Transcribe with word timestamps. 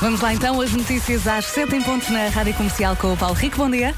Vamos 0.00 0.22
lá 0.22 0.32
então, 0.32 0.58
as 0.62 0.72
notícias 0.72 1.26
às 1.26 1.44
7 1.44 1.76
em 1.76 1.82
pontos 1.82 2.08
na 2.08 2.28
Rádio 2.28 2.54
Comercial 2.54 2.96
com 2.96 3.12
o 3.12 3.16
Paulo 3.18 3.34
Rico. 3.34 3.58
Bom 3.58 3.68
dia. 3.68 3.94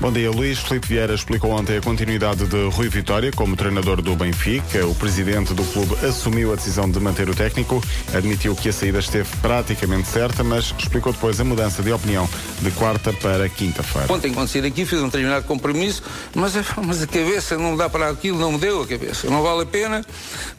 Bom 0.00 0.12
dia, 0.12 0.30
Luís 0.30 0.58
Felipe 0.58 0.88
Vieira 0.88 1.14
explicou 1.14 1.50
ontem 1.52 1.78
a 1.78 1.80
continuidade 1.80 2.46
de 2.46 2.68
Rui 2.68 2.88
Vitória 2.88 3.30
como 3.32 3.56
treinador 3.56 4.02
do 4.02 4.14
Benfica. 4.14 4.86
O 4.86 4.94
presidente 4.94 5.54
do 5.54 5.64
clube 5.64 5.94
assumiu 6.04 6.52
a 6.52 6.56
decisão 6.56 6.90
de 6.90 7.00
manter 7.00 7.30
o 7.30 7.34
técnico, 7.34 7.82
admitiu 8.12 8.54
que 8.54 8.68
a 8.68 8.72
saída 8.72 8.98
esteve 8.98 9.28
praticamente 9.40 10.08
certa, 10.08 10.44
mas 10.44 10.74
explicou 10.78 11.12
depois 11.12 11.40
a 11.40 11.44
mudança 11.44 11.82
de 11.82 11.90
opinião 11.92 12.28
de 12.60 12.70
quarta 12.72 13.12
para 13.14 13.48
quinta-feira. 13.48 14.12
Ontem, 14.12 14.32
quando 14.34 14.48
saí 14.48 14.60
daqui, 14.60 14.84
fiz 14.84 15.00
um 15.00 15.06
determinado 15.06 15.46
compromisso, 15.46 16.02
mas, 16.34 16.52
mas 16.84 17.02
a 17.02 17.06
cabeça 17.06 17.56
não 17.56 17.76
dá 17.76 17.88
para 17.88 18.10
aquilo, 18.10 18.38
não 18.38 18.52
me 18.52 18.58
deu 18.58 18.82
a 18.82 18.86
cabeça. 18.86 19.30
Não 19.30 19.42
vale 19.42 19.62
a 19.62 19.66
pena, 19.66 20.04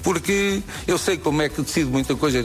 porque 0.02 0.61
eu 0.88 0.97
sei 0.97 1.18
como 1.18 1.42
é 1.42 1.50
que 1.50 1.61
decido 1.61 1.92
muita 1.92 2.15
coisa. 2.15 2.43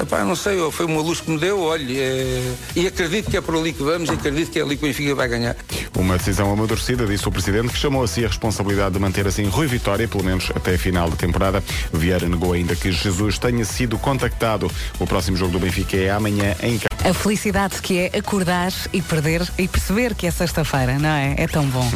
Epá, 0.00 0.24
não 0.24 0.36
sei, 0.36 0.58
foi 0.70 0.86
uma 0.86 1.02
luz 1.02 1.20
que 1.20 1.30
me 1.30 1.38
deu, 1.38 1.60
olha, 1.60 1.84
é... 1.92 2.54
e 2.76 2.86
acredito 2.86 3.30
que 3.30 3.36
é 3.36 3.40
por 3.40 3.56
ali 3.56 3.72
que 3.72 3.82
vamos, 3.82 4.08
e 4.08 4.12
acredito 4.12 4.50
que 4.52 4.60
é 4.60 4.62
ali 4.62 4.76
que 4.76 4.84
o 4.84 4.88
Benfica 4.88 5.14
vai 5.14 5.28
ganhar. 5.28 5.56
Uma 5.96 6.16
decisão 6.28 6.52
amadurecida, 6.52 7.06
disse 7.06 7.26
o 7.26 7.32
Presidente, 7.32 7.68
que 7.68 7.78
chamou 7.78 8.02
a 8.02 8.06
si 8.06 8.22
a 8.22 8.28
responsabilidade 8.28 8.92
de 8.92 8.98
manter 9.00 9.26
assim 9.26 9.46
Rui 9.48 9.66
Vitória, 9.66 10.06
pelo 10.06 10.22
menos 10.22 10.52
até 10.54 10.74
a 10.74 10.78
final 10.78 11.08
da 11.08 11.16
temporada. 11.16 11.64
Vieira 11.90 12.28
negou 12.28 12.52
ainda 12.52 12.76
que 12.76 12.92
Jesus 12.92 13.38
tenha 13.38 13.64
sido 13.64 13.98
contactado. 13.98 14.70
O 14.98 15.06
próximo 15.06 15.38
jogo 15.38 15.52
do 15.52 15.58
Benfica 15.58 15.96
é 15.96 16.10
amanhã 16.10 16.54
em 16.62 16.78
casa. 16.78 17.08
A 17.08 17.14
felicidade 17.14 17.80
que 17.80 17.98
é 17.98 18.18
acordar 18.18 18.70
e 18.92 19.00
perder 19.00 19.48
e 19.56 19.66
perceber 19.66 20.14
que 20.14 20.26
é 20.26 20.30
sexta-feira, 20.30 20.98
não 20.98 21.08
é? 21.08 21.34
É 21.38 21.46
tão 21.46 21.64
bom. 21.64 21.90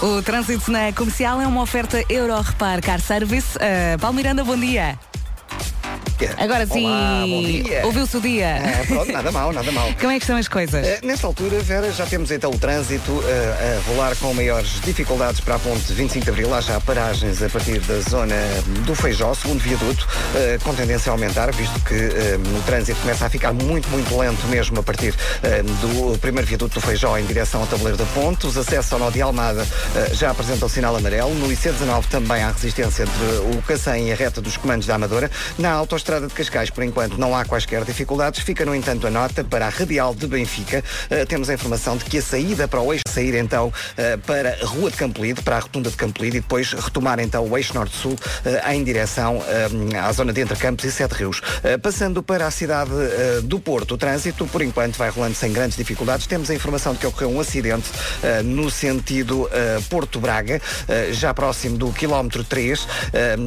O 0.00 0.22
trânsito 0.22 0.70
na 0.70 0.94
comercial 0.94 1.42
é 1.42 1.46
uma 1.46 1.60
oferta 1.60 2.02
Euro 2.08 2.40
Repar 2.40 2.80
Car 2.80 3.02
Service. 3.02 3.58
Uh, 3.58 3.98
Paulo 4.00 4.16
Miranda, 4.16 4.42
bom 4.42 4.56
dia. 4.56 4.98
Agora 6.36 6.66
sim, 6.66 6.84
Olá, 6.86 7.24
bom 7.26 7.42
dia. 7.42 7.86
ouviu-se 7.86 8.16
o 8.16 8.20
dia. 8.20 8.46
É, 8.46 8.84
pronto, 8.86 9.10
nada 9.10 9.32
mal, 9.32 9.52
nada 9.52 9.72
mal. 9.72 9.88
Como 9.98 10.12
é 10.12 10.16
que 10.16 10.24
estão 10.24 10.36
as 10.36 10.48
coisas? 10.48 10.86
Eh, 10.86 11.00
nesta 11.02 11.26
altura, 11.26 11.58
Vera, 11.60 11.90
já 11.92 12.04
temos 12.04 12.30
então 12.30 12.50
o 12.50 12.58
trânsito 12.58 13.22
eh, 13.26 13.78
a 13.78 13.88
rolar 13.90 14.14
com 14.16 14.32
maiores 14.34 14.80
dificuldades 14.82 15.40
para 15.40 15.54
a 15.54 15.58
ponte 15.58 15.92
25 15.92 16.24
de 16.24 16.30
Abril. 16.30 16.54
Há 16.54 16.60
já 16.60 16.80
paragens 16.80 17.42
a 17.42 17.48
partir 17.48 17.80
da 17.80 18.00
zona 18.00 18.36
do 18.84 18.94
Feijó, 18.94 19.32
segundo 19.34 19.60
viaduto, 19.60 20.06
eh, 20.34 20.58
com 20.62 20.74
tendência 20.74 21.10
a 21.10 21.14
aumentar, 21.14 21.50
visto 21.52 21.80
que 21.84 21.94
o 21.94 22.62
trânsito 22.66 23.00
começa 23.00 23.24
a 23.26 23.30
ficar 23.30 23.52
muito, 23.52 23.88
muito 23.88 24.16
lento 24.16 24.46
mesmo 24.48 24.78
a 24.78 24.82
partir 24.82 25.14
do 25.80 26.18
primeiro 26.18 26.46
viaduto 26.46 26.74
do 26.74 26.80
Feijó 26.80 27.16
em 27.16 27.24
direção 27.24 27.62
ao 27.62 27.66
tabuleiro 27.66 27.96
da 27.96 28.04
ponte. 28.06 28.46
Os 28.46 28.56
acessos 28.56 28.92
ao 28.92 28.98
nó 28.98 29.10
de 29.10 29.22
Almada 29.22 29.66
já 30.12 30.30
apresentam 30.30 30.66
o 30.66 30.70
sinal 30.70 30.94
amarelo. 30.96 31.34
No 31.34 31.48
IC19 31.48 32.04
também 32.10 32.42
há 32.42 32.50
resistência 32.50 33.04
entre 33.04 33.56
o 33.56 33.62
Cacém 33.62 34.08
e 34.08 34.12
a 34.12 34.14
reta 34.14 34.40
dos 34.40 34.56
comandos 34.56 34.86
da 34.86 34.94
Amadora. 34.94 35.30
Na 35.58 35.72
autoestrada 35.72 36.09
de 36.18 36.34
Cascais, 36.34 36.70
por 36.70 36.82
enquanto, 36.82 37.16
não 37.18 37.36
há 37.36 37.44
quaisquer 37.44 37.84
dificuldades. 37.84 38.40
Fica, 38.40 38.64
no 38.64 38.74
entanto, 38.74 39.06
a 39.06 39.10
nota 39.10 39.44
para 39.44 39.66
a 39.66 39.68
Radial 39.68 40.14
de 40.14 40.26
Benfica. 40.26 40.82
Uh, 41.10 41.24
temos 41.26 41.48
a 41.48 41.54
informação 41.54 41.96
de 41.96 42.04
que 42.04 42.18
a 42.18 42.22
saída 42.22 42.66
para 42.66 42.80
o 42.80 42.92
eixo 42.92 43.04
sair 43.08 43.34
então 43.36 43.68
uh, 43.68 44.18
para 44.26 44.58
a 44.60 44.66
Rua 44.66 44.90
de 44.90 44.96
Campolide, 44.96 45.42
para 45.42 45.56
a 45.56 45.60
Rotunda 45.60 45.88
de 45.88 45.96
Campolide 45.96 46.38
e 46.38 46.40
depois 46.40 46.72
retomar 46.72 47.20
então 47.20 47.46
o 47.46 47.56
eixo 47.56 47.74
norte-sul 47.74 48.12
uh, 48.12 48.70
em 48.72 48.82
direção 48.82 49.40
à 50.02 50.12
zona 50.12 50.32
de 50.32 50.40
Entre 50.40 50.56
Campos 50.56 50.84
e 50.84 50.90
Sete 50.90 51.12
Rios. 51.12 51.40
passando 51.82 52.22
para 52.22 52.46
a 52.46 52.50
cidade 52.50 52.90
do 53.44 53.60
Porto, 53.60 53.94
o 53.94 53.98
trânsito, 53.98 54.46
por 54.46 54.62
enquanto, 54.62 54.96
vai 54.96 55.10
rolando 55.10 55.34
sem 55.34 55.52
grandes 55.52 55.76
dificuldades. 55.76 56.26
Temos 56.26 56.50
a 56.50 56.54
informação 56.54 56.94
de 56.94 56.98
que 56.98 57.06
ocorreu 57.06 57.30
um 57.30 57.40
acidente 57.40 57.88
no 58.44 58.70
sentido 58.70 59.48
Porto 59.88 60.18
Braga, 60.18 60.60
já 61.12 61.34
próximo 61.34 61.76
do 61.76 61.92
quilómetro 61.92 62.42
3, 62.42 62.86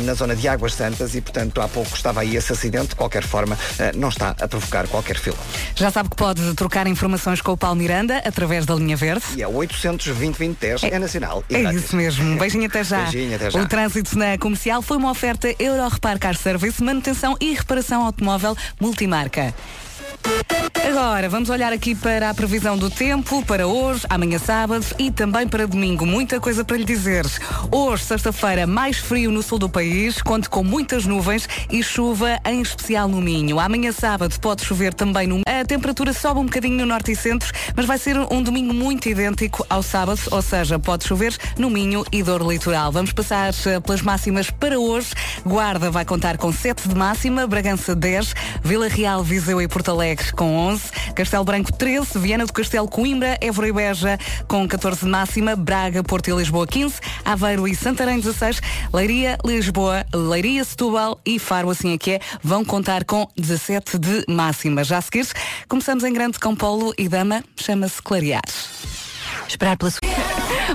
na 0.04 0.14
zona 0.14 0.36
de 0.36 0.48
Águas 0.48 0.74
Santas 0.74 1.16
e, 1.16 1.22
portanto, 1.22 1.62
há 1.62 1.68
pouco 1.68 1.96
estava 1.96 2.22
aí 2.22 2.36
esse 2.36 2.53
acidente. 2.54 2.90
De 2.90 2.96
qualquer 2.96 3.24
forma, 3.24 3.58
eh, 3.80 3.92
não 3.96 4.10
está 4.10 4.30
a 4.40 4.48
provocar 4.48 4.88
qualquer 4.88 5.18
fila. 5.18 5.38
Já 5.76 5.92
sabe 5.92 6.10
que 6.10 6.16
pode 6.16 6.54
trocar 6.54 6.88
informações 6.88 7.42
com 7.42 7.52
o 7.52 7.58
Paulo 7.58 7.76
Miranda 7.76 8.18
através 8.26 8.66
da 8.66 8.76
linha 8.76 8.96
verde. 8.96 9.24
E 9.36 9.42
é 9.42 9.48
820 9.48 10.58
10 10.60 10.84
é, 10.84 10.88
é 10.90 11.00
nacional. 11.00 11.44
É 11.50 11.62
isso 11.74 11.96
mesmo. 11.96 12.38
Beijinho 12.38 12.66
até 12.66 12.84
já. 12.84 13.04
Beijinho 13.04 13.36
até 13.36 13.50
já. 13.50 13.62
O 13.62 13.68
trânsito 13.68 14.18
na 14.18 14.38
comercial 14.38 14.82
foi 14.82 14.98
uma 14.98 15.12
oferta 15.12 15.54
Euro 15.60 15.88
Repar 15.88 16.20
Car 16.20 16.36
Service, 16.36 16.84
manutenção 16.84 17.36
e 17.40 17.54
reparação 17.54 18.06
automóvel 18.06 18.56
multimarca. 18.80 19.54
Agora, 20.86 21.28
vamos 21.28 21.50
olhar 21.50 21.74
aqui 21.74 21.96
para 21.96 22.30
a 22.30 22.34
previsão 22.34 22.78
do 22.78 22.88
tempo 22.88 23.44
para 23.46 23.66
hoje, 23.66 24.06
amanhã 24.10 24.38
sábado 24.38 24.86
e 25.00 25.10
também 25.10 25.48
para 25.48 25.66
domingo. 25.66 26.06
Muita 26.06 26.40
coisa 26.40 26.64
para 26.64 26.78
lhe 26.78 26.86
dizer. 26.86 27.26
Hoje, 27.72 28.04
sexta-feira, 28.04 28.68
mais 28.68 28.98
frio 28.98 29.32
no 29.32 29.42
sul 29.42 29.58
do 29.58 29.68
país, 29.68 30.22
conte 30.22 30.50
com 30.50 30.64
muitas 30.64 31.06
nuvens 31.06 31.50
e 31.72 31.82
chuva, 31.82 32.40
em 32.46 32.62
especial 32.62 33.08
no 33.08 33.22
Minho. 33.22 33.60
Amanhã 33.60 33.92
sábado 33.92 34.40
pode 34.40 34.64
chover 34.64 34.94
também 34.94 35.26
no. 35.26 35.42
A 35.48 35.66
temperatura 35.66 36.14
sobe 36.14 36.42
um 36.42 36.46
bocadinho 36.46 36.78
no 36.78 36.86
norte 36.86 37.12
e 37.14 37.16
centro, 37.16 37.52
mas 37.76 37.88
vai 37.88 37.98
ser 37.98 38.16
um 38.32 38.44
domingo 38.44 38.74
muito 38.74 39.10
idêntico 39.10 39.66
ao 39.70 39.82
sábado, 39.82 40.22
ou 40.30 40.42
seja, 40.42 40.78
pode 40.78 41.08
chover 41.08 41.36
no 41.58 41.70
Minho 41.72 42.06
e 42.12 42.22
Dor 42.22 42.42
Litoral. 42.48 42.92
Vamos 42.92 43.14
passar 43.14 43.52
eh, 43.66 43.80
pelas 43.80 44.02
máximas 44.02 44.52
para 44.52 44.80
hoje. 44.80 45.10
Guarda 45.44 45.90
vai 45.90 46.06
contar 46.06 46.38
com 46.38 46.52
7 46.52 46.88
de 46.88 46.96
máxima, 46.96 47.48
Bragança 47.48 47.96
10, 47.96 48.36
Vila 48.62 48.88
Real, 48.88 49.24
Viseu 49.24 49.60
e 49.62 49.68
Porto 49.68 49.90
Alegre 49.90 50.03
com 50.36 50.58
11, 50.58 50.92
Castelo 51.16 51.46
Branco 51.46 51.72
13, 51.72 52.20
Viana 52.20 52.46
do 52.46 52.52
Castelo, 52.52 52.90
Coimbra, 52.90 53.38
Évora 53.40 53.70
e 53.70 53.72
Beja 53.72 54.20
com 54.50 54.68
14 54.68 55.00
de 55.00 55.08
máxima, 55.08 55.56
Braga, 55.56 56.04
Porto 56.04 56.28
e 56.28 56.34
Lisboa 56.34 56.68
15, 56.68 56.96
Aveiro 57.24 57.66
e 57.68 57.74
Santarém 57.74 58.20
16, 58.20 58.62
Leiria, 58.94 59.38
Lisboa, 59.46 60.06
Leiria, 60.14 60.64
Setúbal 60.66 61.20
e 61.26 61.40
Faro, 61.40 61.70
assim 61.70 61.94
é 61.94 61.98
que 61.98 62.12
é, 62.12 62.20
vão 62.44 62.66
contar 62.66 63.06
com 63.06 63.28
17 63.38 63.98
de 63.98 64.26
máxima. 64.28 64.84
Já 64.84 64.98
a 64.98 65.02
seguir, 65.02 65.26
começamos 65.70 66.04
em 66.04 66.12
grande 66.12 66.38
com 66.38 66.54
Polo 66.54 66.94
e 66.98 67.08
Dama, 67.08 67.42
chama-se 67.56 68.02
Clarear. 68.02 68.44
Esperar 69.48 69.78
pela 69.78 69.90
sua... 69.90 70.00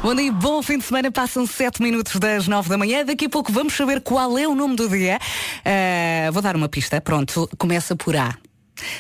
Bom 0.02 0.14
dia, 0.14 0.32
bom 0.32 0.62
fim 0.62 0.78
de 0.78 0.84
semana. 0.84 1.10
Passam 1.10 1.46
7 1.46 1.82
minutos 1.82 2.16
das 2.16 2.46
9 2.46 2.68
da 2.68 2.78
manhã. 2.78 3.04
Daqui 3.04 3.26
a 3.26 3.28
pouco 3.28 3.52
vamos 3.52 3.74
saber 3.74 4.00
qual 4.00 4.38
é 4.38 4.46
o 4.46 4.54
nome 4.54 4.76
do 4.76 4.88
dia. 4.88 5.18
Uh, 5.18 6.32
vou 6.32 6.40
dar 6.40 6.54
uma 6.56 6.68
pista. 6.68 7.00
Pronto, 7.00 7.48
começa 7.58 7.96
por 7.96 8.16
A. 8.16 8.34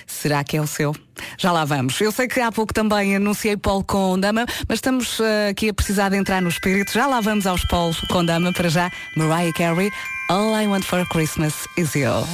Será 0.06 0.42
que 0.44 0.56
é 0.56 0.60
o 0.60 0.66
seu? 0.66 0.94
Já 1.36 1.52
lá 1.52 1.64
vamos. 1.64 2.00
Eu 2.00 2.12
sei 2.12 2.28
que 2.28 2.40
há 2.40 2.50
pouco 2.52 2.72
também 2.72 3.16
anunciei 3.16 3.56
Paulo 3.56 3.84
com 3.84 4.18
Dama, 4.18 4.46
mas 4.68 4.78
estamos 4.78 5.18
uh, 5.18 5.50
aqui 5.50 5.68
a 5.68 5.74
precisar 5.74 6.08
de 6.10 6.16
entrar 6.16 6.40
no 6.40 6.48
espírito. 6.48 6.92
Já 6.92 7.06
lá 7.06 7.20
vamos 7.20 7.46
aos 7.46 7.64
Paulo 7.66 7.94
com 8.08 8.24
Dama. 8.24 8.52
Para 8.52 8.68
já, 8.68 8.90
Mariah 9.16 9.52
Carey, 9.52 9.90
All 10.30 10.54
I 10.54 10.66
Want 10.66 10.84
for 10.84 11.06
Christmas 11.08 11.54
is 11.76 11.94
You. 11.94 12.26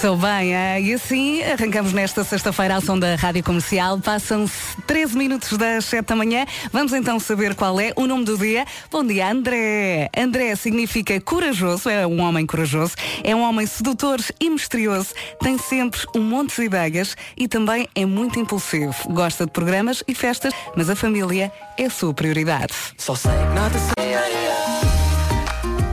Sou 0.00 0.16
bem, 0.16 0.54
é? 0.54 0.80
e 0.80 0.94
assim 0.94 1.42
arrancamos 1.42 1.92
nesta 1.92 2.22
sexta-feira 2.22 2.76
ao 2.76 2.80
som 2.80 2.96
da 2.96 3.16
Rádio 3.16 3.42
Comercial. 3.42 3.98
Passam-se 3.98 4.80
13 4.86 5.18
minutos 5.18 5.58
das 5.58 5.86
7 5.86 6.06
da 6.06 6.14
manhã. 6.14 6.46
Vamos 6.72 6.92
então 6.92 7.18
saber 7.18 7.56
qual 7.56 7.80
é 7.80 7.92
o 7.96 8.06
nome 8.06 8.24
do 8.24 8.38
dia. 8.38 8.64
Bom 8.92 9.04
dia, 9.04 9.28
André. 9.28 10.08
André 10.16 10.54
significa 10.54 11.20
corajoso, 11.20 11.88
é 11.88 12.06
um 12.06 12.20
homem 12.20 12.46
corajoso, 12.46 12.94
é 13.24 13.34
um 13.34 13.42
homem 13.42 13.66
sedutor 13.66 14.20
e 14.38 14.48
misterioso, 14.48 15.08
tem 15.40 15.58
sempre 15.58 16.00
um 16.14 16.20
monte 16.20 16.54
de 16.54 16.62
ideias 16.62 17.16
e 17.36 17.48
também 17.48 17.88
é 17.92 18.06
muito 18.06 18.38
impulsivo. 18.38 18.94
Gosta 19.08 19.46
de 19.46 19.50
programas 19.50 20.04
e 20.06 20.14
festas, 20.14 20.54
mas 20.76 20.88
a 20.88 20.94
família 20.94 21.50
é 21.76 21.86
a 21.86 21.90
sua 21.90 22.14
prioridade. 22.14 22.72
Só 22.96 23.16
sei 23.16 23.32
nada 23.52 23.76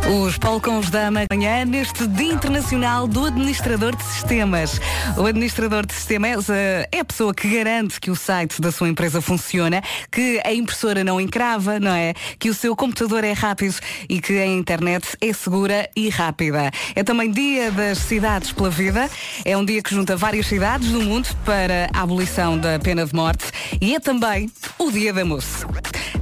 os 0.07 0.37
Polcons 0.37 0.91
da 0.91 1.09
Manhã 1.09 1.65
neste 1.65 2.05
Dia 2.05 2.33
Internacional 2.33 3.07
do 3.07 3.25
Administrador 3.25 3.95
de 3.95 4.03
Sistemas. 4.03 4.79
O 5.17 5.25
administrador 5.25 5.83
de 5.83 5.93
sistemas 5.93 6.47
é 6.49 6.87
a 6.99 7.03
pessoa 7.03 7.33
que 7.33 7.49
garante 7.49 7.99
que 7.99 8.11
o 8.11 8.15
site 8.15 8.61
da 8.61 8.71
sua 8.71 8.87
empresa 8.87 9.19
funciona, 9.19 9.81
que 10.11 10.39
a 10.45 10.53
impressora 10.53 11.03
não 11.03 11.19
encrava, 11.19 11.79
não 11.79 11.91
é? 11.91 12.13
Que 12.37 12.49
o 12.49 12.53
seu 12.53 12.75
computador 12.75 13.23
é 13.23 13.33
rápido 13.33 13.75
e 14.07 14.21
que 14.21 14.37
a 14.37 14.45
internet 14.45 15.17
é 15.19 15.33
segura 15.33 15.89
e 15.95 16.09
rápida. 16.09 16.69
É 16.95 17.03
também 17.03 17.31
Dia 17.31 17.71
das 17.71 17.97
Cidades 17.97 18.51
pela 18.51 18.69
Vida. 18.69 19.09
É 19.43 19.57
um 19.57 19.65
dia 19.65 19.81
que 19.81 19.93
junta 19.93 20.15
várias 20.15 20.45
cidades 20.45 20.89
do 20.89 21.01
mundo 21.01 21.29
para 21.43 21.89
a 21.91 22.01
abolição 22.01 22.57
da 22.59 22.77
pena 22.77 23.05
de 23.05 23.15
morte 23.15 23.45
e 23.81 23.95
é 23.95 23.99
também 23.99 24.51
o 24.77 24.91
Dia 24.91 25.11
da 25.11 25.25
Mousse. 25.25 25.65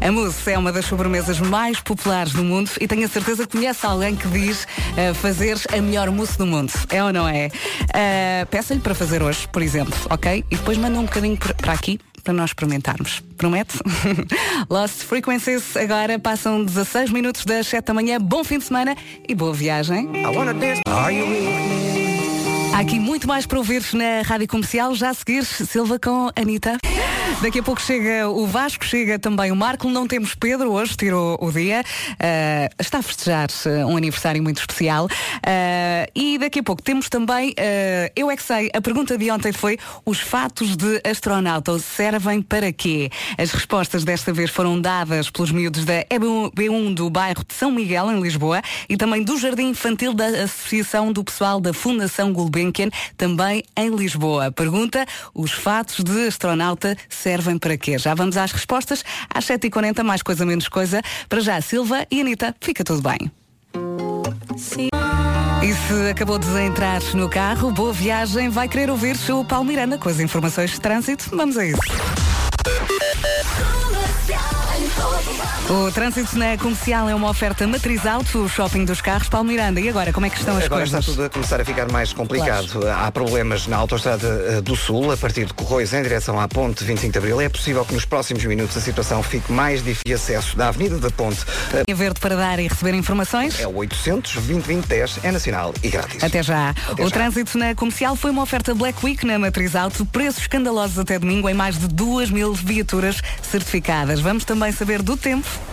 A 0.01 0.11
mousse 0.11 0.51
é 0.51 0.57
uma 0.57 0.69
das 0.69 0.85
sobremesas 0.85 1.39
mais 1.39 1.79
populares 1.79 2.33
do 2.33 2.43
mundo 2.43 2.69
e 2.81 2.87
tenho 2.87 3.05
a 3.05 3.07
certeza 3.07 3.47
que 3.47 3.57
conhece 3.57 3.72
alguém 3.81 4.15
que 4.15 4.27
diz 4.27 4.63
uh, 4.63 5.13
fazer 5.15 5.57
a 5.75 5.81
melhor 5.81 6.09
mousse 6.11 6.37
do 6.37 6.45
mundo. 6.45 6.71
É 6.89 7.03
ou 7.03 7.11
não 7.11 7.27
é? 7.27 7.47
Uh, 7.47 8.45
Peça-lhe 8.49 8.79
para 8.79 8.95
fazer 8.95 9.21
hoje, 9.21 9.47
por 9.47 9.61
exemplo, 9.61 9.93
ok? 10.09 10.43
E 10.49 10.55
depois 10.55 10.77
manda 10.77 10.99
um 10.99 11.05
bocadinho 11.05 11.37
para 11.37 11.73
aqui 11.73 11.99
para 12.23 12.33
nós 12.33 12.51
experimentarmos. 12.51 13.21
Promete? 13.37 13.77
Lost 14.69 15.03
Frequencies 15.03 15.75
agora 15.75 16.17
passam 16.17 16.63
16 16.63 17.11
minutos 17.11 17.43
das 17.45 17.67
7 17.67 17.85
da 17.85 17.93
manhã. 17.93 18.19
Bom 18.19 18.43
fim 18.43 18.57
de 18.57 18.63
semana 18.63 18.95
e 19.27 19.35
boa 19.35 19.53
viagem. 19.53 20.09
Há 22.73 22.79
aqui 22.79 22.99
muito 22.99 23.27
mais 23.27 23.45
para 23.45 23.59
ouvir 23.59 23.83
na 23.93 24.23
Rádio 24.23 24.47
Comercial. 24.47 24.95
Já 24.95 25.11
a 25.11 25.13
seguir, 25.13 25.45
Silva 25.45 25.99
com 25.99 26.31
Anitta. 26.35 26.79
Daqui 27.41 27.59
a 27.59 27.63
pouco 27.63 27.81
chega 27.81 28.29
o 28.29 28.47
Vasco, 28.47 28.85
chega 28.85 29.19
também 29.19 29.51
o 29.51 29.55
Marco. 29.55 29.89
Não 29.89 30.07
temos 30.07 30.33
Pedro 30.33 30.71
hoje, 30.71 30.95
tirou 30.95 31.37
o 31.41 31.51
dia. 31.51 31.83
Uh, 32.13 32.73
está 32.79 32.99
a 32.99 33.01
festejar 33.01 33.49
uh, 33.65 33.85
um 33.85 33.97
aniversário 33.97 34.41
muito 34.41 34.59
especial. 34.59 35.05
Uh, 35.05 36.09
e 36.15 36.37
daqui 36.37 36.59
a 36.59 36.63
pouco 36.63 36.81
temos 36.81 37.09
também, 37.09 37.53
eu 38.15 38.31
é 38.31 38.35
que 38.35 38.43
sei, 38.43 38.69
a 38.73 38.81
pergunta 38.81 39.17
de 39.17 39.29
ontem 39.29 39.51
foi: 39.51 39.77
os 40.05 40.19
fatos 40.19 40.75
de 40.75 41.01
astronauta 41.03 41.77
servem 41.79 42.41
para 42.41 42.71
quê? 42.71 43.09
As 43.37 43.51
respostas 43.51 44.03
desta 44.03 44.31
vez 44.31 44.49
foram 44.49 44.79
dadas 44.79 45.29
pelos 45.29 45.51
miúdos 45.51 45.85
da 45.85 46.05
EB1 46.05 46.93
do 46.93 47.09
bairro 47.09 47.43
de 47.45 47.53
São 47.53 47.71
Miguel, 47.71 48.11
em 48.11 48.21
Lisboa, 48.21 48.61
e 48.87 48.95
também 48.95 49.21
do 49.21 49.37
Jardim 49.37 49.69
Infantil 49.69 50.13
da 50.13 50.27
Associação 50.27 51.11
do 51.11 51.23
Pessoal 51.23 51.59
da 51.59 51.73
Fundação 51.73 52.31
Gulbenkian, 52.31 52.62
também 53.17 53.63
em 53.75 53.89
Lisboa. 53.89 54.51
Pergunta: 54.51 55.05
os 55.33 55.51
fatos 55.51 56.03
de 56.03 56.27
astronauta 56.27 56.95
servem 57.09 57.57
para 57.57 57.77
quê? 57.77 57.97
Já 57.97 58.13
vamos 58.13 58.37
às 58.37 58.51
respostas. 58.51 59.03
Às 59.33 59.45
7h40, 59.45 60.03
mais 60.03 60.21
coisa 60.21 60.45
menos 60.45 60.67
coisa. 60.67 61.01
Para 61.27 61.41
já, 61.41 61.59
Silva 61.61 62.05
e 62.09 62.21
Anitta, 62.21 62.55
fica 62.61 62.83
tudo 62.83 63.01
bem. 63.01 63.31
Sim. 64.57 64.89
E 65.63 65.73
se 65.73 66.09
acabou 66.11 66.37
de 66.37 66.47
entrar 66.59 67.01
no 67.13 67.29
carro, 67.29 67.71
boa 67.71 67.93
viagem, 67.93 68.49
vai 68.49 68.67
querer 68.67 68.89
ouvir 68.89 69.15
o 69.31 69.45
Paulo 69.45 69.65
Miranda 69.65 69.97
com 69.97 70.09
as 70.09 70.19
informações 70.19 70.71
de 70.71 70.81
trânsito. 70.81 71.29
Vamos 71.31 71.57
a 71.57 71.65
isso. 71.65 71.79
O 75.69 75.91
trânsito 75.91 76.37
na 76.37 76.57
comercial 76.57 77.09
é 77.09 77.15
uma 77.15 77.29
oferta 77.29 77.65
matriz 77.65 78.05
alto, 78.05 78.39
o 78.43 78.49
shopping 78.49 78.83
dos 78.85 79.01
carros, 79.01 79.29
Paulo 79.29 79.47
Miranda. 79.47 79.79
E 79.79 79.87
agora, 79.89 80.11
como 80.11 80.25
é 80.25 80.29
que 80.29 80.37
estão 80.37 80.57
as 80.57 80.65
agora 80.65 80.81
coisas? 80.81 80.99
está 80.99 81.11
tudo 81.11 81.23
a 81.25 81.29
começar 81.29 81.59
a 81.59 81.65
ficar 81.65 81.89
mais 81.91 82.11
complicado. 82.13 82.67
Claro. 82.67 82.91
Há 82.91 83.11
problemas 83.11 83.65
na 83.65 83.77
autoestrada 83.77 84.27
eh, 84.27 84.61
do 84.61 84.75
Sul, 84.75 85.11
a 85.11 85.17
partir 85.17 85.45
de 85.45 85.53
Corroios 85.53 85.93
em 85.93 86.03
direção 86.03 86.39
à 86.39 86.47
Ponte 86.47 86.83
25 86.83 87.13
de 87.13 87.17
Abril. 87.17 87.41
É 87.41 87.49
possível 87.49 87.83
que 87.85 87.93
nos 87.93 88.05
próximos 88.05 88.43
minutos 88.45 88.75
a 88.77 88.81
situação 88.81 89.23
fique 89.23 89.51
mais 89.51 89.79
difícil 89.79 90.03
de 90.05 90.13
acesso 90.13 90.57
da 90.57 90.67
Avenida 90.67 90.99
da 90.99 91.09
Ponte. 91.09 91.39
Em 91.87 91.93
verde 91.93 92.19
para 92.19 92.35
dar 92.35 92.59
e 92.59 92.67
receber 92.67 92.93
informações? 92.93 93.59
É 93.59 93.65
o 93.67 93.75
800 93.77 94.33
2010 94.33 95.19
é 95.23 95.31
nacional 95.31 95.73
e 95.81 95.89
grátis. 95.89 96.21
Até 96.23 96.43
já. 96.43 96.69
Até 96.89 97.03
o 97.03 97.07
já. 97.07 97.11
trânsito 97.11 97.57
na 97.57 97.73
comercial 97.73 98.15
foi 98.15 98.31
uma 98.31 98.43
oferta 98.43 98.75
Black 98.75 99.03
Week 99.03 99.25
na 99.25 99.39
matriz 99.39 99.75
alto, 99.75 100.05
preços 100.05 100.41
escandalosos 100.41 100.99
até 100.99 101.17
domingo 101.17 101.49
em 101.49 101.53
mais 101.53 101.79
de 101.79 101.87
2 101.87 102.29
mil 102.29 102.53
viaturas 102.53 103.21
certificadas. 103.41 104.19
Vamos 104.19 104.43
também 104.43 104.71
saber 104.71 104.82
do 105.01 105.15
tempo. 105.15 105.72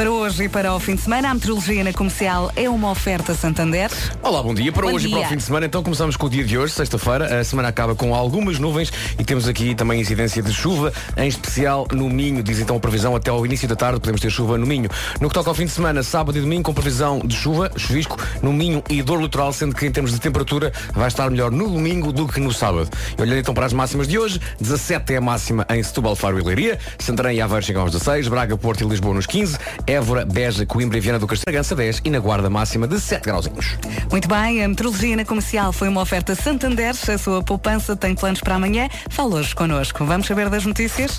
Para 0.00 0.10
hoje 0.10 0.44
e 0.44 0.48
para 0.48 0.74
o 0.74 0.80
fim 0.80 0.94
de 0.94 1.02
semana, 1.02 1.30
a 1.30 1.34
meteorologia 1.34 1.84
na 1.84 1.92
comercial 1.92 2.50
é 2.56 2.70
uma 2.70 2.90
oferta 2.90 3.34
Santander. 3.34 3.90
Olá, 4.22 4.42
bom 4.42 4.54
dia. 4.54 4.72
Para 4.72 4.86
bom 4.86 4.94
hoje 4.94 5.08
dia. 5.08 5.14
e 5.14 5.18
para 5.18 5.26
o 5.26 5.28
fim 5.28 5.36
de 5.36 5.42
semana, 5.42 5.66
então 5.66 5.82
começamos 5.82 6.16
com 6.16 6.26
o 6.26 6.30
dia 6.30 6.42
de 6.42 6.56
hoje, 6.56 6.72
sexta-feira. 6.72 7.40
A 7.40 7.44
semana 7.44 7.68
acaba 7.68 7.94
com 7.94 8.14
algumas 8.14 8.58
nuvens 8.58 8.90
e 9.18 9.24
temos 9.24 9.46
aqui 9.46 9.74
também 9.74 10.00
incidência 10.00 10.42
de 10.42 10.54
chuva, 10.54 10.90
em 11.18 11.28
especial 11.28 11.86
no 11.92 12.08
Minho. 12.08 12.42
Diz 12.42 12.60
então 12.60 12.76
a 12.76 12.80
previsão 12.80 13.14
até 13.14 13.30
ao 13.30 13.44
início 13.44 13.68
da 13.68 13.76
tarde 13.76 14.00
podemos 14.00 14.22
ter 14.22 14.30
chuva 14.30 14.56
no 14.56 14.66
Minho. 14.66 14.88
No 15.20 15.28
que 15.28 15.34
toca 15.34 15.50
ao 15.50 15.54
fim 15.54 15.66
de 15.66 15.70
semana, 15.70 16.02
sábado 16.02 16.38
e 16.38 16.40
domingo, 16.40 16.62
com 16.62 16.72
previsão 16.72 17.18
de 17.18 17.36
chuva, 17.36 17.70
chuvisco, 17.76 18.16
no 18.40 18.54
Minho 18.54 18.82
e 18.88 19.02
dor 19.02 19.20
litoral, 19.20 19.52
sendo 19.52 19.74
que 19.74 19.84
em 19.84 19.92
termos 19.92 20.12
de 20.12 20.18
temperatura 20.18 20.72
vai 20.94 21.08
estar 21.08 21.30
melhor 21.30 21.50
no 21.50 21.68
domingo 21.68 22.10
do 22.10 22.26
que 22.26 22.40
no 22.40 22.54
sábado. 22.54 22.88
E 23.18 23.20
olhando 23.20 23.40
então 23.40 23.52
para 23.52 23.66
as 23.66 23.74
máximas 23.74 24.08
de 24.08 24.18
hoje, 24.18 24.40
17 24.62 25.12
é 25.12 25.16
a 25.18 25.20
máxima 25.20 25.66
em 25.68 25.82
Setúbal, 25.82 26.16
Faro 26.16 26.38
e 26.38 26.42
Leiria, 26.42 26.78
Santarém 26.98 27.36
e 27.36 27.42
Aveiro 27.42 27.66
chegam 27.66 27.82
aos 27.82 27.92
16, 27.92 28.28
Braga, 28.28 28.56
Porto 28.56 28.82
e 28.82 28.88
Lisboa 28.88 29.14
nos 29.14 29.26
15, 29.26 29.58
Évora, 29.90 30.24
Beja, 30.24 30.64
Coimbra 30.64 30.98
e 30.98 31.00
Viana 31.00 31.18
do 31.18 31.26
Castelo, 31.26 31.46
Bragança 31.46 31.74
10 31.74 32.02
e 32.04 32.10
na 32.10 32.20
Guarda 32.20 32.48
máxima 32.48 32.86
de 32.86 33.00
7 33.00 33.24
grauzinhos. 33.24 33.76
Muito 34.08 34.28
bem, 34.28 34.62
a 34.62 34.68
meteorologia 34.68 35.16
na 35.16 35.24
comercial 35.24 35.72
foi 35.72 35.88
uma 35.88 36.00
oferta 36.00 36.32
Santander. 36.36 36.90
A 36.90 37.18
sua 37.18 37.42
poupança 37.42 37.96
tem 37.96 38.14
planos 38.14 38.40
para 38.40 38.54
amanhã. 38.54 38.88
Fala 39.08 39.34
hoje 39.36 39.52
connosco. 39.52 40.04
Vamos 40.04 40.28
saber 40.28 40.48
das 40.48 40.64
notícias? 40.64 41.18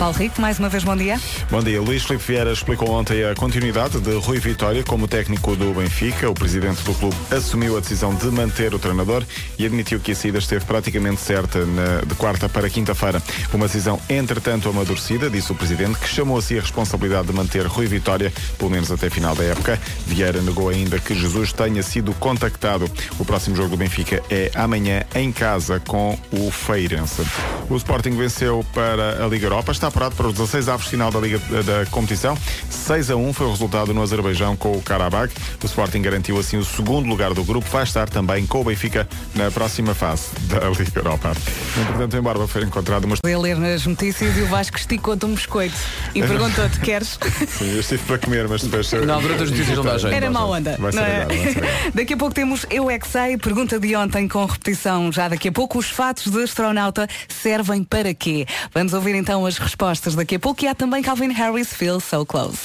Paulo 0.00 0.16
Rico, 0.16 0.40
mais 0.40 0.58
uma 0.58 0.70
vez 0.70 0.82
bom 0.82 0.96
dia. 0.96 1.20
Bom 1.50 1.62
dia. 1.62 1.78
Luís 1.78 2.02
Filipe 2.04 2.24
Vieira 2.26 2.50
explicou 2.50 2.88
ontem 2.88 3.22
a 3.22 3.34
continuidade 3.34 4.00
de 4.00 4.14
Rui 4.14 4.38
Vitória 4.38 4.82
como 4.82 5.06
técnico 5.06 5.54
do 5.54 5.74
Benfica. 5.74 6.30
O 6.30 6.32
presidente 6.32 6.82
do 6.84 6.94
clube 6.94 7.14
assumiu 7.30 7.76
a 7.76 7.80
decisão 7.80 8.14
de 8.14 8.24
manter 8.28 8.72
o 8.72 8.78
treinador 8.78 9.22
e 9.58 9.66
admitiu 9.66 10.00
que 10.00 10.12
a 10.12 10.14
saída 10.14 10.38
esteve 10.38 10.64
praticamente 10.64 11.20
certa 11.20 11.66
na, 11.66 12.00
de 12.00 12.14
quarta 12.14 12.48
para 12.48 12.70
quinta-feira. 12.70 13.22
Uma 13.52 13.66
decisão, 13.66 14.00
entretanto, 14.08 14.70
amadurecida, 14.70 15.28
disse 15.28 15.52
o 15.52 15.54
presidente, 15.54 15.98
que 15.98 16.08
chamou 16.08 16.38
a 16.38 16.40
si 16.40 16.56
a 16.56 16.62
responsabilidade 16.62 17.26
de 17.26 17.34
manter 17.34 17.66
Rui 17.66 17.86
Vitória, 17.86 18.32
pelo 18.56 18.70
menos 18.70 18.90
até 18.90 19.10
final 19.10 19.34
da 19.34 19.44
época. 19.44 19.78
Vieira 20.06 20.40
negou 20.40 20.70
ainda 20.70 20.98
que 20.98 21.14
Jesus 21.14 21.52
tenha 21.52 21.82
sido 21.82 22.14
contactado. 22.14 22.90
O 23.18 23.24
próximo 23.26 23.54
jogo 23.54 23.68
do 23.68 23.76
Benfica 23.76 24.22
é 24.30 24.50
amanhã 24.54 25.02
em 25.14 25.30
casa 25.30 25.78
com 25.78 26.18
o 26.32 26.50
Feirense. 26.50 27.20
O 27.68 27.76
Sporting 27.76 28.16
venceu 28.16 28.64
para 28.72 29.22
a 29.22 29.28
Liga 29.28 29.44
Europa. 29.44 29.72
Está 29.72 29.89
apurado 29.90 30.14
para 30.14 30.28
os 30.28 30.34
16 30.34 30.68
avos 30.68 30.86
final 30.86 31.10
da 31.10 31.18
Liga 31.18 31.38
da 31.38 31.84
competição. 31.90 32.38
6 32.70 33.10
a 33.10 33.16
1 33.16 33.32
foi 33.32 33.46
o 33.46 33.50
resultado 33.50 33.92
no 33.92 34.02
Azerbaijão 34.02 34.56
com 34.56 34.72
o 34.72 34.80
Karabakh. 34.80 35.30
O 35.62 35.66
Sporting 35.66 36.00
garantiu 36.00 36.38
assim 36.38 36.56
o 36.56 36.64
segundo 36.64 37.08
lugar 37.08 37.34
do 37.34 37.44
grupo. 37.44 37.68
Vai 37.68 37.82
estar 37.82 38.08
também 38.08 38.46
com 38.46 38.60
o 38.60 38.64
Benfica 38.64 39.06
na 39.34 39.50
próxima 39.50 39.94
fase 39.94 40.28
da 40.42 40.68
Liga 40.70 40.92
Europa. 40.94 41.32
Entretanto, 41.76 42.16
em 42.16 42.20
Barba 42.22 42.46
foi 42.46 42.62
encontrado 42.62 43.04
uma. 43.04 43.16
Foi 43.20 43.34
a 43.34 43.38
ler 43.38 43.56
nas 43.56 43.84
notícias 43.84 44.36
e 44.36 44.42
o 44.42 44.46
Vasco 44.46 44.78
esticou-te 44.78 45.26
um 45.26 45.34
biscoito 45.34 45.74
e 46.14 46.22
perguntou-te: 46.22 46.78
queres? 46.80 47.18
Sim, 47.48 47.72
eu 47.72 47.80
estive 47.80 48.02
para 48.04 48.18
comer, 48.18 48.48
mas 48.48 48.62
depois. 48.62 48.92
Não, 48.92 49.20
durante 49.20 49.42
as 49.42 49.50
notícias 49.50 49.76
não 49.76 49.84
dá 49.84 49.98
jeito. 49.98 50.14
Era 50.14 50.30
mau 50.30 50.52
onda. 50.52 50.76
Vai 50.78 50.92
ser 50.92 50.98
não 50.98 51.06
é? 51.06 51.26
vai 51.26 51.52
ser. 51.52 51.64
Daqui 51.94 52.14
a 52.14 52.16
pouco 52.16 52.34
temos 52.34 52.64
Eu 52.70 52.90
É 52.90 52.98
Que 52.98 53.08
Sei, 53.08 53.36
pergunta 53.36 53.78
de 53.80 53.96
ontem 53.96 54.28
com 54.28 54.44
repetição 54.44 55.10
já 55.10 55.28
daqui 55.28 55.48
a 55.48 55.52
pouco. 55.52 55.78
Os 55.78 55.90
fatos 55.90 56.30
de 56.30 56.42
astronauta 56.42 57.08
servem 57.28 57.82
para 57.82 58.14
quê? 58.14 58.46
Vamos 58.72 58.92
ouvir 58.92 59.16
então 59.16 59.44
as 59.44 59.58
respostas 59.58 59.79
daqui 60.14 60.34
a 60.34 60.38
pouco 60.38 60.62
e 60.62 60.68
há 60.68 60.74
também 60.74 61.02
Calvin 61.02 61.32
Harris, 61.32 61.72
Feel 61.72 62.00
So 62.00 62.26
Close. 62.26 62.58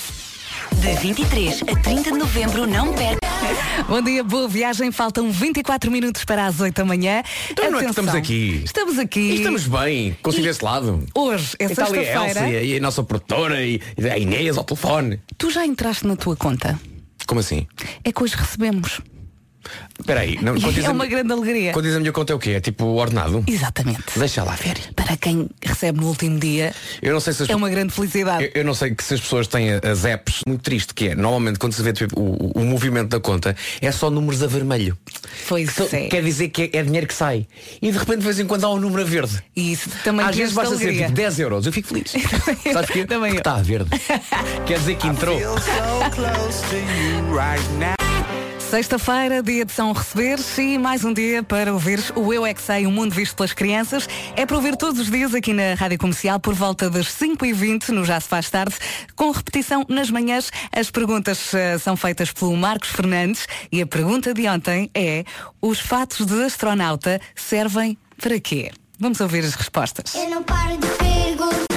De 0.81 0.94
23 0.95 1.62
a 1.62 1.79
30 1.81 2.12
de 2.12 2.17
novembro, 2.17 2.67
não 2.67 2.94
perca. 2.94 3.25
Bom 3.88 4.01
dia, 4.01 4.21
boa 4.21 4.50
viagem. 4.50 4.91
Faltam 4.91 5.31
24 5.31 5.89
minutos 5.89 6.25
para 6.25 6.45
as 6.45 6.59
8 6.59 6.75
da 6.75 6.83
manhã. 6.83 7.23
Então 7.50 7.71
não 7.71 7.79
é 7.79 7.83
que 7.83 7.85
Atenção. 7.85 8.03
estamos 8.03 8.15
aqui. 8.15 8.62
Estamos 8.65 9.00
aqui. 9.00 9.19
E 9.19 9.35
estamos 9.35 9.65
bem, 9.65 10.17
consigo 10.21 10.45
esse 10.45 10.62
lado. 10.63 11.06
Hoje 11.15 11.56
é 11.57 11.69
sexta-feira. 11.69 12.50
e 12.50 12.57
a, 12.57 12.63
e 12.63 12.77
a 12.77 12.81
nossa 12.81 13.01
produtora 13.01 13.63
e, 13.63 13.79
e 13.97 14.09
a 14.09 14.17
Inês 14.17 14.57
ao 14.57 14.65
telefone. 14.65 15.21
Tu 15.38 15.50
já 15.51 15.65
entraste 15.65 16.06
na 16.06 16.17
tua 16.17 16.35
conta? 16.35 16.77
Como 17.25 17.39
assim? 17.39 17.65
É 18.03 18.12
que 18.12 18.21
hoje 18.21 18.35
recebemos. 18.35 19.00
Espera 20.00 20.19
aí, 20.21 20.38
não, 20.41 20.53
É 20.56 20.85
a- 20.85 20.91
uma 20.91 21.06
grande 21.06 21.31
alegria. 21.31 21.71
Quando 21.73 21.85
diz 21.85 21.95
a 21.95 22.00
minha 22.00 22.12
conta 22.12 22.33
é 22.33 22.35
o 22.35 22.39
quê? 22.39 22.51
É 22.51 22.59
tipo 22.59 22.85
ordenado? 22.85 23.44
Exatamente. 23.47 24.03
Deixa 24.17 24.44
lá 24.44 24.53
ver. 24.56 24.77
Para 24.95 25.15
quem 25.17 25.50
recebe 25.63 26.00
no 26.00 26.07
último 26.07 26.39
dia, 26.39 26.73
Eu 27.01 27.13
não 27.13 27.19
sei 27.19 27.33
se 27.33 27.44
as 27.44 27.50
é 27.50 27.56
uma 27.56 27.69
grande 27.69 27.94
felicidade. 27.94 28.44
Eu, 28.45 28.51
eu 28.56 28.63
não 28.65 28.73
sei 28.73 28.94
que 28.94 29.03
se 29.03 29.13
as 29.13 29.21
pessoas 29.21 29.47
têm 29.47 29.69
as 29.71 30.06
apps 30.06 30.41
muito 30.47 30.62
triste 30.62 30.94
que 30.94 31.09
é 31.09 31.15
normalmente 31.15 31.57
quando 31.59 31.73
se 31.73 31.81
vê 31.81 31.94
tipo, 31.94 32.19
o, 32.19 32.51
o 32.56 32.65
movimento 32.65 33.09
da 33.09 33.19
conta 33.19 33.56
é 33.81 33.91
só 33.91 34.09
números 34.09 34.44
a 34.44 34.47
vermelho 34.47 34.98
Pois 35.48 35.69
Então, 35.69 35.88
é. 35.91 36.07
quer 36.07 36.24
dizer 36.24 36.50
que 36.50 36.63
é, 36.74 36.79
é 36.79 36.84
dinheiro 36.84 37.07
que 37.07 37.13
sai 37.13 37.48
e 37.81 37.91
de 37.91 37.98
repente 37.98 38.19
de 38.19 38.25
vez 38.25 38.39
em 38.39 38.45
quando 38.45 38.63
há 38.65 38.74
um 38.74 38.79
número 38.79 39.01
a 39.01 39.05
verde 39.05 39.41
E 39.55 39.72
isso 39.74 39.89
também 40.03 40.25
às 40.25 40.36
vezes 40.36 40.53
basta 40.53 40.75
ser 40.77 40.84
alegria. 40.86 41.05
tipo 41.05 41.15
10 41.15 41.39
euros 41.39 41.65
eu 41.65 41.72
fico 41.74 41.88
feliz 41.88 42.12
sabes 42.12 42.86
porquê? 42.88 43.05
Também 43.05 43.36
está 43.36 43.55
a 43.55 43.62
verde 43.62 43.89
quer 44.65 44.79
dizer 44.79 44.95
que 44.95 45.07
entrou 45.07 45.39
Sexta-feira, 48.75 49.41
dia 49.41 49.63
de 49.63 49.72
São 49.72 49.94
Receber 49.94 50.38
e 50.58 50.77
mais 50.77 51.05
um 51.05 51.13
dia 51.13 51.41
para 51.41 51.72
ouvir 51.72 51.98
o 52.13 52.34
Eu 52.34 52.46
É 52.46 52.53
Que 52.53 52.62
Sei, 52.62 52.86
o 52.86 52.91
mundo 52.91 53.15
visto 53.15 53.34
pelas 53.34 53.53
crianças. 53.53 54.05
É 54.36 54.46
para 54.46 54.58
ouvir 54.58 54.75
todos 54.75 55.00
os 55.00 55.10
dias 55.10 55.34
aqui 55.34 55.53
na 55.53 55.75
Rádio 55.75 55.98
Comercial 55.98 56.41
por 56.41 56.53
volta 56.53 56.89
das 56.89 57.05
5h20, 57.05 57.88
no 57.88 58.03
Já 58.03 58.20
Se 58.20 58.27
Faz 58.27 58.50
Tarde, 58.50 58.75
com 59.15 59.32
repetição 59.32 59.86
nas 59.88 60.12
manhãs. 60.12 60.51
As 60.74 60.91
perguntas 60.91 61.53
eh, 61.53 61.77
são 61.77 61.96
feitas 61.96 62.34
pelo 62.34 62.53
Marcos 62.58 62.89
Fernandes 62.89 63.48
e 63.72 63.82
a 63.82 63.88
pergunta 63.88 64.34
de 64.34 64.46
ontem 64.46 64.91
é 64.94 65.24
os 65.62 65.79
fatos 65.79 66.25
de 66.25 66.44
astronauta 66.44 67.22
servem 67.34 67.98
para 68.22 68.38
quê? 68.41 68.74
Vamos 69.00 69.22
ouvir 69.22 69.46
as 69.46 69.55
respostas. 69.55 70.13
Eu 70.15 70.29
não 70.29 70.44
paro 70.44 70.75
de 70.75 70.88
perguntar. 70.88 71.75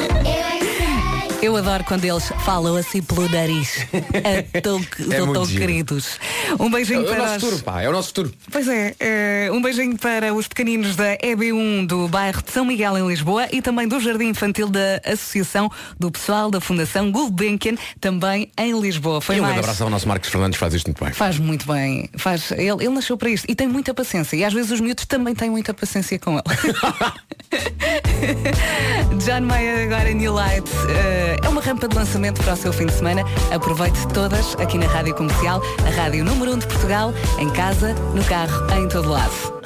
Eu 1.41 1.57
adoro 1.57 1.85
quando 1.85 2.05
eles 2.05 2.33
falam 2.45 2.75
assim 2.75 3.01
pelo 3.01 3.29
nariz. 3.29 3.87
É 4.13 4.43
tão, 4.61 4.83
são 4.83 5.07
muito 5.27 5.33
tão 5.35 5.47
giro. 5.47 5.61
queridos. 5.61 6.19
Um 6.59 6.69
beijinho 6.69 7.01
é 7.01 7.03
o 7.03 7.07
para 7.07 7.19
nosso 7.19 7.37
os- 7.37 7.43
futuro 7.45 7.63
pá 7.63 7.83
é 7.83 7.89
o 7.89 7.93
nosso 7.93 8.09
futuro 8.09 8.35
Pois 8.51 8.67
é, 8.67 8.95
eh, 8.99 9.49
um 9.53 9.63
beijinho 9.63 9.97
para 9.97 10.35
os 10.35 10.49
pequeninos 10.49 10.97
da 10.97 11.17
EB1 11.19 11.87
do 11.87 12.09
bairro 12.09 12.43
de 12.43 12.51
São 12.51 12.65
Miguel 12.65 12.99
em 12.99 13.07
Lisboa 13.07 13.47
e 13.53 13.63
também 13.63 13.87
do 13.87 14.01
Jardim 14.01 14.27
Infantil 14.31 14.69
da 14.69 15.01
Associação 15.07 15.71
do 15.99 16.11
Pessoal 16.11 16.51
da 16.51 16.61
Fundação 16.61 17.13
Gulbenkian, 17.13 17.77
também 18.01 18.51
em 18.59 18.79
Lisboa. 18.81 19.21
Foi 19.21 19.37
e 19.37 19.39
um 19.39 19.43
mais. 19.43 19.55
grande 19.55 19.67
abraço 19.69 19.85
ao 19.85 19.91
nosso 19.91 20.09
Marcos 20.09 20.29
Fernandes 20.29 20.59
faz 20.59 20.75
isto 20.75 20.87
muito 20.89 21.05
bem 21.05 21.13
Faz 21.13 21.39
muito 21.39 21.67
bem. 21.73 22.11
Faz, 22.17 22.51
ele, 22.51 22.85
ele 22.85 22.89
nasceu 22.91 23.17
para 23.17 23.31
isto 23.31 23.47
e 23.49 23.55
tem 23.55 23.69
muita 23.69 23.95
paciência. 23.95 24.35
E 24.37 24.45
às 24.45 24.53
vezes 24.53 24.73
os 24.73 24.81
miúdos 24.81 25.07
também 25.07 25.35
têm 25.37 25.51
muita 25.51 25.73
paciência 25.73 26.19
com 26.19 26.33
ele. 26.35 26.43
John 29.25 29.41
Mayer 29.43 29.87
agora 29.87 30.11
em 30.11 30.15
New 30.15 30.33
Light. 30.35 30.69
eh, 30.91 31.28
é 31.43 31.49
uma 31.49 31.61
rampa 31.61 31.89
de 31.89 31.97
lançamento 31.97 32.43
para 32.43 32.55
o 32.55 32.57
seu 32.57 32.73
fim 32.73 32.87
de 32.87 32.93
semana. 32.93 33.25
Aproveite 33.53 34.07
todas 34.09 34.55
aqui 34.57 34.79
na 34.79 34.87
Rádio 34.87 35.15
Comercial, 35.15 35.63
a 35.87 35.91
Rádio 35.91 36.25
Número 36.25 36.55
1 36.55 36.59
de 36.59 36.67
Portugal, 36.67 37.13
em 37.39 37.51
casa, 37.51 37.95
no 38.15 38.25
carro, 38.25 38.67
em 38.79 38.89
todo 38.89 39.09
lado. 39.09 39.59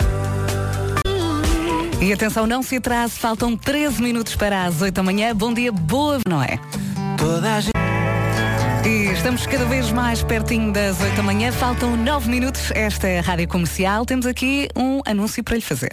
E 2.00 2.12
atenção, 2.12 2.46
não 2.46 2.62
se 2.62 2.76
atrase, 2.76 3.14
faltam 3.18 3.56
13 3.56 4.02
minutos 4.02 4.34
para 4.34 4.64
as 4.64 4.82
8 4.82 4.92
da 4.92 5.02
manhã. 5.04 5.34
Bom 5.36 5.54
dia, 5.54 5.70
boa, 5.70 6.18
não 6.28 6.42
é? 6.42 6.58
E 8.84 9.12
estamos 9.12 9.46
cada 9.46 9.64
vez 9.66 9.92
mais 9.92 10.24
pertinho 10.24 10.72
das 10.72 11.00
8 11.00 11.14
da 11.14 11.22
manhã, 11.22 11.52
faltam 11.52 11.96
9 11.96 12.28
minutos. 12.28 12.72
Esta 12.72 13.06
é 13.06 13.20
a 13.20 13.22
Rádio 13.22 13.46
Comercial. 13.46 14.04
Temos 14.04 14.26
aqui 14.26 14.68
um 14.76 15.00
anúncio 15.06 15.44
para 15.44 15.54
lhe 15.54 15.62
fazer. 15.62 15.92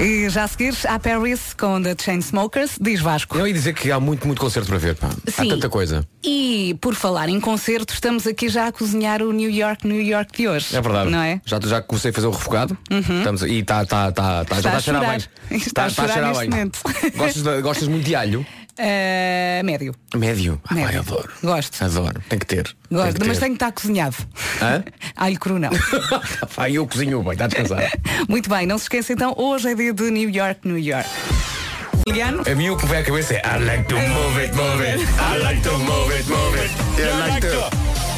E 0.00 0.30
já 0.30 0.44
a 0.44 0.48
seguir, 0.48 0.74
a 0.88 0.98
Paris 0.98 1.52
com 1.52 1.82
The 1.82 1.94
Chainsmokers, 2.02 2.78
diz 2.80 3.00
Vasco. 3.00 3.36
Eu 3.36 3.46
ia 3.46 3.52
dizer 3.52 3.74
que 3.74 3.92
há 3.92 4.00
muito, 4.00 4.26
muito 4.26 4.40
concerto 4.40 4.66
para 4.70 4.78
ver, 4.78 4.94
pá. 4.94 5.10
Há 5.36 5.42
Sim. 5.42 5.50
tanta 5.50 5.68
coisa. 5.68 6.08
E 6.24 6.74
por 6.80 6.94
falar 6.94 7.28
em 7.28 7.38
concertos, 7.38 7.96
estamos 7.96 8.26
aqui 8.26 8.48
já 8.48 8.66
a 8.68 8.72
cozinhar 8.72 9.22
o 9.22 9.30
New 9.30 9.50
York, 9.50 9.86
New 9.86 10.00
York 10.00 10.32
de 10.34 10.48
hoje. 10.48 10.74
É 10.74 10.80
verdade. 10.80 11.10
Não 11.10 11.20
é? 11.20 11.34
Uhum. 11.34 11.40
Já, 11.44 11.60
já 11.62 11.82
comecei 11.82 12.10
a 12.10 12.14
fazer 12.14 12.26
o 12.28 12.30
refogado. 12.30 12.78
Estamos, 12.90 13.42
e 13.42 13.58
está 13.58 13.84
tá, 13.84 14.10
tá, 14.10 14.42
tá, 14.44 14.56
Está 14.56 14.60
já 14.70 14.76
a 14.76 14.78
está 14.78 14.78
a 14.78 14.80
cheirar 14.80 15.10
bem. 15.50 15.58
Está 15.60 15.84
a 15.84 15.90
chorar 15.90 16.22
neste 16.28 16.48
momento. 16.48 16.78
Gostas, 17.16 17.42
de- 17.42 17.60
gostas 17.60 17.88
muito 17.88 18.04
de 18.06 18.14
alho? 18.14 18.46
Ah, 18.82 19.62
médio. 19.62 19.94
Médio. 20.16 20.60
Ah, 20.66 20.74
Médio. 20.74 21.00
adoro. 21.00 21.28
Gosto. 21.42 21.84
Adoro. 21.84 22.20
Tem 22.30 22.38
que 22.38 22.46
ter. 22.46 22.64
Tem 22.64 22.98
Gosto, 22.98 23.20
que 23.20 23.28
mas 23.28 23.36
ter. 23.36 23.44
tem 23.44 23.50
que 23.50 23.56
estar 23.56 23.72
cozinhado. 23.72 24.16
Hã? 24.62 24.82
Alho 25.16 25.38
cru 25.38 25.58
não. 25.58 25.70
Pá, 26.56 26.70
eu 26.70 26.86
cozinho 26.86 27.22
bem, 27.22 27.32
está 27.32 27.44
a 27.44 27.48
descansar. 27.48 27.92
Muito 28.28 28.48
bem, 28.48 28.66
não 28.66 28.78
se 28.78 28.84
esqueça 28.84 29.12
então, 29.12 29.34
hoje 29.36 29.68
é 29.70 29.74
dia 29.74 29.92
de 29.92 30.10
New 30.10 30.30
York, 30.30 30.66
New 30.66 30.78
York. 30.78 31.08
Juliano? 32.08 32.42
A 32.50 32.54
mim 32.54 32.70
o 32.70 32.76
que 32.76 32.84
me 32.84 32.90
vem 32.90 33.00
à 33.00 33.04
cabeça 33.04 33.34
é 33.34 33.42
I 33.44 33.64
like 33.64 33.84
to 33.88 33.94
move 33.96 34.42
it, 34.42 34.54
move 34.56 34.82
it. 34.82 35.02
I 35.02 35.38
like 35.42 35.60
to 35.62 35.78
move 35.78 36.14
it, 36.16 36.28
move 36.30 36.58
it. 36.58 36.70
I 36.98 37.28
like 37.28 37.46
to... 37.46 38.09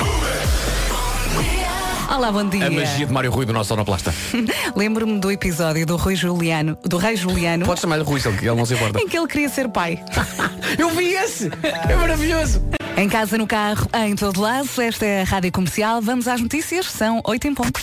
Olá, 2.15 2.31
bom 2.31 2.47
dia. 2.47 2.67
A 2.67 2.71
magia 2.71 3.07
de 3.07 3.13
Mário 3.13 3.31
Rui 3.31 3.47
do 3.47 3.55
nosso 3.55 3.69
sonoplasta. 3.69 4.15
Lembro-me 4.77 5.19
do 5.19 5.33
episódio 5.33 5.87
do 5.87 5.97
Rui 5.97 6.15
Juliano, 6.15 6.77
do 6.85 6.99
Rei 6.99 7.17
Juliano, 7.17 7.65
Pode 7.65 7.81
chamar-lhe 7.81 8.03
Rui, 8.05 8.21
ele 8.23 8.55
não 8.55 8.67
se 8.67 8.75
importa. 8.75 9.01
em 9.01 9.09
que 9.09 9.17
ele 9.17 9.27
queria 9.27 9.49
ser 9.49 9.67
pai. 9.71 9.99
Eu 10.77 10.91
vi 10.91 11.15
esse! 11.15 11.51
É 11.89 11.97
maravilhoso! 11.97 12.63
em 12.99 13.09
casa, 13.09 13.39
no 13.39 13.47
carro, 13.47 13.89
em 14.07 14.15
todo 14.15 14.43
lado, 14.43 14.69
esta 14.83 15.07
é 15.07 15.23
a 15.23 15.25
Rádio 15.25 15.51
Comercial. 15.53 16.03
Vamos 16.03 16.29
às 16.29 16.39
notícias, 16.39 16.85
são 16.87 17.23
8 17.25 17.49
em 17.49 17.55
ponto. 17.55 17.81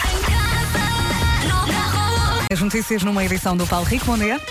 As 2.52 2.62
notícias 2.62 3.04
numa 3.04 3.24
edição 3.24 3.56
do 3.56 3.68
Paulo 3.68 3.86
Rico, 3.86 4.08
bom 4.08 4.18
dia. 4.18 4.42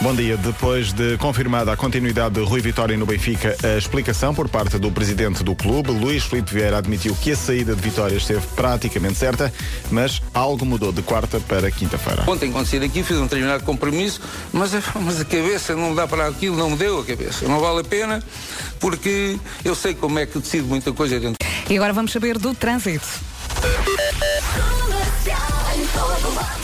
Bom 0.00 0.14
dia. 0.14 0.38
Depois 0.38 0.90
de 0.94 1.18
confirmada 1.18 1.70
a 1.70 1.76
continuidade 1.76 2.36
de 2.36 2.40
Rui 2.40 2.62
Vitória 2.62 2.96
no 2.96 3.04
Benfica, 3.04 3.54
a 3.62 3.76
explicação 3.76 4.34
por 4.34 4.48
parte 4.48 4.78
do 4.78 4.90
presidente 4.90 5.44
do 5.44 5.54
clube, 5.54 5.90
Luís 5.90 6.24
Filipe 6.24 6.54
Vieira, 6.54 6.78
admitiu 6.78 7.14
que 7.14 7.32
a 7.32 7.36
saída 7.36 7.74
de 7.76 7.82
Vitória 7.82 8.16
esteve 8.16 8.40
praticamente 8.56 9.16
certa, 9.18 9.52
mas 9.90 10.22
algo 10.32 10.64
mudou 10.64 10.90
de 10.92 11.02
quarta 11.02 11.38
para 11.40 11.70
quinta-feira. 11.70 12.24
Ontem, 12.26 12.50
quando 12.50 12.64
saí 12.68 12.80
daqui, 12.80 13.02
fiz 13.02 13.18
um 13.18 13.24
determinado 13.24 13.64
compromisso, 13.64 14.18
mas, 14.50 14.74
a- 14.74 14.80
mas 15.02 15.20
a 15.20 15.24
cabeça 15.26 15.76
não 15.76 15.94
dá 15.94 16.08
para 16.08 16.26
aquilo, 16.28 16.56
não 16.56 16.70
me 16.70 16.76
deu 16.78 17.00
a 17.00 17.04
cabeça. 17.04 17.46
Não 17.46 17.60
vale 17.60 17.80
a 17.80 17.84
pena, 17.84 18.22
porque 18.80 19.38
eu 19.62 19.74
sei 19.74 19.92
como 19.92 20.18
é 20.18 20.24
que 20.24 20.38
decido 20.38 20.66
muita 20.68 20.90
coisa 20.90 21.20
dentro. 21.20 21.36
E 21.68 21.76
agora 21.76 21.92
vamos 21.92 22.12
saber 22.12 22.38
do 22.38 22.54
trânsito. 22.54 23.06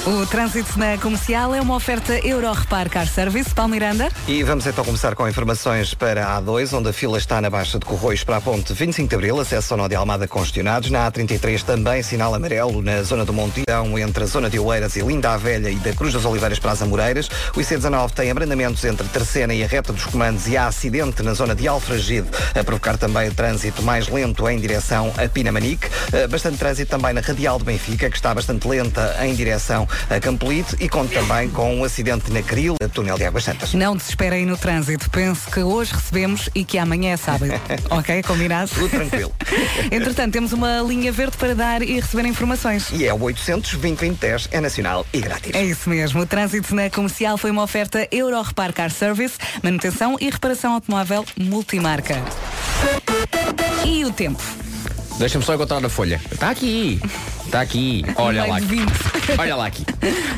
O 0.05 0.27
trânsito 0.27 0.77
na 0.77 0.99
comercial 0.99 1.55
é 1.55 1.61
uma 1.61 1.77
oferta 1.77 2.19
Euro 2.27 2.53
Repar 2.53 2.91
Car 2.91 3.07
Service. 3.07 3.55
Paulo 3.55 3.71
Miranda. 3.71 4.11
E 4.27 4.43
vamos 4.43 4.67
então 4.67 4.85
começar 4.85 5.15
com 5.15 5.29
informações 5.29 5.95
para 5.95 6.27
a 6.27 6.43
A2, 6.43 6.77
onde 6.77 6.89
a 6.89 6.93
fila 6.93 7.19
está 7.19 7.41
na 7.41 7.49
Baixa 7.49 7.79
de 7.79 7.85
Corroios 7.85 8.25
para 8.25 8.39
a 8.39 8.41
ponte 8.41 8.73
25 8.73 9.09
de 9.09 9.15
Abril, 9.15 9.39
acesso 9.39 9.75
ao 9.75 9.79
Nó 9.79 9.87
de 9.87 9.95
Almada 9.95 10.27
congestionados. 10.27 10.91
Na 10.91 11.09
A33 11.09 11.63
também 11.63 12.03
sinal 12.03 12.35
amarelo 12.35 12.83
na 12.83 13.01
zona 13.05 13.25
do 13.25 13.33
Montidão, 13.33 13.97
entre 13.97 14.25
a 14.25 14.27
zona 14.27 14.51
de 14.51 14.59
Oeiras 14.59 14.97
e 14.97 15.03
Linda 15.03 15.35
a 15.35 15.37
Velha 15.37 15.71
e 15.71 15.77
da 15.77 15.93
Cruz 15.93 16.13
das 16.13 16.25
Oliveiras 16.25 16.59
para 16.59 16.73
as 16.73 16.83
Amoreiras. 16.83 17.29
O 17.55 17.61
IC19 17.61 18.11
tem 18.11 18.29
abrandamentos 18.29 18.85
entre 18.85 19.07
Terceira 19.07 19.55
e 19.55 19.63
a 19.63 19.69
reta 19.69 19.93
dos 19.93 20.05
comandos 20.07 20.49
e 20.49 20.57
há 20.57 20.67
acidente 20.67 21.23
na 21.23 21.35
zona 21.35 21.55
de 21.55 21.69
Alfragide, 21.69 22.29
a 22.59 22.65
provocar 22.65 22.99
também 22.99 23.31
trânsito 23.31 23.83
mais 23.83 24.09
lento 24.09 24.49
em 24.49 24.59
direção 24.59 25.13
a 25.17 25.29
Pinamanique. 25.29 25.87
Eh, 26.13 26.27
Bastante 26.27 26.59
trânsito 26.59 26.91
também 26.91 27.13
na 27.13 27.21
Radial 27.21 27.59
de 27.59 27.65
Benfica, 27.65 28.11
que 28.11 28.17
está 28.17 28.35
bastante 28.35 28.67
lenta 28.67 29.17
em 29.21 29.35
direção 29.35 29.52
a 30.11 30.21
Campolite 30.21 30.77
e 30.81 30.89
conta 30.89 31.21
também 31.21 31.51
com 31.51 31.77
um 31.77 31.85
acidente 31.85 32.31
na 32.31 32.43
Cril, 32.43 32.77
túnel 32.93 33.17
de 33.17 33.25
Águas 33.25 33.45
Santas. 33.45 33.75
Não 33.75 33.97
desespere 33.97 34.37
aí 34.37 34.47
no 34.47 34.57
trânsito. 34.57 35.11
Pense 35.11 35.47
que 35.51 35.61
hoje 35.61 35.93
recebemos 35.93 36.49
e 36.55 36.65
que 36.65 36.79
amanhã 36.79 37.13
é 37.13 37.17
sábado. 37.17 37.53
ok? 37.91 38.23
Combinado? 38.23 38.71
Tudo 38.71 38.89
tranquilo. 38.89 39.33
Entretanto, 39.91 40.33
temos 40.33 40.53
uma 40.53 40.81
linha 40.81 41.13
verde 41.13 41.37
para 41.37 41.55
dar 41.55 41.83
e 41.83 42.01
receber 42.01 42.27
informações. 42.27 42.91
E 42.93 43.07
é 43.07 43.13
o 43.13 43.21
800 43.23 43.75
2010 43.75 44.49
é 44.51 44.61
nacional 44.61 45.07
e 45.13 45.21
grátis. 45.21 45.55
É 45.55 45.63
isso 45.63 45.89
mesmo. 45.89 46.21
O 46.21 46.27
trânsito 46.27 46.75
na 46.75 46.89
comercial 46.89 47.37
foi 47.37 47.51
uma 47.51 47.63
oferta 47.63 48.07
Euro 48.11 48.41
Repar 48.41 48.73
Car 48.73 48.91
Service, 48.91 49.37
manutenção 49.63 50.17
e 50.21 50.31
reparação 50.31 50.73
automóvel 50.75 51.25
multimarca. 51.37 52.17
E 53.85 54.05
o 54.05 54.13
tempo? 54.13 54.43
Deixa-me 55.19 55.45
só 55.45 55.55
encontrar 55.55 55.85
a 55.85 55.89
folha. 55.89 56.21
Está 56.31 56.51
aqui. 56.51 57.01
Está 57.53 57.61
aqui. 57.61 58.03
Olha 58.17 58.47
lá 58.47 58.57
aqui. 58.57 58.65
20. 58.67 58.93
Olha 59.39 59.57
lá 59.57 59.67
aqui. 59.67 59.85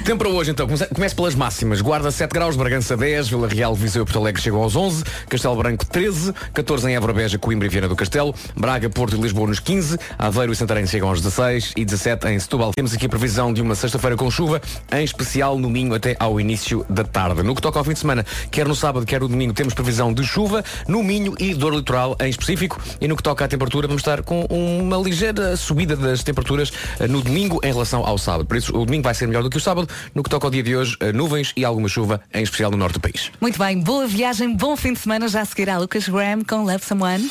Tempo 0.04 0.18
para 0.18 0.28
hoje 0.30 0.50
então. 0.50 0.66
Comece- 0.66 0.88
Comece 0.92 1.14
pelas 1.14 1.37
máximas. 1.37 1.80
Guarda 1.80 2.11
7 2.11 2.33
graus, 2.33 2.56
Bragança 2.56 2.97
10, 2.97 3.28
Vila 3.28 3.47
Real, 3.47 3.73
Viseu 3.73 4.02
e 4.02 4.04
Porto 4.04 4.18
Alegre 4.18 4.42
chegam 4.42 4.61
aos 4.61 4.75
11, 4.75 5.04
Castelo 5.28 5.54
Branco 5.54 5.87
13, 5.87 6.35
14 6.52 6.90
em 6.90 6.97
Évora, 6.97 7.12
Beja, 7.12 7.38
Coimbra 7.38 7.68
e 7.68 7.71
Viana 7.71 7.87
do 7.87 7.94
Castelo, 7.94 8.35
Braga, 8.56 8.90
Porto 8.90 9.14
e 9.16 9.21
Lisboa 9.21 9.47
nos 9.47 9.61
15, 9.61 9.97
Aveiro 10.18 10.52
e 10.52 10.56
Santarém 10.56 10.88
chegam 10.88 11.09
aos 11.09 11.21
16 11.21 11.73
e 11.76 11.85
17 11.85 12.26
em 12.26 12.38
Setúbal. 12.40 12.73
Temos 12.75 12.92
aqui 12.92 13.06
a 13.06 13.09
previsão 13.09 13.52
de 13.52 13.62
uma 13.62 13.76
sexta-feira 13.76 14.16
com 14.16 14.28
chuva, 14.28 14.61
em 14.92 15.04
especial 15.04 15.56
no 15.56 15.71
Minho 15.71 15.94
até 15.94 16.16
ao 16.18 16.40
início 16.40 16.85
da 16.90 17.04
tarde. 17.04 17.44
No 17.44 17.54
que 17.54 17.62
toca 17.62 17.78
ao 17.78 17.85
fim 17.85 17.92
de 17.92 18.00
semana, 18.00 18.26
quer 18.50 18.66
no 18.66 18.75
sábado, 18.75 19.06
quer 19.06 19.21
no 19.21 19.28
domingo, 19.28 19.54
temos 19.54 19.73
previsão 19.73 20.12
de 20.12 20.25
chuva 20.25 20.64
no 20.88 21.00
Minho 21.00 21.33
e 21.38 21.54
dor 21.54 21.75
litoral 21.76 22.16
em 22.21 22.28
específico. 22.28 22.83
E 23.00 23.06
no 23.06 23.16
que 23.16 23.23
toca 23.23 23.44
à 23.44 23.49
temperatura, 23.49 23.87
vamos 23.87 24.00
estar 24.00 24.21
com 24.25 24.44
uma 24.50 24.97
ligeira 24.97 25.56
subida 25.56 25.94
das 25.94 26.25
temperaturas 26.25 26.73
eh, 26.99 27.03
no 27.08 27.23
domingo 27.23 27.61
em 27.62 27.73
relação 27.73 28.04
ao 28.06 28.18
sábado. 28.18 28.46
Por 28.46 28.56
isso, 28.56 28.76
o 28.76 28.84
domingo 28.84 29.02
vai 29.02 29.14
ser 29.14 29.26
melhor 29.26 29.42
do 29.42 29.50
que 29.50 29.56
o 29.56 29.61
sábado. 29.61 29.88
No 30.14 30.23
que 30.23 30.30
toca 30.30 30.46
ao 30.46 30.50
dia 30.50 30.62
de 30.62 30.76
hoje, 30.76 30.96
eh, 31.00 31.12
nuvens 31.12 31.52
e 31.56 31.64
alguma 31.64 31.88
chuva, 31.88 32.20
em 32.32 32.42
especial 32.42 32.70
no 32.70 32.76
norte 32.76 32.94
do 32.94 33.00
país. 33.00 33.30
Muito 33.40 33.58
bem, 33.58 33.80
boa 33.80 34.06
viagem, 34.06 34.54
bom 34.54 34.76
fim 34.76 34.92
de 34.92 35.00
semana. 35.00 35.28
Já 35.28 35.44
seguirá 35.44 35.78
Lucas 35.78 36.08
Graham 36.08 36.42
com 36.44 36.64
Love 36.64 36.84
Someone. 36.84 37.28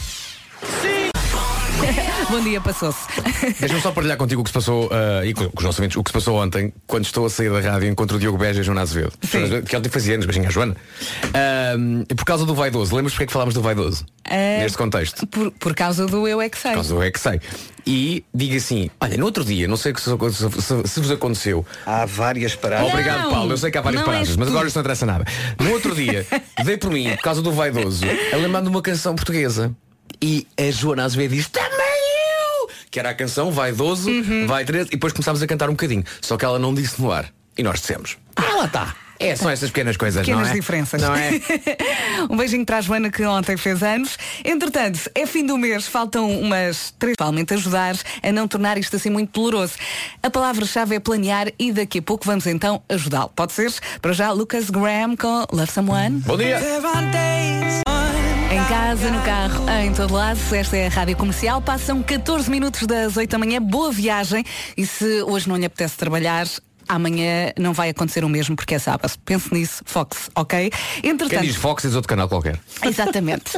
Sim! 0.81 1.12
bom 2.29 2.41
dia, 2.41 2.61
passou-se. 2.61 2.99
Deixa-me 3.59 3.81
só 3.81 3.91
partilhar 3.91 4.17
contigo 4.17 4.41
o 4.41 4.43
que 4.43 4.49
se 4.49 4.53
passou 4.53 4.89
eh, 4.91 5.27
e 5.27 5.33
com, 5.33 5.45
com 5.49 5.57
os 5.59 5.63
nossos 5.63 5.79
ouvintes, 5.79 5.97
o 5.97 6.03
que 6.03 6.09
se 6.09 6.13
passou 6.13 6.41
ontem, 6.41 6.73
quando 6.87 7.05
estou 7.05 7.25
a 7.25 7.29
sair 7.29 7.51
da 7.51 7.59
rádio 7.59 7.89
encontro 7.89 8.17
o 8.17 8.19
Diogo 8.19 8.37
Beja 8.37 8.59
e 8.59 8.61
a 8.61 8.63
Joana 8.63 8.81
Azevedo. 8.81 9.13
Sim. 9.23 9.61
Que 9.61 9.75
ontem 9.75 9.89
fazia 9.89 10.13
anos, 10.15 10.25
beijinho 10.25 10.47
à 10.47 10.51
Joana. 10.51 10.75
Ahm, 11.33 12.03
e 12.09 12.15
por 12.15 12.25
causa 12.25 12.45
do 12.45 12.55
vaidoso, 12.55 12.95
lembras 12.95 13.13
porque 13.13 13.23
é 13.23 13.27
que 13.27 13.33
falámos 13.33 13.53
do 13.53 13.61
vaidoso? 13.61 14.05
Eh, 14.25 14.59
Neste 14.59 14.77
contexto. 14.77 15.27
Por, 15.27 15.51
por 15.51 15.75
causa 15.75 16.05
do 16.05 16.27
Eu 16.27 16.41
É 16.41 16.49
Que 16.49 16.57
Sei. 16.57 16.71
Por 16.71 16.75
causa 16.75 16.95
do 16.95 17.03
é 17.03 17.11
que 17.11 17.19
sei. 17.19 17.41
E 17.85 18.23
diga 18.33 18.55
assim, 18.55 18.89
olha, 19.01 19.17
no 19.17 19.25
outro 19.25 19.43
dia, 19.43 19.67
não 19.67 19.75
sei 19.75 19.91
o 19.91 19.95
que 19.95 20.01
se, 20.01 20.09
se- 20.09 20.61
se- 20.61 20.87
se 20.87 20.99
vos 21.01 21.11
aconteceu. 21.11 21.65
Há 21.85 22.05
várias 22.05 22.55
paradas. 22.55 22.87
Obrigado, 22.89 23.29
Paulo. 23.29 23.51
Eu 23.51 23.57
sei 23.57 23.69
que 23.71 23.77
há 23.77 23.81
várias 23.81 24.01
não 24.01 24.05
paradas, 24.07 24.37
mas 24.37 24.47
agora 24.47 24.67
isto 24.67 24.75
não 24.77 24.81
interessa 24.81 25.05
nada. 25.05 25.25
No 25.59 25.71
outro 25.71 25.93
dia, 25.93 26.25
dei 26.63 26.77
por 26.77 26.89
mim, 26.91 27.09
por 27.09 27.21
causa 27.23 27.41
do 27.41 27.51
vaidoso, 27.51 28.05
a 28.31 28.37
lembrar 28.37 28.61
de 28.61 28.69
uma 28.69 28.81
canção 28.81 29.13
portuguesa. 29.15 29.75
E 30.22 30.48
a 30.57 30.72
Joana 30.72 31.03
Azevedo 31.03 31.36
diz, 31.36 31.48
também 31.48 31.69
eu! 31.69 32.69
Que 32.89 33.00
era 33.00 33.10
a 33.10 33.13
canção 33.13 33.51
Vaidoso, 33.51 34.10
Uhum. 34.10 34.48
Vai 34.48 34.63
13, 34.63 34.88
e 34.88 34.91
depois 34.91 35.12
começámos 35.13 35.41
a 35.41 35.48
cantar 35.48 35.69
um 35.69 35.74
bocadinho. 35.74 36.03
Só 36.22 36.38
que 36.38 36.45
ela 36.45 36.60
não 36.60 36.74
disse 36.74 37.01
no 37.01 37.12
ar. 37.12 37.29
E 37.57 37.63
nós 37.63 37.79
dissemos, 37.81 38.17
ah, 38.36 38.55
lá 38.57 38.65
está. 38.65 38.95
É, 39.19 39.36
são 39.36 39.50
essas 39.50 39.69
pequenas 39.69 39.95
coisas, 39.95 40.22
Pequenas 40.22 40.48
não 40.48 40.53
é? 40.53 40.53
diferenças. 40.53 41.01
Não 41.01 41.15
é? 41.15 41.39
um 42.29 42.36
beijinho 42.36 42.65
para 42.65 42.77
a 42.79 42.81
Joana 42.81 43.10
que 43.10 43.24
ontem 43.24 43.55
fez 43.55 43.81
anos. 43.81 44.17
Entretanto, 44.43 45.10
é 45.15 45.25
fim 45.25 45.45
do 45.45 45.57
mês, 45.57 45.88
faltam 45.88 46.29
umas 46.39 46.93
três 47.00 47.13
principalmente 47.15 47.53
ajudar 47.53 47.95
a 48.22 48.31
não 48.31 48.48
tornar 48.48 48.77
isto 48.77 48.95
assim 48.95 49.10
muito 49.10 49.31
doloroso. 49.31 49.75
A 50.22 50.29
palavra-chave 50.29 50.95
é 50.95 51.00
planear 51.00 51.48
e 51.57 51.72
daqui 51.72 52.00
a 52.00 52.01
pouco 52.01 52.25
vamos 52.25 52.45
então 52.48 52.81
ajudá-lo. 52.89 53.31
Pode 53.36 53.53
ser? 53.53 53.72
Para 54.01 54.13
já, 54.13 54.31
Lucas 54.31 54.69
Graham 54.69 55.15
com 55.15 55.45
Love 55.53 55.72
Someone. 55.72 56.19
Bom 56.25 56.36
dia! 56.36 56.60
Em 58.63 58.65
casa, 58.70 59.12
no 59.12 59.22
carro, 59.24 59.70
em 59.84 59.93
todo 59.93 60.13
lado, 60.13 60.39
esta 60.55 60.77
é 60.77 60.88
a 60.88 60.89
Rádio 60.89 61.17
Comercial. 61.17 61.62
Passam 61.62 62.01
14 62.01 62.50
minutos 62.50 62.88
das 62.88 63.17
8 63.17 63.29
da 63.29 63.38
manhã. 63.38 63.62
Boa 63.62 63.91
viagem. 63.91 64.46
E 64.77 64.86
se 64.86 65.22
hoje 65.24 65.50
não 65.50 65.58
lhe 65.58 65.65
apetece 65.65 65.98
trabalhar, 65.98 66.48
amanhã 66.88 67.51
não 67.60 67.74
vai 67.74 67.89
acontecer 67.89 68.24
o 68.24 68.29
mesmo 68.29 68.55
porque 68.55 68.75
é 68.75 68.79
sábado. 68.79 69.12
Pense 69.25 69.53
nisso, 69.53 69.84
foque-se, 69.86 70.29
ok? 70.34 70.72
Quem 71.01 71.12
Entretanto, 71.12 71.41
diz 71.41 71.58
Fox 71.58 71.84
diz 71.84 71.93
outro 71.93 72.08
canal 72.08 72.29
qualquer. 72.29 72.58
Exatamente. 72.84 73.51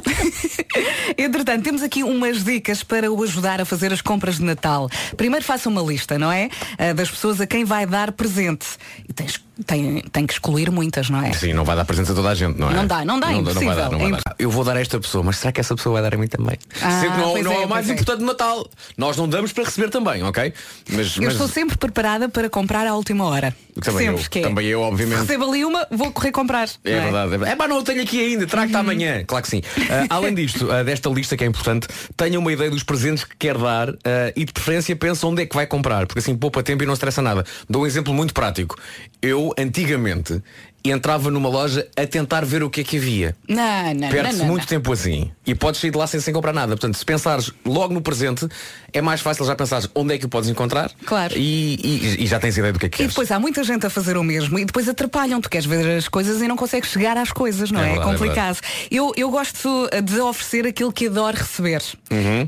Entretanto, 1.15 1.63
temos 1.63 1.83
aqui 1.83 2.03
umas 2.03 2.43
dicas 2.43 2.81
para 2.81 3.11
o 3.11 3.21
ajudar 3.23 3.61
a 3.61 3.65
fazer 3.65 3.93
as 3.93 4.01
compras 4.01 4.37
de 4.37 4.43
Natal. 4.43 4.89
Primeiro 5.15 5.45
faça 5.45 5.69
uma 5.69 5.83
lista, 5.83 6.17
não 6.17 6.31
é? 6.31 6.49
Ah, 6.79 6.93
Das 6.93 7.11
pessoas 7.11 7.39
a 7.39 7.45
quem 7.45 7.63
vai 7.63 7.85
dar 7.85 8.11
presente. 8.11 8.65
E 9.07 9.13
tens 9.13 9.39
tem, 9.65 10.01
tem 10.11 10.25
que 10.25 10.33
excluir 10.33 10.69
muitas, 10.71 11.09
não 11.09 11.23
é? 11.23 11.31
Sim, 11.33 11.53
não 11.53 11.63
vai 11.63 11.75
dar 11.75 11.85
presente 11.85 12.11
a 12.11 12.15
toda 12.15 12.29
a 12.29 12.35
gente, 12.35 12.59
não 12.59 12.69
é? 12.69 12.73
Não 12.73 12.87
dá, 12.87 13.05
não 13.05 13.19
dá, 13.19 13.27
vai 13.27 13.37
impossível, 13.37 13.75
dar, 13.75 13.91
não 13.91 13.99
vai 13.99 14.11
dar. 14.11 14.35
Eu 14.37 14.51
vou 14.51 14.63
dar 14.63 14.75
a 14.75 14.81
esta 14.81 14.99
pessoa, 14.99 15.23
mas 15.23 15.37
será 15.37 15.51
que 15.51 15.61
essa 15.61 15.75
pessoa 15.75 15.93
vai 15.93 16.01
dar 16.01 16.15
a 16.15 16.17
mim 16.17 16.27
também? 16.27 16.57
Ah, 16.81 17.01
Sendo 17.01 17.13
que 17.13 17.19
não, 17.19 17.43
não 17.43 17.51
é, 17.51 17.63
é, 17.63 17.65
o 17.65 17.69
mais 17.69 17.89
é. 17.89 17.93
importante 17.93 18.19
do 18.19 18.25
Natal. 18.25 18.67
Nós 18.97 19.15
não 19.15 19.27
damos 19.27 19.53
para 19.53 19.63
receber 19.63 19.89
também, 19.89 20.23
ok? 20.23 20.53
Mas, 20.89 21.15
Eu 21.15 21.23
mas 21.23 21.33
estou 21.33 21.47
sempre 21.47 21.77
preparada 21.77 22.27
para 22.27 22.49
comprar 22.49 22.85
à 22.85 22.95
última 22.95 23.25
hora. 23.25 23.55
Também 23.81 24.07
sempre 24.07 24.23
eu, 24.23 24.29
que 24.29 24.39
é. 24.39 24.41
também 24.41 24.67
eu, 24.67 24.81
obviamente. 24.81 25.19
Recebo 25.19 25.45
ali 25.45 25.65
uma, 25.65 25.85
vou 25.91 26.11
correr 26.11 26.31
comprar. 26.31 26.69
É 26.83 26.95
não 26.95 27.03
verdade, 27.03 27.25
é 27.25 27.29
verdade. 27.29 27.51
É 27.51 27.55
pá, 27.55 27.67
não 27.67 27.83
tenho 27.83 28.01
aqui 28.01 28.19
ainda, 28.19 28.47
trago-te 28.47 28.75
amanhã. 28.75 29.23
Claro 29.25 29.43
que 29.43 29.49
sim. 29.49 29.61
Ah, 29.89 30.15
além 30.15 30.33
disto, 30.33 30.71
ah, 30.71 30.83
desta 30.83 31.09
lista 31.09 31.35
que 31.35 31.43
é 31.43 31.47
importante, 31.47 31.87
tenha 32.15 32.39
uma 32.39 32.51
ideia 32.51 32.69
dos 32.69 32.83
presentes 32.83 33.23
que 33.23 33.35
quer 33.37 33.57
dar 33.57 33.89
ah, 33.89 34.31
e 34.35 34.45
de 34.45 34.53
preferência 34.53 34.95
pensa 34.95 35.27
onde 35.27 35.43
é 35.43 35.45
que 35.45 35.55
vai 35.55 35.67
comprar, 35.67 36.07
porque 36.07 36.19
assim 36.19 36.35
poupa 36.35 36.63
tempo 36.63 36.83
e 36.83 36.85
não 36.85 36.93
estressa 36.93 37.21
nada. 37.21 37.45
Dou 37.69 37.83
um 37.83 37.85
exemplo 37.85 38.13
muito 38.13 38.33
prático. 38.33 38.77
Eu, 39.21 39.44
antigamente, 39.57 40.41
entrava 40.83 41.31
numa 41.31 41.49
loja 41.49 41.87
a 41.97 42.05
tentar 42.05 42.45
ver 42.45 42.61
o 42.61 42.69
que 42.69 42.81
é 42.81 42.83
que 42.83 42.97
havia. 42.97 43.35
Não, 43.49 43.93
não, 43.95 44.09
Perde-se 44.09 44.43
muito 44.43 44.61
não. 44.61 44.67
tempo 44.67 44.93
assim 44.93 45.31
e 45.43 45.55
podes 45.55 45.81
sair 45.81 45.89
de 45.89 45.97
lá 45.97 46.05
sem, 46.05 46.19
sem 46.19 46.31
comprar 46.31 46.53
nada. 46.53 46.73
Portanto, 46.75 46.95
se 46.95 47.03
pensares 47.03 47.51
logo 47.65 47.91
no 47.91 48.01
presente, 48.01 48.47
é 48.93 49.01
mais 49.01 49.19
fácil 49.19 49.45
já 49.45 49.55
pensares 49.55 49.89
onde 49.95 50.13
é 50.13 50.17
que 50.19 50.27
o 50.27 50.29
podes 50.29 50.47
encontrar 50.47 50.91
Claro. 51.03 51.33
e, 51.35 51.79
e- 51.83 52.23
e 52.23 52.27
já 52.27 52.39
tens 52.39 52.55
ideia 52.55 52.71
do 52.71 52.77
que 52.77 52.85
é 52.85 52.89
que 52.89 52.95
E 52.95 52.97
queres. 52.97 53.13
depois 53.13 53.31
há 53.31 53.39
muita 53.39 53.63
gente 53.63 53.83
a 53.83 53.89
fazer 53.89 54.15
o 54.15 54.23
mesmo 54.23 54.59
e 54.59 54.65
depois 54.65 54.87
atrapalham. 54.87 55.41
Tu 55.41 55.49
queres 55.49 55.65
ver 55.65 55.97
as 55.97 56.07
coisas 56.07 56.39
e 56.39 56.47
não 56.47 56.55
consegues 56.55 56.91
chegar 56.91 57.17
às 57.17 57.31
coisas, 57.31 57.71
não 57.71 57.79
É 57.79 57.83
é? 57.83 57.85
É, 57.85 57.89
verdade, 57.95 58.09
é 58.09 58.17
complicado. 58.19 58.59
eu, 58.91 59.11
eu 59.17 59.31
gosto 59.31 59.89
de 60.03 60.19
oferecer 60.19 60.67
aquilo 60.67 60.93
que 60.93 61.07
adoro 61.07 61.35
receber. 61.35 61.81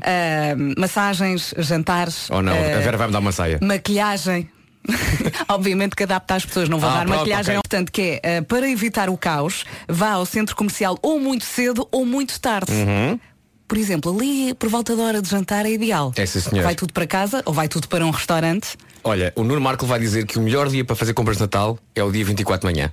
Ah, 0.02 0.54
massagens, 0.78 1.52
jantares. 1.58 2.30
Uhum. 2.30 2.36
Ou 2.36 2.42
não, 2.42 2.52
ah, 2.52 2.76
a 2.76 2.80
Vera 2.80 2.96
vai-me 2.96 3.12
dar 3.12 3.18
uma 3.18 3.32
saia. 3.32 3.58
Maquilhagem. 3.60 4.48
Obviamente 5.48 5.94
que 5.96 6.02
adapta 6.02 6.34
às 6.34 6.44
pessoas, 6.46 6.68
não 6.68 6.78
vou 6.78 6.88
Ah, 6.88 6.94
dar 6.94 7.04
pronto, 7.04 7.18
maquilhagem. 7.18 7.58
ok. 7.58 7.62
Portanto, 7.68 7.92
que 7.92 8.02
é, 8.02 8.20
eh, 8.22 8.40
para 8.42 8.68
evitar 8.68 9.08
o 9.10 9.16
caos, 9.16 9.64
vá 9.88 10.10
ao 10.12 10.24
centro 10.26 10.56
comercial 10.56 10.98
ou 11.02 11.20
muito 11.20 11.44
cedo 11.44 11.86
ou 11.92 12.04
muito 12.06 12.40
tarde. 12.40 12.72
Uhum. 12.72 13.18
Por 13.66 13.76
exemplo, 13.76 14.14
ali 14.16 14.54
por 14.54 14.68
volta 14.70 14.96
da 14.96 15.02
hora 15.02 15.20
de 15.22 15.28
jantar 15.28 15.66
é 15.66 15.70
ideal. 15.70 16.12
É, 16.16 16.24
sim, 16.24 16.40
senhor. 16.40 16.62
vai 16.64 16.74
tudo 16.74 16.92
para 16.92 17.06
casa 17.06 17.42
ou 17.44 17.52
vai 17.52 17.68
tudo 17.68 17.86
para 17.86 18.04
um 18.04 18.10
restaurante. 18.10 18.76
Olha, 19.04 19.32
o 19.36 19.44
Nuno 19.44 19.60
Marco 19.60 19.84
vai 19.86 20.00
dizer 20.00 20.24
que 20.26 20.38
o 20.38 20.42
melhor 20.42 20.68
dia 20.68 20.84
para 20.84 20.96
fazer 20.96 21.12
compras 21.12 21.36
de 21.36 21.42
Natal 21.42 21.78
é 21.94 22.02
o 22.02 22.10
dia 22.10 22.24
24 22.24 22.66
de 22.66 22.74
manhã. 22.74 22.92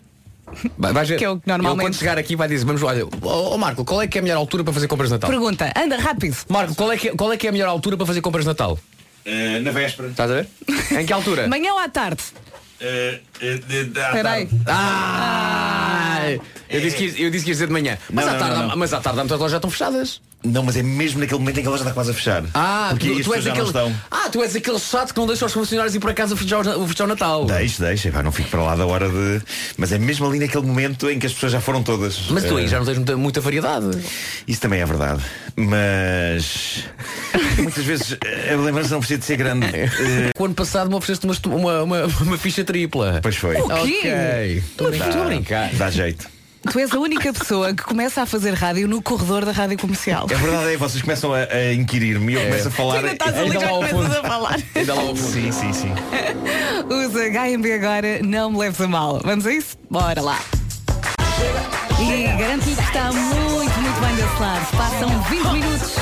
Vai, 0.77 1.05
ver. 1.05 1.17
Que 1.17 1.25
é 1.25 1.37
normalmente- 1.45 1.85
quando 1.85 1.95
chegar 1.95 2.17
aqui 2.17 2.35
vai 2.35 2.47
dizer, 2.47 2.65
vamos, 2.65 2.83
olha, 2.83 3.05
ó 3.21 3.53
ó, 3.53 3.57
Marco, 3.57 3.83
qual 3.83 4.01
é 4.01 4.07
que 4.07 4.17
é 4.17 4.19
a 4.19 4.21
melhor 4.21 4.37
altura 4.37 4.63
para 4.63 4.73
fazer 4.73 4.87
compras 4.87 5.09
de 5.09 5.15
Natal? 5.15 5.29
Pergunta, 5.29 5.71
anda 5.75 5.97
rápido. 5.97 6.37
Marco, 6.49 6.75
qual 6.75 6.91
é, 6.91 6.97
que, 6.97 7.07
é- 7.09 7.15
qual 7.15 7.31
é 7.33 7.37
que 7.37 7.47
é 7.47 7.49
a 7.49 7.53
melhor 7.53 7.67
altura 7.69 7.97
para 7.97 8.05
fazer 8.05 8.21
compras 8.21 8.43
de 8.43 8.49
Natal? 8.49 8.77
Eh, 9.25 9.59
na 9.59 9.71
véspera. 9.71 10.09
Estás 10.09 10.29
a 10.31 10.33
ver? 10.35 10.47
em 10.99 11.05
que 11.05 11.13
altura? 11.13 11.47
Manhã 11.47 11.73
ou 11.73 11.79
à 11.79 11.89
tarde? 11.89 12.21
Eh, 12.79 13.19
eh, 13.41 13.53
de- 13.67 13.85
de- 13.85 13.99
à 13.99 14.07
Espera 14.07 14.31
aí. 14.31 14.45
tarde. 14.45 14.61
Ah! 14.67 16.21
Eu 16.69 16.81
disse, 16.81 16.95
que, 16.97 17.03
ia- 17.05 17.25
eu 17.25 17.29
disse 17.29 17.43
que 17.45 17.51
ia 17.51 17.53
dizer 17.55 17.67
de 17.67 17.73
manhã. 17.73 17.97
Mas, 18.11 18.25
Não, 18.25 18.31
à 18.33 18.37
não, 18.37 18.39
tarde, 18.45 18.59
não, 18.61 18.67
não. 18.69 18.75
mas 18.77 18.93
à 18.93 18.99
tarde 18.99 19.19
muitas 19.19 19.37
lojas 19.39 19.51
já 19.51 19.57
estão 19.57 19.69
fechadas. 19.69 20.21
Não, 20.43 20.61
mas 20.63 20.75
é 20.75 20.83
mesmo 20.83 21.19
naquele 21.19 21.39
momento 21.39 21.57
em 21.59 21.61
que 21.61 21.67
ela 21.67 21.77
já 21.77 21.83
está 21.83 21.93
quase 21.93 22.11
a 22.11 22.13
fechar. 22.13 22.43
Ah, 22.53 22.87
Porque 22.91 23.07
tu, 23.09 23.19
as 23.19 23.25
tu 23.25 23.33
és 23.33 23.43
já 23.43 23.51
aquele. 23.51 23.71
não 23.71 23.87
estão. 23.89 24.01
Ah, 24.11 24.29
tu 24.29 24.43
és 24.43 24.55
aquele 24.55 24.79
chato 24.79 25.13
que 25.13 25.19
não 25.19 25.25
deixa 25.27 25.45
os 25.45 25.53
funcionários 25.53 25.95
ir 25.95 25.99
para 25.99 26.13
casa 26.13 26.35
festejar 26.35 26.67
o, 26.67 26.85
festejar 26.85 27.05
o 27.05 27.09
Natal. 27.09 27.45
Deixe, 27.45 27.79
deixe, 27.81 28.09
vai, 28.11 28.21
não 28.23 28.31
fico 28.31 28.49
para 28.49 28.61
lá 28.61 28.75
da 28.75 28.85
hora 28.85 29.09
de. 29.09 29.41
Mas 29.77 29.91
é 29.91 29.97
mesmo 29.97 30.27
ali 30.27 30.39
naquele 30.39 30.65
momento 30.65 31.09
em 31.09 31.17
que 31.17 31.25
as 31.25 31.33
pessoas 31.33 31.51
já 31.53 31.61
foram 31.61 31.81
todas. 31.81 32.27
Mas 32.29 32.43
tu 32.43 32.57
aí 32.57 32.65
Eh, 32.65 32.67
já 32.67 32.77
não 32.79 32.85
tens 32.85 32.97
muita, 32.97 33.17
muita 33.17 33.41
variedade. 33.41 33.89
Isso 34.47 34.61
também 34.61 34.81
é 34.81 34.85
verdade. 34.85 35.21
Mas. 35.55 36.83
Muitas 37.57 37.83
vezes 37.85 38.17
eh, 38.23 38.53
a 38.53 38.57
lembrança 38.57 38.89
não 38.93 38.99
precisa 38.99 39.19
de 39.19 39.25
ser 39.25 39.37
grande. 39.37 39.65
Eh, 39.67 40.31
O 40.37 40.45
ano 40.45 40.53
passado 40.53 40.89
me 40.89 40.95
ofereceste 40.95 41.25
uma, 41.25 41.35
uma, 41.55 41.83
uma, 41.83 42.05
uma 42.21 42.37
ficha 42.37 42.63
tripla. 42.63 43.19
Pois 43.21 43.35
foi. 43.35 43.55
O 43.57 43.67
quê? 43.67 43.73
Ok. 43.73 44.57
Estou. 44.57 44.93
Estou 44.93 45.21
a 45.21 45.25
brincar. 45.25 45.69
Dá 45.73 45.89
jeito. 45.89 46.27
Tu 46.71 46.79
és 46.79 46.91
a 46.91 46.97
única 46.99 47.31
pessoa 47.31 47.75
que 47.75 47.83
começa 47.83 48.23
a 48.23 48.25
fazer 48.25 48.55
rádio 48.55 48.87
no 48.87 48.99
corredor 48.99 49.45
da 49.45 49.51
rádio 49.51 49.77
comercial. 49.77 50.25
É 50.31 50.33
verdade, 50.35 50.73
é, 50.73 50.77
vocês 50.77 50.99
começam 51.03 51.31
a, 51.31 51.43
a 51.43 51.73
inquirir-me 51.73 52.33
e 52.33 52.35
eu 52.37 52.41
começo 52.41 52.67
a 52.69 52.71
falar. 52.71 52.93
Tu 52.93 52.97
ainda 53.05 53.11
estás 53.13 53.35
ali, 53.37 53.43
Ainda 53.51 53.59
já 53.59 53.65
lá 53.67 53.71
ao 53.71 53.77
começas 53.77 54.01
fundo. 54.01 54.17
a 54.17 54.23
falar. 54.29 54.59
Ainda 54.75 54.93
lá 54.95 55.01
ao 55.01 55.15
fundo. 55.15 55.31
Sim, 55.31 55.51
sim, 55.51 55.73
sim. 55.73 55.93
Usa 56.89 57.29
HMB 57.29 57.71
agora, 57.71 58.19
não 58.23 58.49
me 58.51 58.57
leves 58.57 58.81
a 58.81 58.87
mal. 58.87 59.21
Vamos 59.23 59.45
a 59.45 59.53
isso? 59.53 59.77
Bora 59.91 60.19
lá. 60.21 60.39
E 61.99 62.27
garanto-lhe 62.37 62.75
que 62.75 62.81
está 62.81 63.11
muito, 63.11 63.79
muito 63.79 63.99
bem 64.01 64.15
desse 64.15 64.41
lado. 64.41 64.65
Passam 64.75 65.21
20 65.23 65.43
minutos 65.53 65.95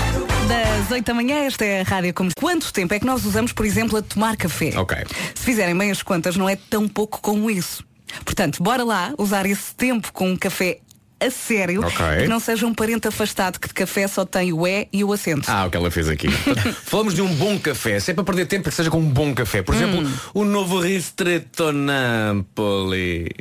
das 0.54 0.92
8 0.92 1.06
da 1.06 1.14
manhã. 1.14 1.36
Esta 1.46 1.66
é 1.66 1.82
a 1.82 1.84
rádio 1.84 2.14
como. 2.14 2.30
Quanto 2.38 2.72
tempo 2.72 2.94
é 2.94 3.00
que 3.00 3.06
nós 3.06 3.26
usamos, 3.26 3.52
por 3.52 3.66
exemplo, 3.66 3.98
a 3.98 4.02
tomar 4.02 4.38
café? 4.38 4.72
Ok. 4.78 4.98
Se 5.34 5.44
fizerem 5.44 5.76
bem 5.76 5.90
as 5.92 6.04
contas, 6.04 6.36
não 6.36 6.48
é 6.48 6.56
tão 6.56 6.88
pouco 6.88 7.20
como 7.22 7.50
isso. 7.50 7.84
Portanto, 8.24 8.62
bora 8.62 8.84
lá 8.84 9.14
usar 9.18 9.46
esse 9.46 9.74
tempo 9.74 10.14
com 10.14 10.30
um 10.32 10.38
café 10.38 10.80
a 11.20 11.30
sério 11.32 11.82
Ok. 11.86 12.06
e 12.06 12.22
que 12.24 12.28
não 12.28 12.40
seja 12.40 12.68
um 12.68 12.74
parente 12.74 13.08
afastado 13.08 13.58
que 13.58 13.68
de 13.68 13.74
café 13.74 14.08
só 14.08 14.26
tem 14.26 14.52
o 14.54 14.68
E 14.68 14.88
e 14.92 15.04
o 15.04 15.12
acento. 15.14 15.50
Ah, 15.50 15.66
o 15.66 15.70
que 15.72 15.78
ela 15.78 15.90
fez 15.90 16.08
aqui. 16.10 16.28
Falamos 16.86 17.16
de 17.16 17.22
um 17.22 17.34
bom 17.36 17.58
café. 17.58 18.00
Se 18.00 18.12
é 18.12 18.14
para 18.14 18.24
perder 18.24 18.46
tempo, 18.46 18.70
que 18.70 18.76
seja 18.76 18.92
com 18.92 19.00
um 19.00 19.10
bom 19.10 19.34
café. 19.34 19.64
Por 19.64 19.74
exemplo, 19.74 20.08
o 20.34 20.44
novo 20.46 20.80
Ristretto 20.80 21.72
Napoli. 21.72 23.32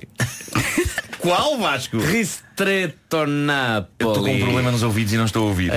Qual 1.18 1.58
Vasco? 1.58 1.98
Ristretto 1.98 3.26
Napoli. 3.26 3.86
Eu 3.98 4.08
estou 4.08 4.24
com 4.24 4.32
um 4.32 4.40
problema 4.40 4.70
nos 4.72 4.82
ouvidos 4.82 5.12
e 5.12 5.16
não 5.16 5.24
estou 5.26 5.44
a 5.44 5.48
ouvir. 5.48 5.72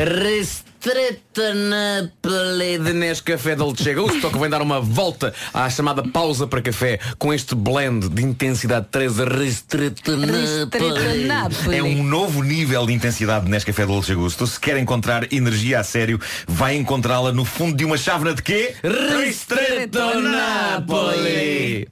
Ristretto 0.85 1.41
Napoli 1.55 2.77
de 2.77 2.93
Nescafé 2.93 3.55
Dolce 3.55 3.91
Gusto 3.95 4.29
que 4.29 4.37
vem 4.37 4.47
dar 4.47 4.61
uma 4.61 4.79
volta 4.79 5.33
à 5.51 5.67
chamada 5.67 6.03
pausa 6.03 6.45
para 6.45 6.61
café 6.61 6.99
com 7.17 7.33
este 7.33 7.55
blend 7.55 8.07
de 8.09 8.21
intensidade 8.21 8.85
13 8.91 9.25
Ristretto 9.25 10.15
Ristretto 10.15 10.87
Napoli. 10.87 11.25
Napoli. 11.25 11.77
É 11.77 11.81
um 11.81 12.03
novo 12.03 12.43
nível 12.43 12.85
de 12.85 12.93
intensidade 12.93 13.45
de 13.45 13.51
Nescafé 13.51 13.83
Dolce 13.83 14.13
Gusto. 14.13 14.45
Se 14.45 14.59
quer 14.59 14.77
encontrar 14.77 15.33
energia 15.33 15.79
a 15.79 15.83
sério, 15.83 16.21
vai 16.47 16.75
encontrá-la 16.75 17.31
no 17.31 17.45
fundo 17.45 17.75
de 17.75 17.83
uma 17.83 17.97
chávena 17.97 18.35
de 18.35 18.43
quê? 18.43 18.75
Ristretto 18.83 20.19
Napoli. 20.19 21.87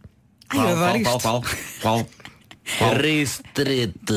Ai, 0.50 0.60
eu 0.60 0.68
adoro 0.68 1.20
qual, 1.20 1.44
qual? 1.82 2.08
Ristretto 3.02 4.14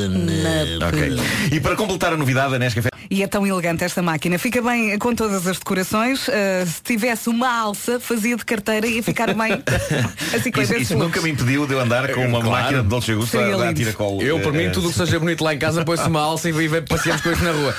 Ok. 0.87 1.17
E 1.51 1.61
para 1.61 1.75
completar 1.77 2.13
a 2.13 2.17
novidade, 2.19 2.55
a 2.55 2.59
Nescafé 2.59 2.91
E 3.11 3.23
é 3.23 3.27
tão 3.27 3.47
elegante 3.47 3.85
esta 3.85 4.03
máquina. 4.03 4.39
Fica 4.39 4.61
bem 4.63 4.99
com 4.99 5.15
todas 5.15 5.47
as 5.47 5.59
decorações. 5.59 6.27
Uh, 6.29 6.33
se 6.67 6.83
tivesse 6.83 7.29
uma 7.29 7.49
alça, 7.49 7.99
fazia 8.01 8.37
de 8.37 8.45
carteira 8.45 8.87
e 8.87 8.97
ia 8.97 9.03
ficar 9.03 9.33
bem. 9.35 9.53
assim 10.35 10.51
com 10.51 10.61
Isso, 10.61 10.73
esses 10.75 10.91
isso 10.91 10.99
nunca 10.99 11.21
me 11.21 11.31
impediu 11.31 11.67
de 11.67 11.73
eu 11.75 11.81
andar 11.81 12.13
com 12.13 12.21
uma 12.27 12.41
Claro. 12.41 12.51
máquina 12.63 12.83
de 12.83 12.89
Dolce 12.89 13.15
Gusto 13.15 13.39
a, 13.39 13.69
a 13.69 13.75
tiracolo. 13.75 14.23
Eu, 14.23 14.41
por 14.41 14.55
Eh, 14.55 14.59
mim, 14.67 14.71
tudo 14.73 14.89
o 14.89 14.91
que 14.91 14.97
seja 14.99 15.19
bonito 15.19 15.43
lá 15.45 15.55
em 15.55 15.59
casa, 15.59 15.85
põe-se 15.85 16.07
uma 16.09 16.21
alça 16.21 16.49
e 16.49 16.69
vai 16.69 16.81
passeamos 16.83 17.23
com 17.23 17.31
isso 17.33 17.43
na 17.45 17.53
rua. 17.53 17.75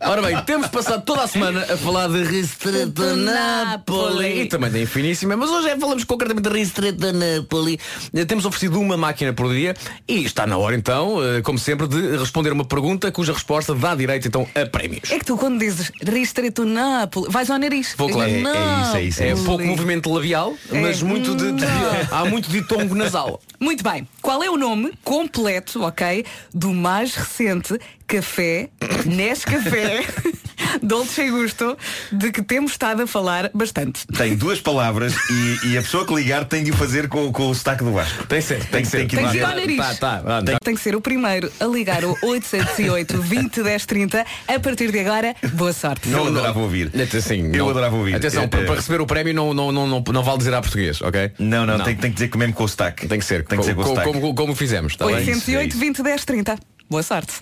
Ora 0.00 0.22
bem, 0.22 0.40
temos 0.44 0.68
passado 0.68 1.02
toda 1.04 1.22
a 1.24 1.26
semana 1.28 1.62
a 1.72 1.76
falar 1.76 2.08
de 2.08 2.22
Ristretto 2.24 3.02
Napoli 3.16 4.42
e 4.42 4.46
também 4.46 4.70
da 4.70 4.78
Infiníssima, 4.80 5.36
mas 5.36 5.50
hoje 5.50 5.68
é, 5.68 5.78
falamos 5.78 6.04
concretamente 6.04 6.48
de 6.48 6.54
Ristretto 6.58 7.12
Napoli. 7.12 7.78
Eh, 8.14 8.24
Temos 8.24 8.44
oferecido 8.44 8.80
uma 8.80 8.96
máquina 8.96 9.32
por 9.32 9.52
dia 9.52 9.74
e 10.08 10.24
está 10.24 10.46
na 10.46 10.56
hora 10.56 10.74
então, 10.76 11.18
eh, 11.24 11.42
como 11.42 11.58
sempre, 11.58 11.86
de 11.88 12.16
responder 12.16 12.52
uma 12.52 12.64
pergunta 12.64 13.10
cuja 13.10 13.32
resposta 13.32 13.74
dá 13.74 13.94
direito 13.94 14.28
então 14.28 14.46
a 14.54 14.66
prémios. 14.70 15.10
É 15.10 15.18
que 15.18 15.24
tu, 15.24 15.36
quando 15.36 15.58
dizes 15.58 15.90
Ristretto 16.02 16.64
Napoli, 16.64 17.26
vais 17.30 17.50
ao 17.50 17.58
nariz. 17.58 17.94
Vou, 17.96 18.08
claro. 18.08 18.30
É- 18.30 18.34
é 18.34 18.38
isso, 18.40 18.96
é 18.96 19.02
isso, 19.02 19.22
é 19.22 19.28
É 19.30 19.34
pouco 19.36 19.64
movimento 19.64 20.10
labial, 20.12 20.54
mas 20.72 21.00
É. 21.02 21.04
muito 21.04 21.34
de, 21.34 21.52
de- 21.52 21.64
há 22.10 22.24
muito 22.24 22.48
de 22.48 22.62
tongo 22.62 22.94
nasal. 22.94 23.40
Muito 23.58 23.84
bem. 23.84 24.08
Qual 24.22 24.42
é 24.42 24.50
o 24.50 24.56
nome 24.56 24.92
completo, 25.02 25.82
ok, 25.82 26.24
do 26.52 26.72
mais 26.72 27.14
recente 27.14 27.78
café, 28.06 28.68
Nescafé, 29.06 30.04
Dolce 30.82 31.30
Gusto, 31.30 31.78
de 32.10 32.32
que 32.32 32.42
temos 32.42 32.72
estado 32.72 33.02
a 33.02 33.06
falar 33.06 33.50
bastante? 33.54 34.04
Tem 34.08 34.34
duas 34.34 34.60
palavras 34.60 35.14
e, 35.30 35.68
e 35.68 35.78
a 35.78 35.82
pessoa 35.82 36.04
que 36.04 36.12
ligar 36.14 36.44
tem 36.44 36.64
de 36.64 36.72
o 36.72 36.76
fazer 36.76 37.08
com, 37.08 37.32
com 37.32 37.48
o 37.48 37.54
sotaque 37.54 37.84
do 37.84 37.92
Vasco. 37.92 38.26
Tem 38.26 38.40
que 38.40 38.44
ser, 38.46 38.64
Tem 38.66 38.82
que 38.82 38.88
ser. 38.88 38.96
Tem 39.06 39.06
que 39.06 39.36
ir 39.36 39.44
ao 39.44 39.54
nariz. 39.54 39.76
Tá, 39.76 39.94
tá, 39.94 40.42
tá. 40.42 40.58
Tem 40.62 40.74
que 40.74 40.80
ser 40.80 40.96
o 40.96 41.00
primeiro 41.00 41.52
a 41.60 41.64
ligar 41.66 42.04
o 42.04 42.16
808 42.22 43.22
20 43.22 43.62
10 43.62 43.86
30. 43.86 44.26
A 44.48 44.60
partir 44.60 44.90
de 44.90 44.98
agora, 44.98 45.34
boa 45.52 45.72
sorte. 45.72 46.10
Eu 46.10 46.26
adorava 46.26 46.58
ouvir. 46.58 46.90
Assim, 47.16 47.46
Eu 47.52 47.64
não- 47.64 47.70
adorava 47.70 47.94
ouvir. 47.96 48.16
Atenção, 48.16 48.48
para, 48.48 48.62
eh, 48.62 48.64
para 48.66 48.74
receber 48.74 49.00
o 49.00 49.06
prémio 49.06 49.32
não, 49.32 49.54
não, 49.54 49.70
não, 49.70 49.86
não, 49.86 50.02
não 50.12 50.22
vale 50.24 50.38
dizer 50.38 50.52
a 50.54 50.60
português, 50.60 51.00
ok? 51.00 51.30
Não, 51.38 51.64
não, 51.64 51.78
Tem, 51.78 51.94
tem 51.94 52.10
que 52.10 52.14
dizer 52.16 52.28
que 52.28 52.36
mesmo 52.36 52.54
com 52.54 52.64
o 52.64 52.68
sotaque. 52.68 53.06
Tem 53.06 53.18
que 53.20 53.24
ser. 53.24 53.44
Tem 53.44 53.58
que 53.58 53.64
ser 53.64 53.74
com 53.74 53.82
o 53.82 53.84
como, 53.84 53.96
sotaque. 53.96 54.09
Como, 54.12 54.34
como 54.34 54.54
fizemos, 54.54 54.96
tá 54.96 55.06
bem? 55.06 55.16
808 55.16 55.76
20 55.76 56.02
10 56.02 56.24
30. 56.24 56.58
Boa 56.88 57.02
sorte. 57.02 57.34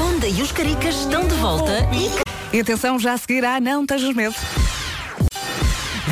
Onda 0.00 0.26
e 0.28 0.42
os 0.42 0.52
caricas 0.52 0.94
estão 0.94 1.26
de 1.26 1.34
volta 1.34 1.72
e 1.92 2.56
E 2.56 2.60
atenção, 2.60 2.98
já 2.98 3.14
a 3.14 3.18
seguir 3.18 3.44
a 3.44 3.60
Não 3.60 3.86
Tejas 3.86 4.14
Medo. 4.14 4.34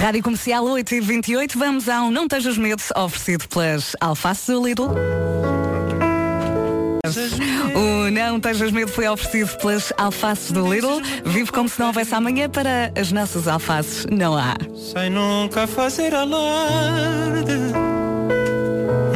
Rádio 0.01 0.23
Comercial 0.23 0.64
8 0.64 0.94
e 0.94 1.01
28 1.01 1.59
vamos 1.59 1.88
ao 1.88 2.11
Não 2.11 2.27
Tejas 2.27 2.57
Medo, 2.57 2.83
oferecido 2.96 3.46
pelas 3.49 3.94
alfaces 4.01 4.46
do 4.46 4.66
Lidl. 4.66 4.88
O 7.75 8.11
Não 8.11 8.40
Tejas 8.40 8.73
Medo 8.73 8.90
foi 8.90 9.09
oferecido 9.09 9.59
pelas 9.59 9.92
alfaces 9.99 10.53
do 10.53 10.73
Lidl. 10.73 11.01
Vive 11.25 11.53
como 11.53 11.68
se 11.68 11.79
não 11.79 11.88
houvesse 11.88 12.14
amanhã 12.14 12.49
para 12.49 12.92
as 12.99 13.12
nossas 13.12 13.46
alfaces. 13.46 14.07
Não 14.11 14.37
há. 14.37 14.55
Sem 14.75 15.11
nunca 15.11 15.66
fazer 15.66 16.14
alarde 16.14 17.89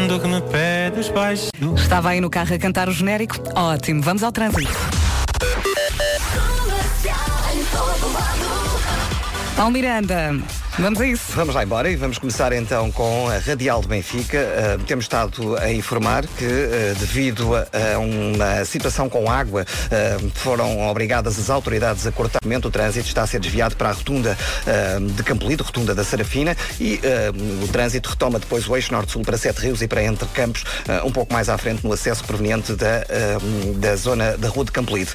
que 0.08 0.28
me 0.28 0.40
pedes 0.42 1.08
baixo. 1.08 1.48
Estava 1.76 2.10
aí 2.10 2.20
no 2.20 2.28
carro 2.28 2.54
a 2.54 2.58
cantar 2.58 2.88
o 2.88 2.92
genérico? 2.92 3.36
Ótimo, 3.54 4.02
vamos 4.02 4.22
ao 4.22 4.30
trânsito. 4.30 4.70
Paulo 9.56 9.72
Miranda, 9.72 10.34
vamos 10.78 11.00
a 11.00 11.06
isso. 11.06 11.32
Vamos 11.34 11.54
lá 11.54 11.62
embora 11.62 11.90
e 11.90 11.96
vamos 11.96 12.18
começar 12.18 12.52
então 12.52 12.90
com 12.90 13.28
a 13.28 13.38
Radial 13.38 13.80
de 13.80 13.88
Benfica. 13.88 14.38
Uh, 14.38 14.82
temos 14.84 15.04
estado 15.04 15.56
a 15.56 15.72
informar 15.72 16.26
que, 16.26 16.44
uh, 16.44 16.94
devido 16.98 17.54
a, 17.54 17.66
a, 17.94 17.98
uma 17.98 18.64
situação 18.64 19.08
com 19.08 19.30
água, 19.30 19.62
uh, 19.64 20.30
foram 20.34 20.88
obrigadas 20.88 21.38
as 21.38 21.50
autoridades 21.50 22.06
a 22.06 22.12
cortar 22.12 22.40
o 22.44 22.70
trânsito. 22.70 23.06
Está 23.06 23.22
a 23.22 23.26
ser 23.26 23.40
desviado 23.40 23.76
para 23.76 23.90
a 23.90 23.92
rotunda 23.92 24.37
de 25.16 25.22
Campolido, 25.22 25.64
rotunda 25.64 25.94
da 25.94 26.04
Serafina, 26.04 26.56
e 26.80 27.00
o 27.62 27.68
trânsito 27.68 28.10
retoma 28.10 28.38
depois 28.38 28.68
o 28.68 28.76
eixo 28.76 28.92
norte-sul 28.92 29.22
para 29.22 29.37
Sete 29.37 29.60
Rios 29.60 29.82
e 29.82 29.88
para 29.88 30.02
Entre 30.02 30.26
Campos, 30.28 30.64
um 31.04 31.10
pouco 31.10 31.32
mais 31.32 31.48
à 31.48 31.58
frente 31.58 31.84
no 31.84 31.92
acesso 31.92 32.24
proveniente 32.24 32.74
da, 32.74 33.04
da 33.76 33.96
zona 33.96 34.37
da 34.37 34.48
Rua 34.48 34.64
de 34.64 34.72
Campolido. 34.72 35.12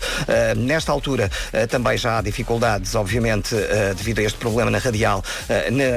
nesta 0.58 0.92
altura 0.92 1.30
também 1.70 1.98
já 1.98 2.18
há 2.18 2.22
dificuldades, 2.22 2.96
obviamente, 2.96 3.56
devido 3.96 4.20
a 4.20 4.24
este 4.24 4.38
problema 4.38 4.70
na 4.70 4.78
radial 4.78 5.24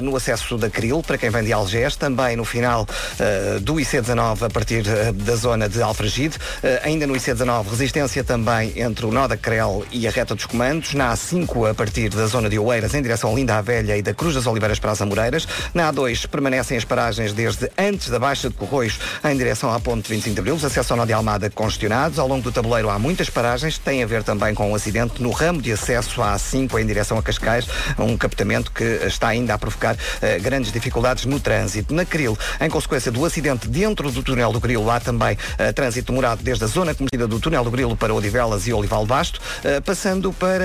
no 0.02 0.16
acesso 0.16 0.56
da 0.56 0.70
Cril, 0.70 1.02
para 1.02 1.18
quem 1.18 1.30
vem 1.30 1.44
de 1.44 1.52
Algés, 1.52 1.96
também 1.96 2.36
no 2.36 2.44
final 2.44 2.82
uh, 2.82 3.60
do 3.60 3.74
IC19 3.74 4.46
a 4.46 4.50
partir 4.50 4.84
uh, 4.86 5.12
da 5.12 5.36
zona 5.36 5.68
de 5.68 5.82
Alfragide, 5.82 6.36
ainda 6.82 7.06
no 7.06 7.14
IC19 7.14 7.68
resistência 7.70 8.24
também 8.24 8.72
entre 8.76 9.06
o 9.06 9.10
nó 9.10 9.26
da 9.26 9.36
Crel 9.36 9.84
e 9.90 10.06
a 10.06 10.10
reta 10.10 10.34
dos 10.34 10.46
comandos, 10.46 10.94
na 10.94 11.12
A5 11.12 11.70
a 11.70 11.74
partir 11.74 12.08
da 12.10 12.26
zona 12.26 12.48
de 12.48 12.58
Oeiras 12.58 12.94
em 12.94 13.02
direção 13.02 13.32
a 13.32 13.34
Linda 13.34 13.60
Velha 13.62 13.96
e 13.96 14.02
da 14.02 14.14
Cruz 14.14 14.34
das 14.34 14.46
Oliveiras 14.46 14.78
para 14.78 14.92
as 14.92 15.00
Amoreiras, 15.00 15.46
na 15.74 15.92
A2 15.92 16.26
permanecem 16.26 16.76
as 16.76 16.84
paragens 16.84 17.32
desde 17.32 17.70
antes 17.78 18.08
da 18.08 18.18
Baixa 18.18 18.48
de 18.48 18.54
Corroios 18.54 18.98
em 19.24 19.36
direção 19.36 19.72
à 19.72 19.80
ponte 19.80 20.08
25 20.08 20.34
de 20.34 20.40
Abril, 20.40 20.54
os 20.54 20.64
acessos 20.64 20.90
ao 20.90 20.96
nó 20.96 21.04
de 21.04 21.12
Almada 21.12 21.50
congestionados, 21.50 22.18
ao 22.18 22.28
longo 22.28 22.42
do 22.42 22.52
tabuleiro 22.52 22.88
há 22.90 22.98
muitas 22.98 23.28
paragens, 23.28 23.78
tem 23.78 24.02
a 24.02 24.06
ver 24.06 24.22
também 24.22 24.54
com 24.54 24.70
um 24.70 24.74
acidente 24.74 25.22
no 25.22 25.30
ramo 25.30 25.60
de 25.60 25.72
acesso 25.72 26.22
à 26.22 26.36
A5 26.36 26.80
em 26.80 26.86
direção 26.86 27.18
a 27.18 27.22
Cascais, 27.22 27.66
um 27.98 28.16
captamento 28.16 28.70
que 28.72 28.84
está 29.06 29.34
ainda 29.42 29.54
a 29.54 29.58
provocar 29.58 29.94
uh, 29.94 30.42
grandes 30.42 30.72
dificuldades 30.72 31.24
no 31.26 31.38
trânsito. 31.38 31.92
Na 31.92 32.04
Cril, 32.04 32.38
em 32.60 32.70
consequência 32.70 33.12
do 33.12 33.24
acidente 33.24 33.68
dentro 33.68 34.10
do 34.10 34.22
túnel 34.22 34.52
do 34.52 34.60
Grilo, 34.60 34.88
há 34.90 35.00
também 35.00 35.34
uh, 35.34 35.72
trânsito 35.74 36.12
demorado 36.12 36.42
desde 36.42 36.64
a 36.64 36.66
zona 36.66 36.94
conhecida 36.94 37.26
do 37.26 37.38
túnel 37.38 37.64
do 37.64 37.70
Grilo 37.70 37.96
para 37.96 38.14
Odivelas 38.14 38.66
e 38.66 38.72
Olival 38.72 39.04
Basto, 39.04 39.40
uh, 39.40 39.82
passando 39.82 40.32
para 40.32 40.62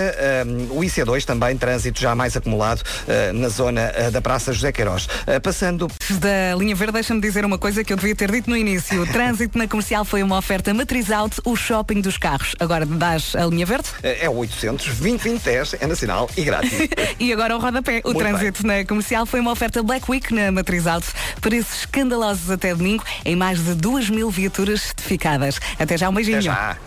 o 0.70 0.82
IC2, 0.82 1.26
também 1.26 1.58
trânsito 1.58 2.00
já 2.00 2.16
mais 2.16 2.36
acumulado 2.36 2.82
na 3.34 3.50
zona 3.50 3.92
da 4.12 4.22
Praça 4.22 4.54
José 4.54 4.72
Queiroz. 4.72 5.08
passando... 5.42 5.88
Da 6.16 6.56
linha 6.58 6.74
verde, 6.74 6.94
deixa-me 6.94 7.20
dizer 7.20 7.44
uma 7.44 7.58
coisa 7.58 7.84
que 7.84 7.92
eu 7.92 7.98
devia 7.98 8.16
ter 8.16 8.32
dito 8.32 8.50
no 8.50 8.56
início. 8.56 9.02
O 9.02 9.06
trânsito 9.06 9.58
na 9.58 9.68
comercial 9.68 10.06
foi 10.06 10.24
uma 10.24 10.38
oferta 10.38 10.74
matriz 10.74 11.12
out, 11.12 11.42
o 11.44 11.56
shopping 11.56 12.00
dos 12.00 12.18
carros. 12.18 12.56
Agora 12.60 12.86
dás 12.86 13.36
a 13.36 13.46
linha 13.46 13.66
verde? 13.66 13.90
É 14.02 14.30
o 14.30 14.36
800 14.38 14.88
20 14.88 15.22
20 15.22 15.42
10, 15.44 15.76
é 15.82 15.88
nacional 15.88 16.30
e 16.38 16.44
grátis. 16.44 16.72
e 17.20 17.34
agora 17.34 17.56
o 17.58 17.60
rodapé. 17.60 18.02
O 18.06 18.14
Muito 18.14 18.20
trânsito 18.20 18.64
bem. 18.64 18.80
na 18.80 18.86
comercial 18.86 19.26
foi 19.26 19.40
uma 19.40 19.52
oferta 19.52 19.84
Black 19.84 20.10
Week 20.10 20.34
na 20.34 20.52
Matriz 20.52 20.88
Alto. 20.88 21.08
Preços 21.42 21.80
escandalosos 21.80 22.50
até 22.50 22.74
domingo, 22.74 23.04
em 23.26 23.36
mais 23.36 23.64
de 23.64 23.74
2 23.76 24.10
mil 24.10 24.32
viaturas 24.32 24.82
certificadas. 24.84 25.60
Até 25.78 25.98
já, 25.98 26.10
um 26.10 26.14
beijinho. 26.14 26.38
Até 26.38 26.46
já. 26.46 26.78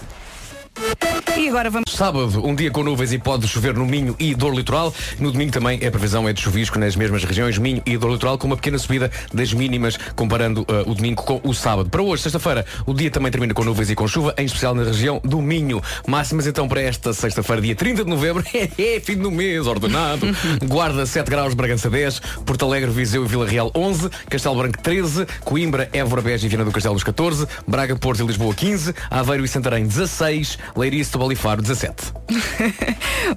E 1.41 1.49
agora 1.49 1.71
vamos. 1.71 1.91
Sábado, 1.91 2.47
um 2.47 2.55
dia 2.55 2.71
com 2.71 2.83
nuvens 2.83 3.13
e 3.13 3.19
pode 3.19 3.49
chover 3.49 3.75
no 3.75 3.87
Minho 3.87 4.15
e 4.19 4.35
Dor 4.35 4.55
Litoral. 4.55 4.93
No 5.19 5.33
domingo 5.33 5.53
também 5.53 5.77
a 5.87 5.91
previsão 5.91 6.29
é 6.29 6.33
de 6.33 6.41
chuvisco 6.41 6.79
nas 6.79 6.95
mesmas 6.95 7.25
regiões, 7.25 7.57
Minho 7.57 7.83
e 7.87 7.97
Dor 7.97 8.13
Litoral, 8.13 8.37
com 8.37 8.47
uma 8.47 8.57
pequena 8.57 8.79
subida 8.79 9.11
das 9.33 9.53
mínimas, 9.53 9.97
comparando 10.15 10.63
uh, 10.63 10.91
o 10.91 10.95
domingo 10.95 11.23
com 11.23 11.41
o 11.43 11.55
sábado. 11.55 11.89
Para 11.89 12.03
hoje, 12.03 12.25
sexta-feira, 12.25 12.67
o 12.85 12.93
dia 12.93 13.11
também 13.11 13.31
termina 13.31 13.55
com 13.55 13.65
nuvens 13.65 13.91
e 13.91 13.95
com 13.95 14.07
chuva, 14.07 14.35
em 14.37 14.45
especial 14.45 14.75
na 14.75 14.85
região 14.85 15.21
do 15.25 15.41
Minho. 15.41 15.83
Máximas 16.07 16.47
então 16.47 16.69
para 16.69 16.83
esta 16.83 17.15
sexta-feira, 17.15 17.63
dia 17.63 17.75
30 17.75 18.05
de 18.05 18.11
novembro, 18.11 18.45
é 18.53 19.01
fim 19.01 19.17
do 19.17 19.31
mês, 19.31 19.67
ordenado. 19.67 20.27
Guarda 20.69 21.07
7 21.07 21.31
graus, 21.31 21.55
Bragança 21.55 21.89
10, 21.89 22.21
Porto 22.45 22.65
Alegre, 22.67 22.91
Viseu 22.91 23.25
e 23.25 23.29
Vila 23.29 23.47
Real 23.47 23.71
11, 23.75 24.11
Castelo 24.29 24.57
Branco 24.57 24.79
13, 24.83 25.27
Coimbra, 25.43 25.89
Évora, 25.93 26.21
Beja 26.21 26.45
e 26.45 26.49
Viana 26.49 26.65
do 26.65 26.73
Castelo 26.73 26.95
dos 26.95 27.05
14, 27.05 27.47
Braga, 27.67 27.97
Porto 27.97 28.23
e 28.23 28.27
Lisboa 28.27 28.55
15, 28.55 28.95
Aveiro 29.11 29.45
e 29.45 29.49
Santarém 29.49 29.87
16, 29.87 30.59
Leiria, 30.77 31.05
Setúbal 31.05 31.33
e 31.33 31.37
Faro 31.37 31.63
17. 31.63 32.13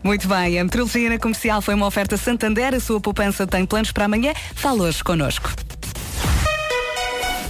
Muito 0.03 0.27
bem, 0.27 0.59
a 0.59 0.63
metrologia 0.63 1.09
na 1.09 1.19
comercial 1.19 1.61
foi 1.61 1.73
uma 1.73 1.85
oferta 1.85 2.17
Santander, 2.17 2.73
a 2.73 2.79
sua 2.79 2.99
poupança 2.99 3.45
tem 3.47 3.65
planos 3.65 3.91
para 3.91 4.05
amanhã. 4.05 4.33
Fala 4.55 4.83
hoje 4.83 5.03
connosco. 5.03 5.51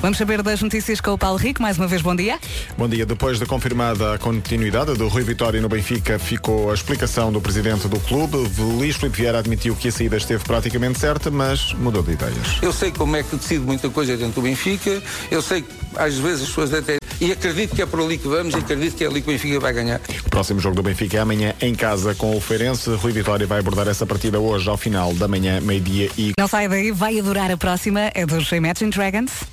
Vamos 0.03 0.17
saber 0.17 0.43
das 0.43 0.61
notícias 0.61 0.99
com 0.99 1.11
o 1.11 1.17
Paulo 1.17 1.37
Rico. 1.37 1.61
Mais 1.61 1.77
uma 1.77 1.87
vez, 1.87 2.01
bom 2.01 2.13
dia. 2.13 2.37
Bom 2.77 2.89
dia. 2.89 3.05
Depois 3.05 3.39
de 3.39 3.45
confirmada 3.45 4.15
a 4.15 4.17
continuidade 4.17 4.95
do 4.95 5.07
Rui 5.07 5.23
Vitória 5.23 5.61
no 5.61 5.69
Benfica, 5.69 6.19
ficou 6.19 6.71
a 6.71 6.73
explicação 6.73 7.31
do 7.31 7.39
presidente 7.39 7.87
do 7.87 7.97
clube. 8.01 8.35
Luís 8.59 8.97
Filipe 8.97 9.15
Vieira 9.15 9.39
admitiu 9.39 9.73
que 9.77 9.87
a 9.87 9.91
saída 9.93 10.17
esteve 10.17 10.43
praticamente 10.43 10.99
certa, 10.99 11.31
mas 11.31 11.71
mudou 11.71 12.03
de 12.03 12.11
ideias. 12.11 12.57
Eu 12.61 12.73
sei 12.73 12.91
como 12.91 13.15
é 13.15 13.23
que 13.23 13.37
decido 13.37 13.63
muita 13.63 13.89
coisa 13.89 14.17
dentro 14.17 14.33
do 14.33 14.41
Benfica. 14.41 15.01
Eu 15.31 15.41
sei 15.41 15.61
que 15.61 15.71
às 15.95 16.15
vezes 16.15 16.41
as 16.41 16.47
pessoas 16.49 16.73
até 16.73 16.97
e 17.21 17.31
acredito 17.31 17.73
que 17.73 17.81
é 17.81 17.85
por 17.85 18.01
ali 18.01 18.17
que 18.17 18.27
vamos 18.27 18.53
e 18.55 18.57
acredito 18.57 18.97
que 18.97 19.05
é 19.05 19.07
ali 19.07 19.21
que 19.21 19.29
o 19.29 19.31
Benfica 19.31 19.57
vai 19.61 19.71
ganhar. 19.71 20.01
O 20.25 20.29
próximo 20.29 20.59
jogo 20.59 20.75
do 20.75 20.83
Benfica 20.83 21.15
é 21.15 21.19
amanhã 21.21 21.53
em 21.61 21.73
casa 21.73 22.13
com 22.13 22.35
o 22.35 22.41
Feirense. 22.41 22.89
Rui 22.95 23.13
Vitória 23.13 23.47
vai 23.47 23.59
abordar 23.59 23.87
essa 23.87 24.05
partida 24.05 24.37
hoje 24.37 24.69
ao 24.69 24.75
final 24.75 25.13
da 25.13 25.29
manhã, 25.29 25.61
meio-dia 25.61 26.09
e. 26.17 26.33
Não 26.37 26.49
sai 26.49 26.67
daí, 26.67 26.91
vai 26.91 27.17
adorar 27.17 27.49
a 27.49 27.55
próxima, 27.55 28.11
é 28.13 28.25
dos 28.25 28.51
Imagine 28.51 28.91
Dragons. 28.91 29.52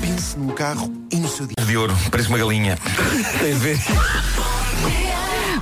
Pense 0.00 0.38
no 0.38 0.52
carro 0.52 0.92
e 1.10 1.16
no 1.16 1.28
seu 1.28 1.46
dia. 1.46 1.56
De 1.64 1.76
ouro, 1.76 1.94
parece 2.10 2.28
uma 2.28 2.38
galinha. 2.38 2.78
Tem 3.40 3.52
a 3.52 3.58
ver. 3.58 3.78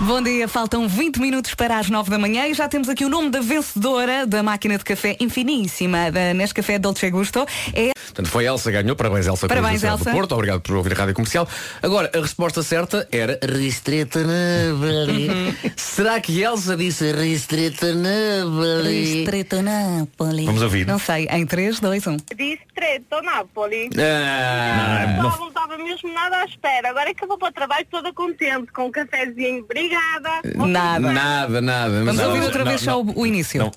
Bom 0.00 0.22
dia, 0.22 0.46
faltam 0.46 0.86
20 0.86 1.18
minutos 1.20 1.54
para 1.54 1.76
as 1.76 1.90
9 1.90 2.08
da 2.08 2.18
manhã 2.18 2.46
e 2.46 2.54
já 2.54 2.68
temos 2.68 2.88
aqui 2.88 3.04
o 3.04 3.08
nome 3.08 3.30
da 3.30 3.40
vencedora 3.40 4.26
da 4.26 4.42
máquina 4.44 4.78
de 4.78 4.84
café 4.84 5.16
infiníssima 5.18 6.10
da 6.12 6.32
Nescafé 6.32 6.78
Dolce 6.78 7.10
Gusto. 7.10 7.44
É... 7.74 7.90
Portanto, 7.94 8.28
foi 8.30 8.44
Elsa 8.46 8.70
ganhou. 8.70 8.94
Parabéns, 8.94 9.26
Elsa, 9.26 9.48
Parabéns, 9.48 9.82
Elsa. 9.82 10.04
do 10.04 10.10
Porto. 10.12 10.32
Obrigado 10.32 10.60
por 10.60 10.76
ouvir 10.76 10.92
a 10.92 10.96
rádio 10.96 11.14
comercial. 11.14 11.48
Agora, 11.82 12.10
a 12.14 12.20
resposta 12.20 12.62
certa 12.62 13.08
era 13.10 13.38
Restreta 13.42 14.20
Napoli. 14.20 15.28
Será 15.76 16.20
que 16.20 16.40
Elsa 16.42 16.76
disse 16.76 17.12
Restreta 17.12 17.92
Napoli? 17.92 19.04
Ristretto 19.04 19.62
Napoli. 19.62 20.46
Vamos 20.46 20.62
ouvir. 20.62 20.86
Não 20.86 20.98
sei, 20.98 21.26
em 21.30 21.44
3, 21.44 21.80
2, 21.80 22.06
1. 22.06 22.16
Distretto 22.36 23.20
Napoli. 23.22 23.90
Ah, 23.98 25.16
Não, 25.22 25.38
não 25.38 25.48
estava 25.48 25.76
mesmo 25.76 26.12
nada 26.12 26.36
à 26.38 26.44
espera. 26.44 26.90
Agora 26.90 27.10
é 27.10 27.14
que 27.14 27.22
eu 27.24 27.28
vou 27.28 27.36
para 27.36 27.48
o 27.48 27.52
trabalho 27.52 27.86
toda 27.90 28.12
contente, 28.12 28.72
com 28.72 28.86
um 28.86 28.90
cafezinho. 28.92 29.64
Obrigada. 29.64 29.87
Nada. 29.90 31.12
Nada, 31.12 31.60
nada. 31.60 31.90
Vamos 32.04 32.16
Mas- 32.16 32.26
ouvir 32.26 32.42
outra 32.42 32.64
vez 32.64 32.80
só 32.80 33.00
o, 33.00 33.20
o 33.20 33.26
início. 33.26 33.58
Não. 33.60 33.72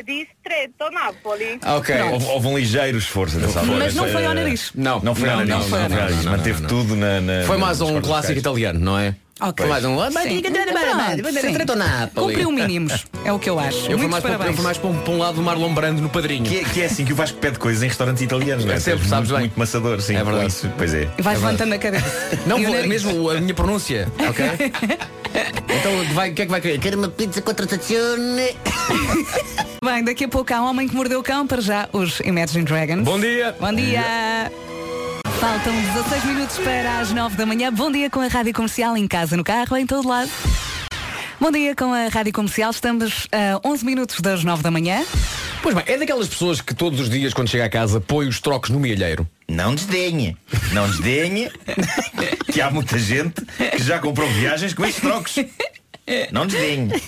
Ah, 1.64 1.76
Ok. 1.76 2.02
Houve, 2.02 2.26
houve 2.26 2.48
um 2.48 2.58
ligeiro 2.58 2.98
esforço, 2.98 3.38
atenção. 3.38 3.66
Mas 3.66 3.94
não 3.96 4.08
Foi, 4.08 4.26
ao 4.26 4.32
eh, 4.32 4.36
nariz. 4.36 4.72
Não, 4.76 5.00
Não 5.02 5.16
foi 5.16 5.30
ao 5.30 5.38
não, 5.38 5.46
nariz. 5.46 5.50
não, 5.54 5.60
Não, 5.62 5.70
foi 5.70 5.82
ao 5.84 5.90
nariz. 5.90 6.26
não, 6.26 6.32
Manteve 6.32 6.62
tudo 6.68 6.96
na, 6.96 7.22
na- 7.22 7.44
Foi 7.46 7.58
mais 7.58 7.80
nas 7.80 7.88
um 7.90 7.94
cordas 7.94 8.10
clássico 8.10 8.40
italiano, 8.40 8.80
não 8.80 8.98
é? 9.00 9.16
Ok. 9.42 9.66
Mais 9.66 9.84
um. 9.86 9.98
Sim. 9.98 10.22
Pronto, 10.72 11.34
sim. 11.42 11.58
Cumpriu 12.16 12.52
mínimos, 12.52 13.06
é 13.26 13.32
o 13.34 13.40
que 13.40 13.50
eu 13.50 13.60
acho. 13.60 13.78
Eu 13.92 13.98
fui 13.98 14.08
Muitos 14.08 14.12
mais, 14.12 14.22
para, 14.24 14.34
eu 14.34 14.38
parabéns. 14.38 14.56
fui 14.56 14.64
mais 14.64 14.78
para, 14.78 14.90
um, 14.90 14.98
para 15.02 15.14
um 15.14 15.18
lado 15.18 15.36
do 15.36 15.42
Marlon 15.42 15.74
Brando 15.74 16.02
no 16.02 16.10
padrinho. 16.10 16.46
Que 16.46 16.60
é, 16.60 16.64
que 16.64 16.82
é 16.82 16.86
assim 16.86 17.04
que 17.06 17.14
o 17.14 17.16
Vasco 17.16 17.38
pede 17.40 17.58
coisas 17.58 17.82
em 17.84 17.88
restaurantes 17.88 18.22
italianos, 18.22 18.66
não 18.66 18.74
é? 18.74 18.78
É 18.78 18.80
sempre, 18.80 19.08
sabes 19.08 19.30
muito, 19.30 19.32
bem. 19.32 19.40
muito 19.40 19.60
maçador, 19.60 20.00
sim. 20.02 20.16
É 20.16 20.24
verdade. 20.24 20.48
Isso, 20.48 20.70
pois 20.78 20.94
é. 20.94 21.10
E 21.18 21.22
vais 21.22 21.40
levantando 21.42 21.74
a 21.74 21.78
cabeça. 21.78 22.40
Não, 22.46 22.60
E 22.60 22.62
o 22.62 22.68
vou, 22.68 22.76
nariz. 22.76 22.90
mesmo 22.90 23.30
a 23.30 23.34
minha 23.42 23.54
pronúncia, 23.54 24.08
ok? 24.30 24.46
então, 25.80 26.14
vai- 26.14 26.30
o 26.32 26.34
que 26.36 26.42
é 26.44 26.46
que 26.46 26.52
vai 26.52 26.62
querer? 26.62 26.80
Quero 26.80 26.98
uma 27.00 27.10
pizza 27.10 27.42
com 27.42 27.54
trattazione. 27.54 28.56
Bem, 29.84 30.04
daqui 30.04 30.26
a 30.26 30.28
pouco 30.28 30.54
há 30.54 30.62
um 30.62 30.66
homem 30.70 30.88
que 30.88 30.96
mordeu 30.96 31.20
o 31.20 31.24
cão, 31.24 31.48
para 31.48 31.62
já 31.62 31.90
os 31.92 32.20
Imagine 32.22 32.64
Dragons. 32.64 33.04
Bom 33.04 33.20
dia. 33.20 33.56
Bom 33.60 33.74
dia! 33.74 34.52
Faltam 35.40 35.74
16 35.74 36.26
minutos 36.26 36.58
para 36.60 37.00
as 37.00 37.12
9 37.12 37.36
da 37.36 37.46
manhã. 37.46 37.72
Bom 37.72 37.92
dia 37.92 38.10
com 38.10 38.20
a 38.20 38.28
Rádio 38.28 38.54
Comercial 38.54 38.98
em 38.98 39.08
casa, 39.08 39.38
no 39.38 39.44
carro, 39.44 39.78
em 39.78 39.86
todo 39.86 40.08
lado. 40.08 40.30
Bom 41.40 41.52
dia 41.52 41.76
com 41.76 41.94
a 41.94 42.08
Rádio 42.08 42.34
Comercial. 42.34 42.72
Estamos 42.72 43.28
a 43.32 43.60
11 43.68 43.86
minutos 43.86 44.20
das 44.20 44.44
9 44.44 44.62
da 44.62 44.72
manhã. 44.72 45.04
Pois 45.62 45.76
bem, 45.76 45.84
é 45.88 45.98
daquelas 45.98 46.28
pessoas 46.28 46.62
que 46.62 46.74
todos 46.74 47.00
os 47.00 47.10
dias, 47.10 47.34
quando 47.34 47.50
chega 47.50 47.66
a 47.66 47.70
casa, 47.70 48.02
põe 48.02 48.28
os 48.28 48.40
trocos 48.40 48.70
no 48.70 48.80
mielheiro. 48.80 49.28
Não 49.48 49.76
desdenhe. 49.76 50.36
Não 50.72 50.88
desdenhe. 50.90 51.52
que 52.52 52.62
há 52.62 52.70
muita 52.70 52.98
gente 52.98 53.46
que 53.46 53.84
já 53.84 54.00
comprou 54.00 54.28
viagens 54.30 54.74
com 54.74 54.86
estes 54.86 55.02
trocos. 55.02 55.36
Não 56.32 56.46
desdenhe. 56.48 56.90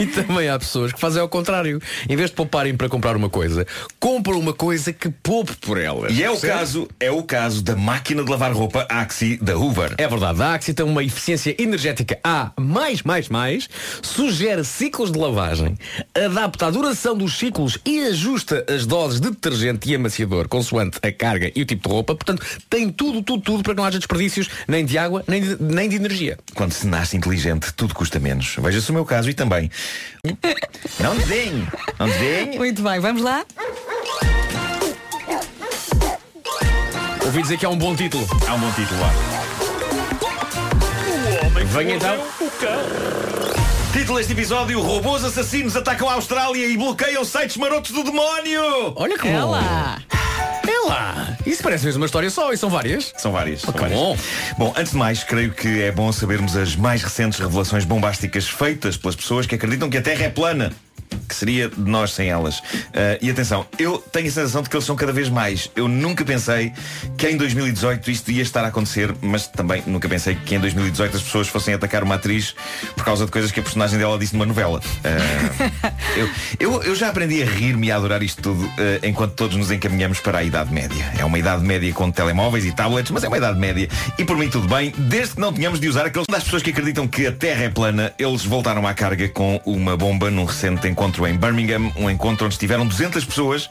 E 0.00 0.06
também 0.06 0.48
há 0.48 0.58
pessoas 0.58 0.92
que 0.92 1.00
fazem 1.00 1.20
ao 1.20 1.28
contrário. 1.28 1.80
Em 2.08 2.16
vez 2.16 2.30
de 2.30 2.36
pouparem 2.36 2.76
para 2.76 2.88
comprar 2.88 3.16
uma 3.16 3.30
coisa, 3.30 3.66
compram 4.00 4.38
uma 4.38 4.52
coisa 4.52 4.92
que 4.92 5.08
poupe 5.08 5.54
por 5.56 5.80
elas. 5.80 6.16
E 6.16 6.22
é 6.22 6.30
o 6.30 6.38
caso, 6.38 6.88
é 6.98 7.10
o 7.10 7.22
caso 7.22 7.62
da 7.62 7.76
máquina 7.76 8.24
de 8.24 8.30
lavar 8.30 8.52
roupa 8.52 8.86
Axi 8.88 9.36
da 9.40 9.56
Hoover. 9.56 9.94
É 9.98 10.08
verdade, 10.08 10.42
a 10.42 10.54
Axi 10.54 10.74
tem 10.74 10.84
uma 10.84 11.02
eficiência 11.02 11.54
energética 11.58 12.18
A 12.24 12.52
mais, 12.58 13.02
mais, 13.02 13.28
mais, 13.28 13.68
sugere 14.02 14.64
ciclos 14.64 15.12
de 15.12 15.18
lavagem, 15.18 15.76
adapta 16.14 16.66
a 16.66 16.70
duração 16.70 17.16
dos 17.16 17.38
ciclos 17.38 17.78
e 17.84 18.00
ajusta 18.00 18.64
as 18.68 18.84
doses 18.86 19.20
de 19.20 19.30
detergente 19.30 19.90
e 19.90 19.94
amaciador 19.94 20.48
consoante 20.48 20.98
a 21.02 21.12
carga 21.12 21.52
e 21.54 21.62
o 21.62 21.64
tipo 21.64 21.88
de 21.88 21.94
roupa. 21.94 22.14
Portanto, 22.14 22.44
tem 22.68 22.90
tudo, 22.90 23.22
tudo, 23.22 23.42
tudo 23.42 23.62
para 23.62 23.74
que 23.74 23.78
não 23.78 23.84
haja 23.84 23.98
desperdícios 23.98 24.48
nem 24.66 24.84
de 24.84 24.98
água, 24.98 25.24
nem 25.26 25.42
de, 25.42 25.62
nem 25.62 25.88
de 25.88 25.96
energia. 25.96 26.38
Quando 26.54 26.72
se 26.72 26.86
nasce 26.86 27.16
inteligente, 27.16 27.72
tudo 27.74 27.94
custa 27.94 28.18
menos. 28.18 28.33
Veja-se 28.42 28.90
o 28.90 28.94
meu 28.94 29.04
caso 29.04 29.28
e 29.30 29.34
também. 29.34 29.70
Não 31.00 31.16
desdenhe. 31.16 31.66
Não 31.98 32.06
desdenhe. 32.06 32.58
Muito 32.58 32.82
bem, 32.82 33.00
vamos 33.00 33.22
lá? 33.22 33.44
Ouvi 37.24 37.42
dizer 37.42 37.58
que 37.58 37.66
há 37.66 37.68
um 37.70 37.78
bom 37.78 37.94
título. 37.96 38.26
Há 38.46 38.54
um 38.54 38.60
bom 38.60 38.70
título 38.72 39.00
lá. 39.00 39.10
Venha 41.64 41.96
então. 41.96 42.16
Título 43.92 44.18
deste 44.18 44.32
episódio: 44.32 44.80
Robôs 44.80 45.24
assassinos 45.24 45.76
atacam 45.76 46.08
a 46.08 46.14
Austrália 46.14 46.66
e 46.66 46.76
bloqueiam 46.76 47.24
sites 47.24 47.56
marotos 47.56 47.92
do 47.92 48.04
demónio. 48.04 48.92
Olha 48.96 49.16
que 49.18 49.28
bom. 49.28 49.34
Ela! 49.34 49.58
É 49.58 49.60
lá. 49.60 50.23
Isso 51.46 51.62
parece 51.62 51.84
mesmo 51.84 52.00
uma 52.00 52.06
história 52.06 52.30
só 52.30 52.52
e 52.52 52.56
são 52.56 52.70
várias. 52.70 53.12
São 53.16 53.32
várias. 53.32 53.60
são 53.60 53.72
que 53.72 53.80
várias. 53.80 53.98
bom. 53.98 54.16
Bom, 54.58 54.74
antes 54.76 54.92
de 54.92 54.98
mais, 54.98 55.24
creio 55.24 55.52
que 55.52 55.82
é 55.82 55.92
bom 55.92 56.10
sabermos 56.12 56.56
as 56.56 56.76
mais 56.76 57.02
recentes 57.02 57.38
revelações 57.38 57.84
bombásticas 57.84 58.48
feitas 58.48 58.96
pelas 58.96 59.16
pessoas 59.16 59.46
que 59.46 59.54
acreditam 59.54 59.90
que 59.90 59.96
a 59.96 60.02
Terra 60.02 60.24
é 60.24 60.30
plana. 60.30 60.72
Que 61.28 61.34
seria 61.34 61.68
de 61.68 61.80
nós 61.80 62.12
sem 62.12 62.28
elas. 62.28 62.62
Ah, 62.92 63.18
e 63.20 63.30
atenção, 63.30 63.66
eu 63.78 63.98
tenho 63.98 64.28
a 64.28 64.30
sensação 64.30 64.62
de 64.62 64.68
que 64.68 64.76
eles 64.76 64.84
são 64.84 64.96
cada 64.96 65.12
vez 65.12 65.28
mais. 65.28 65.70
Eu 65.74 65.88
nunca 65.88 66.24
pensei 66.24 66.72
que 67.16 67.28
em 67.28 67.36
2018 67.36 68.10
isto 68.10 68.30
ia 68.30 68.42
estar 68.42 68.64
a 68.64 68.68
acontecer, 68.68 69.14
mas 69.20 69.46
também 69.46 69.82
nunca 69.86 70.08
pensei 70.08 70.34
que 70.34 70.54
em 70.54 70.58
2018 70.58 71.16
as 71.16 71.22
pessoas 71.22 71.48
fossem 71.48 71.74
atacar 71.74 72.02
uma 72.02 72.16
atriz 72.16 72.54
por 72.94 73.04
causa 73.04 73.24
de 73.24 73.30
coisas 73.30 73.50
que 73.50 73.60
a 73.60 73.62
personagem 73.62 73.98
dela 73.98 74.18
disse 74.18 74.34
numa 74.34 74.46
novela. 74.46 74.80
Ah, 75.04 75.92
eu, 76.16 76.30
eu, 76.60 76.82
eu 76.82 76.94
já 76.94 77.08
aprendi 77.08 77.42
a 77.42 77.46
rir-me 77.46 77.88
e 77.88 77.92
a 77.92 77.96
adorar 77.96 78.22
isto 78.22 78.42
tudo 78.42 78.64
ah, 78.78 79.06
enquanto 79.06 79.32
todos 79.32 79.56
nos 79.56 79.70
encaminhamos 79.70 80.20
para 80.20 80.38
a 80.38 80.44
Idade 80.44 80.72
Média. 80.72 81.12
É 81.18 81.24
uma 81.24 81.38
Idade 81.38 81.64
Média 81.64 81.92
com 81.92 82.10
telemóveis 82.10 82.64
e 82.64 82.72
tablets, 82.72 83.10
mas 83.10 83.24
é 83.24 83.28
uma 83.28 83.36
Idade 83.36 83.58
Média. 83.58 83.88
E 84.18 84.24
por 84.24 84.36
mim 84.36 84.48
tudo 84.48 84.68
bem, 84.68 84.92
desde 84.96 85.34
que 85.34 85.40
não 85.40 85.52
tenhamos 85.52 85.80
de 85.80 85.88
usar 85.88 86.06
aqueles 86.06 86.26
das 86.28 86.44
pessoas 86.44 86.62
que 86.62 86.70
acreditam 86.70 87.06
que 87.06 87.26
a 87.26 87.32
Terra 87.32 87.64
é 87.64 87.68
plana, 87.68 88.12
eles 88.18 88.44
voltaram 88.44 88.86
à 88.86 88.94
carga 88.94 89.28
com 89.28 89.60
uma 89.64 89.96
bomba 89.96 90.30
num 90.30 90.44
recente 90.44 90.88
encontro 90.88 91.03
em 91.28 91.36
Birmingham, 91.36 91.92
um 91.96 92.08
encontro 92.08 92.46
onde 92.46 92.54
estiveram 92.54 92.86
200 92.86 93.24
pessoas, 93.24 93.68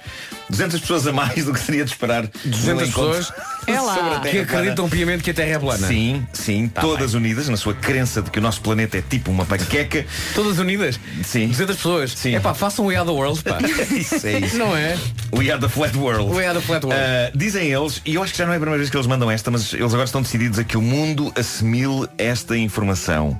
200 0.49 0.79
pessoas 0.79 1.07
a 1.07 1.11
mais 1.11 1.45
do 1.45 1.53
que 1.53 1.59
seria 1.59 1.83
de 1.83 1.91
esperar. 1.91 2.27
200 2.45 2.65
num 2.65 2.81
encontro 2.85 3.17
pessoas 3.17 3.33
É 3.67 3.79
lá. 3.79 4.19
que 4.21 4.39
acreditam 4.39 4.87
piamente 4.87 5.23
que 5.23 5.31
a 5.31 5.33
Terra 5.33 5.51
é 5.55 5.59
plana. 5.59 5.87
Sim, 5.87 6.25
sim, 6.31 6.67
todas 6.67 7.13
unidas 7.13 7.49
na 7.49 7.57
sua 7.57 7.73
crença 7.73 8.21
de 8.21 8.29
que 8.29 8.39
o 8.39 8.41
nosso 8.41 8.61
planeta 8.61 8.97
é 8.97 9.01
tipo 9.01 9.31
uma 9.31 9.45
panqueca. 9.45 10.05
Todas 10.35 10.59
unidas? 10.59 10.99
Sim. 11.23 11.47
200 11.47 11.75
pessoas? 11.75 12.11
Sim. 12.11 12.35
É 12.35 12.39
pá, 12.39 12.53
façam 12.53 12.85
o 12.85 12.87
We 12.89 12.95
Are 12.95 13.05
the 13.05 13.11
World, 13.11 13.41
pá. 13.43 13.57
isso 13.91 14.27
é 14.27 14.39
isso. 14.39 14.57
Não 14.57 14.75
é? 14.77 14.97
We 15.35 15.49
are 15.51 15.59
the 15.59 15.69
flat 15.69 15.97
world. 15.97 16.31
We 16.35 16.45
are 16.45 16.57
the 16.57 16.63
flat 16.65 16.85
world. 16.85 17.01
Ah, 17.01 17.31
dizem 17.35 17.71
eles, 17.71 18.01
e 18.05 18.15
eu 18.15 18.23
acho 18.23 18.31
que 18.33 18.37
já 18.37 18.45
não 18.45 18.53
é 18.53 18.57
a 18.57 18.59
primeira 18.59 18.77
vez 18.77 18.89
que 18.89 18.95
eles 18.95 19.07
mandam 19.07 19.31
esta, 19.31 19.49
mas 19.49 19.73
eles 19.73 19.85
agora 19.93 20.03
estão 20.05 20.21
decididos 20.21 20.59
a 20.59 20.63
que 20.63 20.77
o 20.77 20.81
mundo 20.81 21.31
assimile 21.35 22.07
esta 22.17 22.55
informação. 22.57 23.39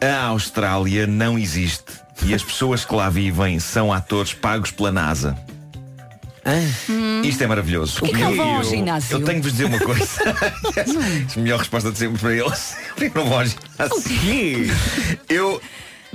A 0.00 0.24
Austrália 0.26 1.06
não 1.06 1.38
existe 1.38 2.01
e 2.24 2.34
as 2.34 2.42
pessoas 2.42 2.84
que 2.84 2.94
lá 2.94 3.08
vivem 3.08 3.58
são 3.58 3.92
atores 3.92 4.32
pagos 4.32 4.70
pela 4.70 4.90
NASA. 4.92 5.36
Isto 7.22 7.44
é 7.44 7.46
maravilhoso. 7.46 8.02
Que 8.02 8.12
não 8.12 8.34
vão 8.34 8.50
ao 8.56 8.62
Eu- 8.62 8.68
ginásio? 8.68 9.16
Eu 9.18 9.24
tenho 9.24 9.40
de 9.40 9.42
vos 9.48 9.52
dizer 9.52 9.64
uma 9.66 9.78
coisa. 9.78 10.04
a 11.36 11.38
melhor 11.40 11.58
resposta 11.60 11.90
de 11.92 11.98
sempre 11.98 12.18
para 12.18 12.32
eles. 12.34 12.76
Que 12.96 13.08
não 13.14 13.24
vão 13.28 13.38
ao 13.38 13.44
ginásio? 13.46 14.74
Eu 15.28 15.62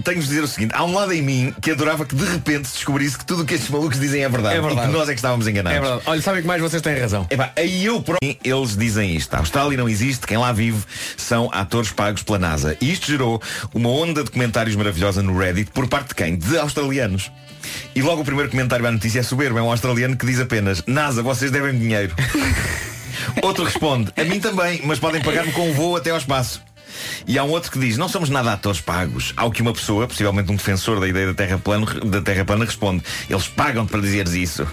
tenho 0.04 0.20
de 0.22 0.28
dizer 0.28 0.44
o 0.44 0.48
seguinte, 0.48 0.72
há 0.76 0.84
um 0.84 0.94
lado 0.94 1.12
em 1.14 1.22
mim 1.22 1.54
que 1.62 1.72
adorava 1.72 2.06
que 2.06 2.16
de 2.16 2.24
repente 2.26 2.68
se 2.68 2.76
descobrisse 2.76 3.18
que 3.18 3.26
tudo 3.26 3.44
o 3.44 3.46
que 3.46 3.54
estes 3.56 3.70
malucos 3.70 4.00
dizem 4.00 4.24
é 4.24 4.30
verdade, 4.30 4.56
É 4.56 4.62
verdade. 4.62 4.88
e 4.88 4.92
que 4.92 4.98
nós 4.98 5.10
é 5.10 5.14
que 5.14 5.18
estávamos 5.20 5.48
enganados. 5.48 5.78
É 5.78 5.82
verdade. 5.82 6.02
Olha, 6.06 6.22
sabem 6.22 6.42
que 6.42 6.48
mais 6.48 6.62
vocês 6.62 6.82
têm 6.82 6.98
razão. 7.00 7.26
Epá, 7.30 7.52
aí 7.56 7.86
eu 7.86 8.02
próprio, 8.02 8.38
eles 8.44 8.78
dizem 8.78 9.16
isto. 9.16 9.34
A 9.34 9.40
Austrália 9.40 9.78
não 9.78 9.90
existe, 9.90 10.26
quem 10.28 10.38
lá 10.38 10.52
vive 10.52 10.84
são 11.16 11.50
atores 11.54 11.92
pagos 11.92 12.24
pela 12.24 12.40
NASA. 12.40 12.78
E 12.80 12.92
isto 12.92 13.08
gerou 13.08 13.42
uma 13.74 13.90
onda 13.90 14.24
de 14.24 14.32
comentários 14.32 14.76
maravilhosa 14.76 15.22
no 15.24 15.38
Reddit 15.38 15.72
por 15.72 15.88
parte 15.88 16.10
de 16.10 16.16
quem? 16.16 16.36
De 16.38 16.58
australianos. 16.58 17.32
E 17.96 18.02
logo 18.02 18.22
o 18.22 18.26
primeiro 18.26 18.50
comentário 18.50 18.86
à 18.88 18.92
notícia 18.92 19.20
é 19.20 19.24
soberbo, 19.24 19.58
é 19.60 19.62
um 19.62 19.72
australiano 19.72 20.16
que 20.16 20.26
diz 20.26 20.40
apenas 20.40 20.84
NASA, 20.88 21.22
vocês 21.22 21.52
devem 21.52 21.78
dinheiro. 21.78 22.14
Outro 23.42 23.64
responde, 23.66 24.12
a 24.16 24.24
mim 24.24 24.40
também, 24.40 24.82
mas 24.84 25.00
podem 25.00 25.22
pagar-me 25.22 25.52
com 25.52 25.70
um 25.70 25.74
voo 25.74 25.96
até 25.98 26.12
ao 26.12 26.18
espaço. 26.18 26.62
E 27.28 27.38
há 27.38 27.44
um 27.44 27.50
outro 27.50 27.72
que 27.72 27.80
diz, 27.80 27.98
não 27.98 28.08
somos 28.08 28.30
nada 28.30 28.54
atores 28.54 28.82
pagos. 28.82 29.34
Ao 29.36 29.52
que 29.52 29.62
uma 29.62 29.74
pessoa, 29.74 30.08
possivelmente 30.08 30.52
um 30.52 30.56
defensor 30.56 31.00
da 31.00 31.08
ideia 31.08 31.28
da 31.28 31.34
Terra, 31.34 31.58
plano, 31.58 31.86
da 32.06 32.22
terra 32.22 32.46
plana, 32.46 32.66
responde, 32.66 33.04
eles 33.30 33.48
pagam 33.48 33.86
para 33.86 34.00
dizeres 34.02 34.34
isso. 34.34 34.68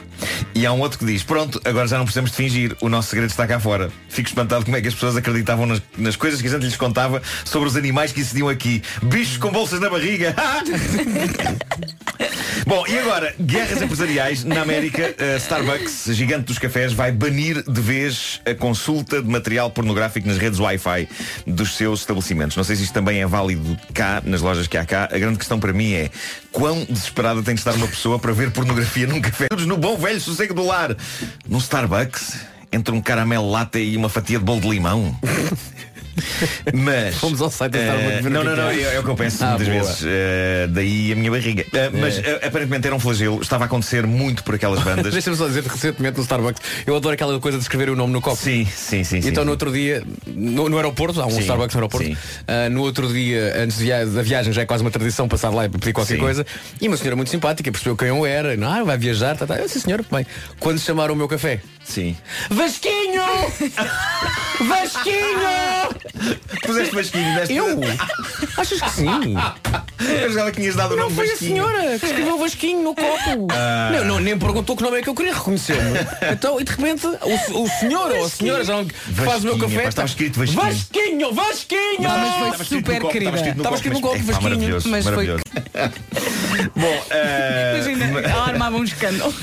E 0.54 0.64
há 0.64 0.72
um 0.72 0.80
outro 0.80 0.98
que 0.98 1.04
diz, 1.04 1.22
pronto, 1.22 1.60
agora 1.64 1.86
já 1.86 1.98
não 1.98 2.04
precisamos 2.04 2.30
de 2.30 2.36
fingir, 2.36 2.76
o 2.80 2.88
nosso 2.88 3.10
segredo 3.10 3.30
está 3.30 3.46
cá 3.46 3.58
fora. 3.60 3.90
Fico 4.08 4.28
espantado 4.28 4.64
como 4.64 4.76
é 4.76 4.80
que 4.80 4.88
as 4.88 4.94
pessoas 4.94 5.16
acreditavam 5.16 5.66
nas, 5.66 5.82
nas 5.96 6.16
coisas 6.16 6.40
que 6.40 6.48
a 6.48 6.50
gente 6.50 6.62
lhes 6.62 6.76
contava 6.76 7.22
sobre 7.44 7.68
os 7.68 7.76
animais 7.76 8.12
que 8.12 8.20
existiam 8.20 8.48
aqui. 8.48 8.82
Bichos 9.02 9.36
com 9.36 9.50
bolsas 9.50 9.80
na 9.80 9.90
barriga. 9.90 10.34
Bom, 12.66 12.84
e 12.86 12.98
agora, 12.98 13.34
guerras 13.38 13.82
empresariais 13.82 14.42
na 14.42 14.62
América, 14.62 15.14
a 15.18 15.36
Starbucks, 15.36 16.06
gigante 16.12 16.46
dos 16.46 16.58
cafés, 16.58 16.94
vai 16.94 17.12
banir 17.12 17.62
de 17.62 17.80
vez 17.80 18.40
a 18.46 18.54
consulta 18.54 19.20
de 19.20 19.28
material 19.28 19.70
pornográfico 19.70 20.26
nas 20.26 20.38
redes 20.38 20.58
Wi-Fi 20.58 21.08
dos 21.46 21.76
seus 21.76 22.06
estabelecimentos. 22.14 22.56
Não 22.56 22.64
sei 22.64 22.76
se 22.76 22.84
isto 22.84 22.92
também 22.92 23.20
é 23.20 23.26
válido 23.26 23.76
cá, 23.92 24.22
nas 24.24 24.40
lojas 24.40 24.66
que 24.66 24.76
há 24.76 24.84
cá. 24.84 25.08
A 25.10 25.18
grande 25.18 25.38
questão 25.38 25.58
para 25.58 25.72
mim 25.72 25.92
é 25.92 26.10
quão 26.52 26.84
desesperada 26.84 27.42
tem 27.42 27.54
de 27.54 27.60
estar 27.60 27.74
uma 27.74 27.88
pessoa 27.88 28.18
para 28.18 28.32
ver 28.32 28.50
pornografia 28.52 29.06
num 29.06 29.20
café. 29.20 29.48
No 29.66 29.76
bom 29.76 29.96
velho 29.96 30.20
sossego 30.20 30.54
do 30.54 30.64
lar. 30.64 30.96
Num 31.48 31.58
Starbucks, 31.58 32.38
entre 32.72 32.94
um 32.94 33.00
caramelo 33.00 33.50
latte 33.50 33.78
e 33.78 33.96
uma 33.96 34.08
fatia 34.08 34.38
de 34.38 34.44
bolo 34.44 34.60
de 34.60 34.68
limão. 34.68 35.18
Mas 36.72 37.14
Fomos 37.16 37.40
ao 37.40 37.50
site 37.50 37.76
o 37.76 38.30
Não, 38.30 38.44
não, 38.44 38.52
é 38.52 38.54
que 38.54 38.60
não, 38.60 38.68
é. 38.68 38.76
é, 38.92 38.94
é 38.96 39.00
o 39.00 39.02
que 39.02 39.10
eu 39.10 39.14
penso 39.14 39.44
Ah, 39.44 39.48
muitas 39.50 39.68
boa. 39.68 39.80
vezes. 39.82 40.02
Eh, 40.06 40.66
daí 40.70 41.12
a 41.12 41.16
minha 41.16 41.30
barriga. 41.30 41.64
Eh, 41.72 41.90
mas 41.92 42.18
eh, 42.18 42.40
aparentemente 42.46 42.86
era 42.86 42.94
um 42.96 42.98
flagelo, 43.00 43.40
estava 43.42 43.64
a 43.64 43.66
acontecer 43.66 44.06
muito 44.06 44.42
por 44.44 44.54
aquelas 44.54 44.80
bandas. 44.84 45.12
Deixa-me 45.12 45.36
só 45.36 45.46
dizer 45.46 45.64
recentemente 45.64 46.16
no 46.16 46.22
Starbucks, 46.22 46.62
eu 46.86 46.96
adoro 46.96 47.14
aquela 47.14 47.38
coisa 47.40 47.58
de 47.58 47.64
escrever 47.64 47.90
o 47.90 47.96
nome 47.96 48.12
no 48.12 48.20
copo. 48.20 48.36
Sim, 48.36 48.66
sim, 48.66 49.04
sim. 49.04 49.18
Então 49.18 49.42
sim. 49.42 49.44
no 49.46 49.50
outro 49.50 49.72
dia, 49.72 50.02
no, 50.26 50.68
no 50.68 50.76
aeroporto, 50.76 51.20
há 51.20 51.26
um 51.26 51.30
Sim, 51.30 51.40
Starbucks 51.40 51.74
no 51.74 51.80
aeroporto, 51.80 52.16
ah, 52.46 52.68
no 52.68 52.82
outro 52.82 53.08
dia, 53.12 53.54
antes 53.62 53.78
via- 53.78 54.06
da 54.06 54.22
viagem, 54.22 54.52
já 54.52 54.62
é 54.62 54.66
quase 54.66 54.82
uma 54.84 54.90
tradição 54.90 55.28
passar 55.28 55.50
lá 55.50 55.64
e 55.66 55.68
pedir 55.68 55.92
qualquer 55.92 56.14
Sim. 56.14 56.20
coisa, 56.20 56.46
e 56.80 56.88
uma 56.88 56.96
senhora 56.96 57.16
muito 57.16 57.30
simpática, 57.30 57.70
percebeu 57.70 57.96
quem 57.96 58.08
eu 58.08 58.24
era, 58.26 58.56
não, 58.56 58.70
ah, 58.70 58.84
vai 58.84 58.96
viajar, 58.98 59.36
tá, 59.36 59.46
tá. 59.46 59.56
Eu, 59.56 59.68
sim 59.68 59.80
senhora, 59.80 60.04
bem, 60.10 60.26
quando 60.60 60.78
chamaram 60.78 61.14
o 61.14 61.16
meu 61.16 61.28
café, 61.28 61.60
Sim. 61.84 62.16
Vasquinho! 62.50 63.22
Vasquinho! 64.66 65.90
Puseste 66.62 66.94
Vasquinho, 66.94 67.34
deste. 67.34 67.54
Eu? 67.54 67.80
Achas 68.56 68.80
que 68.80 68.90
sim? 68.90 69.34
Eu 70.00 70.32
já 70.32 70.50
que 70.50 70.60
tinhas 70.60 70.74
dado 70.76 70.94
o 70.94 70.96
Não 70.96 71.04
nome 71.04 71.14
foi 71.16 71.26
a 71.26 71.30
Vasquinho. 71.30 71.54
senhora 71.54 71.98
que 71.98 72.06
escreveu 72.06 72.38
Vasquinho 72.38 72.82
no 72.82 72.94
copo. 72.94 73.48
Ah. 73.52 73.90
Não, 73.92 74.04
não, 74.04 74.20
nem 74.20 74.38
perguntou 74.38 74.76
que 74.76 74.82
nome 74.82 74.98
é 74.98 75.02
que 75.02 75.08
eu 75.08 75.14
queria, 75.14 75.34
reconheceu-me. 75.34 75.98
Então, 76.32 76.60
e 76.60 76.64
de 76.64 76.70
repente, 76.70 77.06
o, 77.06 77.62
o 77.62 77.68
senhor 77.80 78.10
ou 78.12 78.24
a 78.24 78.28
senhora 78.28 78.64
já 78.64 78.72
não, 78.74 78.86
faz 79.24 79.44
o 79.44 79.46
meu 79.46 79.58
café. 79.58 79.88
estava 79.88 80.08
escrito 80.08 80.38
Vasquinho. 80.38 80.62
Vasquinho, 80.62 81.34
Vasquinho! 81.34 82.08
Ah, 82.10 82.18
mas 82.18 82.34
foi 82.34 82.44
Estava 82.44 82.62
escrito 82.62 82.78
super 82.80 82.94
no 82.94 83.00
copo, 83.00 83.12
querida. 83.12 83.50
Estava 83.50 83.76
escrito 83.76 83.94
no 83.94 84.00
copo, 84.00 84.16
epá, 84.16 84.32
Vasquinho. 84.32 84.78
Mas 84.86 85.06
foi-. 85.06 85.28
Bom, 86.74 87.06
eh, 87.10 87.80
Imagina, 87.82 88.20
ela 88.20 88.44
armava 88.48 88.76
um 88.76 88.84
escândalo. 88.84 89.34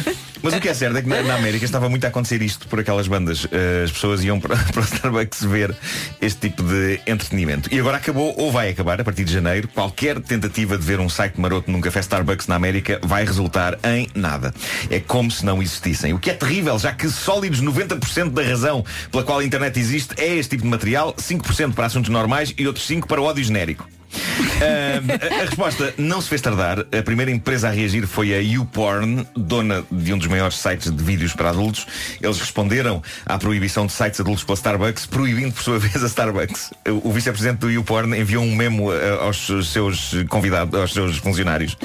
Mas 0.43 0.56
o 0.56 0.60
que 0.60 0.69
é 0.69 0.74
certo 0.74 0.97
é 0.97 1.02
que 1.02 1.08
na, 1.08 1.21
na 1.21 1.36
América 1.36 1.63
estava 1.63 1.88
muito 1.88 2.04
a 2.06 2.08
acontecer 2.08 2.41
isto 2.41 2.67
por 2.67 2.80
aquelas 2.80 3.08
bandas. 3.08 3.47
Eh, 3.52 3.84
as 3.86 3.91
pessoas 3.91 4.24
iam 4.24 4.39
para, 4.39 4.58
para 4.74 4.82
o 4.82 4.84
Starbucks 4.84 5.43
ver 5.43 5.76
este 6.19 6.50
tipo 6.50 6.63
de 6.63 7.00
entretenimento. 7.06 7.74
E 7.74 7.80
agora 7.80 7.97
acabou 7.97 8.34
ou 8.38 8.52
vai 8.52 8.69
acabar, 8.69 9.00
a 9.00 9.04
partir 9.04 9.24
de 9.24 9.32
janeiro, 9.32 9.67
qualquer 9.67 10.19
tentativa 10.19 10.78
de 10.78 10.84
ver 10.84 11.00
um 11.00 11.10
site 11.10 11.39
maroto 11.39 11.69
num 11.69 11.82
café 11.82 12.00
Starbucks 12.00 12.47
na 12.47 12.56
América 12.56 13.00
vai 13.04 13.24
resultar 13.24 13.78
em 13.84 14.08
nada. 14.15 14.54
É 14.89 15.00
como 15.00 15.30
se 15.30 15.45
não 15.45 15.62
existissem. 15.62 16.13
O 16.13 16.19
que 16.19 16.32
é 16.32 16.34
terrível, 16.34 16.78
já 16.80 16.91
que 16.91 17.08
sólidos 17.10 17.62
90% 17.62 18.32
da 18.32 18.41
razão 18.41 18.84
pela 19.12 19.24
qual 19.24 19.39
a 19.39 19.43
internet 19.43 19.80
existe 19.80 20.15
é 20.17 20.36
este 20.36 20.52
tipo 20.52 20.63
de 20.63 20.69
material, 20.69 21.13
5% 21.13 21.74
para 21.74 21.86
assuntos 21.86 22.10
normais 22.10 22.54
e 22.58 22.65
outros 22.65 22.88
5% 22.88 23.06
para 23.06 23.21
o 23.21 23.26
ódio 23.26 23.43
genérico. 23.43 23.88
Ah, 24.62 25.39
a, 25.39 25.43
resposta 25.43 25.93
não 25.97 26.21
se 26.21 26.30
fez 26.30 26.41
tardar. 26.41 26.80
A 26.80 27.04
primeira 27.04 27.32
empresa 27.32 27.67
a 27.67 27.71
reagir 27.71 28.06
foi 28.06 28.34
a 28.34 28.39
YouPorn, 28.39 29.26
dona 29.36 29.84
de 29.91 30.13
um 30.13 30.17
dos 30.17 30.28
maiores 30.28 30.58
sites 30.58 30.91
de 30.91 31.04
vídeos 31.04 31.34
para 31.34 31.50
adultos. 31.50 31.88
Eles 32.21 32.39
responderam 32.39 33.02
à 33.26 33.38
proibição 33.38 33.86
de 33.86 33.91
sites 33.91 34.19
adultos 34.19 34.43
pela 34.43 34.56
Starbucks, 34.56 35.06
proibindo 35.06 35.54
por 35.54 35.63
sua 35.63 35.80
vez 35.80 36.04
a 36.04 36.08
Starbucks. 36.08 36.71
O 37.04 37.12
vice-presidente 37.12 37.60
do 37.60 37.71
YouPorn 37.71 38.17
enviou 38.19 38.43
um 38.43 38.56
memo 38.56 38.91
ah, 38.91 39.24
aos 39.24 39.47
seus 39.65 40.13
convidados, 40.30 40.80
aos 40.80 40.93
seus 40.93 41.17
funcionários, 41.17 41.78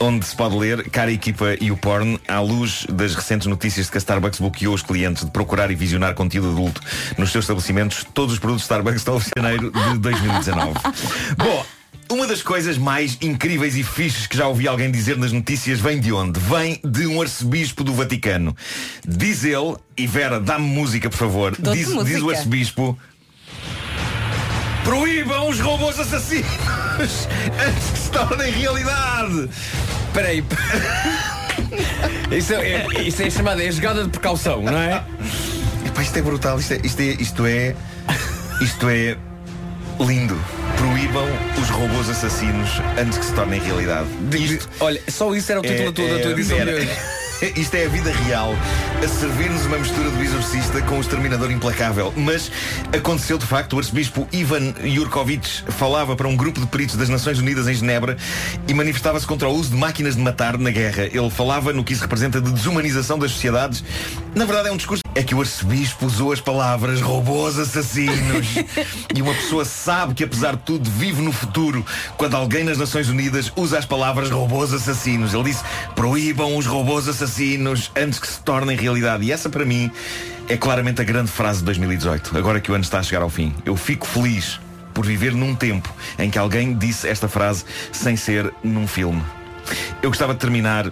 onde 0.00 0.26
se 0.26 0.34
pode 0.34 0.56
ler, 0.56 0.90
cara 0.90 1.12
equipa 1.12 1.54
YouPorn, 1.60 2.18
à 2.26 2.40
luz 2.40 2.86
das 2.90 3.14
recentes 3.14 3.46
notícias 3.46 3.86
de 3.86 3.92
que 3.92 3.98
a 3.98 4.00
Starbucks 4.00 4.40
bloqueou 4.40 4.74
os 4.74 4.82
clientes 4.82 5.24
de 5.24 5.30
procurar 5.30 5.70
e 5.70 5.74
visionar 5.74 6.14
conteúdo 6.14 6.50
adulto 6.50 6.80
nos 7.18 7.30
seus 7.30 7.44
estabelecimentos, 7.44 8.04
todos 8.14 8.34
os 8.34 8.38
produtos 8.38 8.64
Starbucks 8.64 9.00
estão 9.00 9.16
a 9.16 9.40
janeiro 9.40 9.70
de 9.92 9.98
2019. 9.98 10.74
Bom, 11.36 11.65
uma 12.10 12.26
das 12.26 12.42
coisas 12.42 12.78
mais 12.78 13.18
incríveis 13.20 13.76
e 13.76 13.82
fixes 13.82 14.26
que 14.26 14.36
já 14.36 14.46
ouvi 14.46 14.68
alguém 14.68 14.90
dizer 14.90 15.16
nas 15.16 15.32
notícias 15.32 15.80
vem 15.80 15.98
de 15.98 16.12
onde? 16.12 16.38
Vem 16.38 16.80
de 16.84 17.06
um 17.06 17.20
arcebispo 17.20 17.82
do 17.82 17.92
Vaticano. 17.92 18.56
Diz 19.06 19.44
ele, 19.44 19.76
e 19.96 20.06
Vera, 20.06 20.38
dá-me 20.38 20.66
música, 20.66 21.10
por 21.10 21.16
favor. 21.16 21.56
Diz, 21.58 21.88
música. 21.88 22.04
diz 22.04 22.22
o 22.22 22.30
arcebispo. 22.30 22.98
Proíbam 24.84 25.48
os 25.48 25.58
robôs 25.58 25.98
assassinos 25.98 26.46
antes 27.66 27.90
que 27.90 27.98
se 27.98 28.10
tornem 28.10 28.52
realidade. 28.52 29.48
Espera 30.06 30.28
aí. 30.28 30.44
Isso 32.30 32.54
é, 32.54 32.86
isso 33.02 33.22
é 33.22 33.30
chamada 33.30 33.62
é 33.62 33.70
jogada 33.70 34.04
de 34.04 34.10
precaução, 34.10 34.62
não 34.62 34.76
é? 34.76 35.02
Epá, 35.86 36.02
isto 36.02 36.18
é 36.18 36.22
brutal, 36.22 36.58
isto 36.58 36.74
é, 36.74 36.80
isto 36.84 37.00
é, 37.00 37.04
isto 37.04 37.46
é, 37.46 37.76
isto 38.60 38.88
é 38.88 39.16
lindo. 40.00 40.38
Proíbam 40.76 41.26
os 41.60 41.68
robôs 41.70 42.08
assassinos 42.08 42.68
antes 42.98 43.18
que 43.18 43.24
se 43.24 43.32
tornem 43.32 43.60
realidade. 43.60 44.08
Isto 44.32 44.68
Olha, 44.80 45.00
só 45.08 45.34
isso 45.34 45.50
era 45.50 45.60
o 45.60 45.62
título 45.62 45.86
da 45.86 45.92
tua, 45.92 46.08
da 46.16 46.22
tua 46.22 46.30
edição 46.32 46.56
de 46.56 46.62
era- 46.62 46.72
hoje. 46.76 46.90
Isto 47.54 47.74
é 47.74 47.84
a 47.84 47.88
vida 47.88 48.10
real 48.10 48.54
a 49.04 49.08
servir-nos 49.08 49.66
uma 49.66 49.76
mistura 49.76 50.08
do 50.08 50.22
exorcista 50.22 50.80
com 50.80 50.96
o 50.96 51.00
exterminador 51.02 51.50
implacável. 51.50 52.10
Mas 52.16 52.50
aconteceu 52.96 53.36
de 53.36 53.44
facto, 53.44 53.74
o 53.74 53.78
arcebispo 53.78 54.26
Ivan 54.32 54.72
Jurkovic 54.82 55.46
falava 55.72 56.16
para 56.16 56.26
um 56.26 56.34
grupo 56.34 56.58
de 56.60 56.66
peritos 56.66 56.96
das 56.96 57.10
Nações 57.10 57.38
Unidas 57.38 57.68
em 57.68 57.74
Genebra 57.74 58.16
e 58.66 58.72
manifestava-se 58.72 59.26
contra 59.26 59.48
o 59.50 59.52
uso 59.52 59.68
de 59.70 59.76
máquinas 59.76 60.16
de 60.16 60.22
matar 60.22 60.56
na 60.56 60.70
guerra. 60.70 61.04
Ele 61.04 61.28
falava 61.28 61.74
no 61.74 61.84
que 61.84 61.92
isso 61.92 62.00
representa 62.00 62.40
de 62.40 62.50
desumanização 62.52 63.18
das 63.18 63.32
sociedades. 63.32 63.84
Na 64.34 64.46
verdade 64.46 64.68
é 64.70 64.72
um 64.72 64.76
discurso. 64.78 65.05
É 65.16 65.22
que 65.22 65.34
o 65.34 65.40
arcebispo 65.40 66.04
usou 66.04 66.30
as 66.30 66.42
palavras 66.42 67.00
robôs 67.00 67.58
assassinos. 67.58 68.48
e 69.16 69.22
uma 69.22 69.32
pessoa 69.32 69.64
sabe 69.64 70.12
que 70.12 70.22
apesar 70.22 70.56
de 70.56 70.62
tudo 70.62 70.90
vive 70.90 71.22
no 71.22 71.32
futuro 71.32 71.82
quando 72.18 72.34
alguém 72.34 72.62
nas 72.62 72.76
Nações 72.76 73.08
Unidas 73.08 73.50
usa 73.56 73.78
as 73.78 73.86
palavras 73.86 74.30
robôs 74.30 74.74
assassinos. 74.74 75.32
Ele 75.32 75.44
disse 75.44 75.64
proíbam 75.94 76.54
os 76.54 76.66
robôs 76.66 77.08
assassinos 77.08 77.90
antes 77.96 78.18
que 78.18 78.28
se 78.28 78.40
tornem 78.40 78.76
realidade. 78.76 79.24
E 79.24 79.32
essa 79.32 79.48
para 79.48 79.64
mim 79.64 79.90
é 80.50 80.56
claramente 80.58 81.00
a 81.00 81.04
grande 81.04 81.30
frase 81.30 81.60
de 81.60 81.64
2018. 81.64 82.36
Agora 82.36 82.60
que 82.60 82.70
o 82.70 82.74
ano 82.74 82.84
está 82.84 82.98
a 82.98 83.02
chegar 83.02 83.22
ao 83.22 83.30
fim. 83.30 83.54
Eu 83.64 83.74
fico 83.74 84.06
feliz 84.06 84.60
por 84.92 85.06
viver 85.06 85.32
num 85.32 85.54
tempo 85.54 85.90
em 86.18 86.28
que 86.28 86.38
alguém 86.38 86.74
disse 86.74 87.08
esta 87.08 87.26
frase 87.26 87.64
sem 87.90 88.16
ser 88.16 88.52
num 88.62 88.86
filme. 88.86 89.24
Eu 90.02 90.10
gostava 90.10 90.34
de 90.34 90.40
terminar 90.40 90.90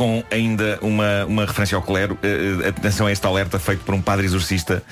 com 0.00 0.24
ainda 0.30 0.78
uma, 0.80 1.26
uma 1.26 1.44
referência 1.44 1.76
ao 1.76 1.82
clero. 1.82 2.18
Eh, 2.22 2.68
atenção 2.68 3.06
a 3.06 3.12
este 3.12 3.26
alerta 3.26 3.58
feito 3.58 3.84
por 3.84 3.94
um 3.94 4.00
padre 4.00 4.24
exorcista, 4.24 4.82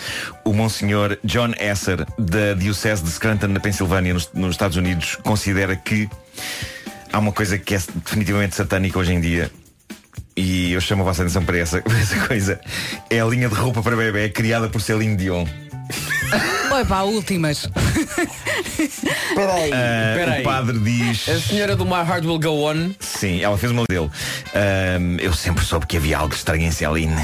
o 0.45 0.53
Monsenhor 0.53 1.17
John 1.25 1.53
Esser, 1.59 2.05
da 2.19 2.53
Diocese 2.53 3.03
de 3.03 3.09
Scranton, 3.09 3.47
na 3.47 3.59
Pensilvânia, 3.59 4.13
nos, 4.13 4.31
nos 4.35 4.51
Estados 4.51 4.77
Unidos, 4.77 5.17
considera 5.25 5.75
que 5.75 6.11
há 7.11 7.19
uma 7.19 7.33
coisa 7.33 7.57
que 7.57 7.75
é 7.75 7.79
definitivamente 8.05 8.55
satânica 8.55 8.99
hoje 8.99 9.15
em 9.15 9.21
dia. 9.23 9.51
E 10.37 10.73
eu 10.73 10.81
chamo 10.83 11.01
a 11.01 11.07
vossa 11.07 11.23
atenção 11.23 11.43
para 11.43 11.57
essa, 11.57 11.79
essa 11.89 12.27
coisa. 12.27 12.61
É 13.09 13.19
a 13.19 13.25
linha 13.25 13.49
de 13.49 13.55
roupa 13.55 13.83
para 13.83 13.97
bebê 13.97 14.29
criada 14.29 14.69
por 14.69 14.83
Celine 14.83 15.17
Dion. 15.17 15.47
Oi, 16.73 16.85
pá, 16.85 17.01
últimas. 17.03 17.67
Peraí. 19.35 19.71
Ah, 19.73 20.11
Espera 20.13 20.33
aí. 20.33 20.41
o 20.41 20.45
padre 20.45 20.79
diz. 20.79 21.29
A 21.29 21.41
senhora 21.41 21.77
do 21.77 21.85
My 21.85 21.93
Heart 22.07 22.25
Will 22.25 22.39
Go 22.39 22.71
On. 22.71 22.91
Sim, 23.01 23.41
ela 23.43 23.57
fez 23.57 23.73
uma 23.73 23.85
dele. 23.89 24.11
Ahm, 24.55 25.17
eu 25.21 25.33
sempre 25.33 25.65
soube 25.65 25.87
que 25.87 25.97
havia 25.97 26.19
algo 26.19 26.35
estranho 26.35 26.63
em 26.63 26.71
Celine. 26.71 27.15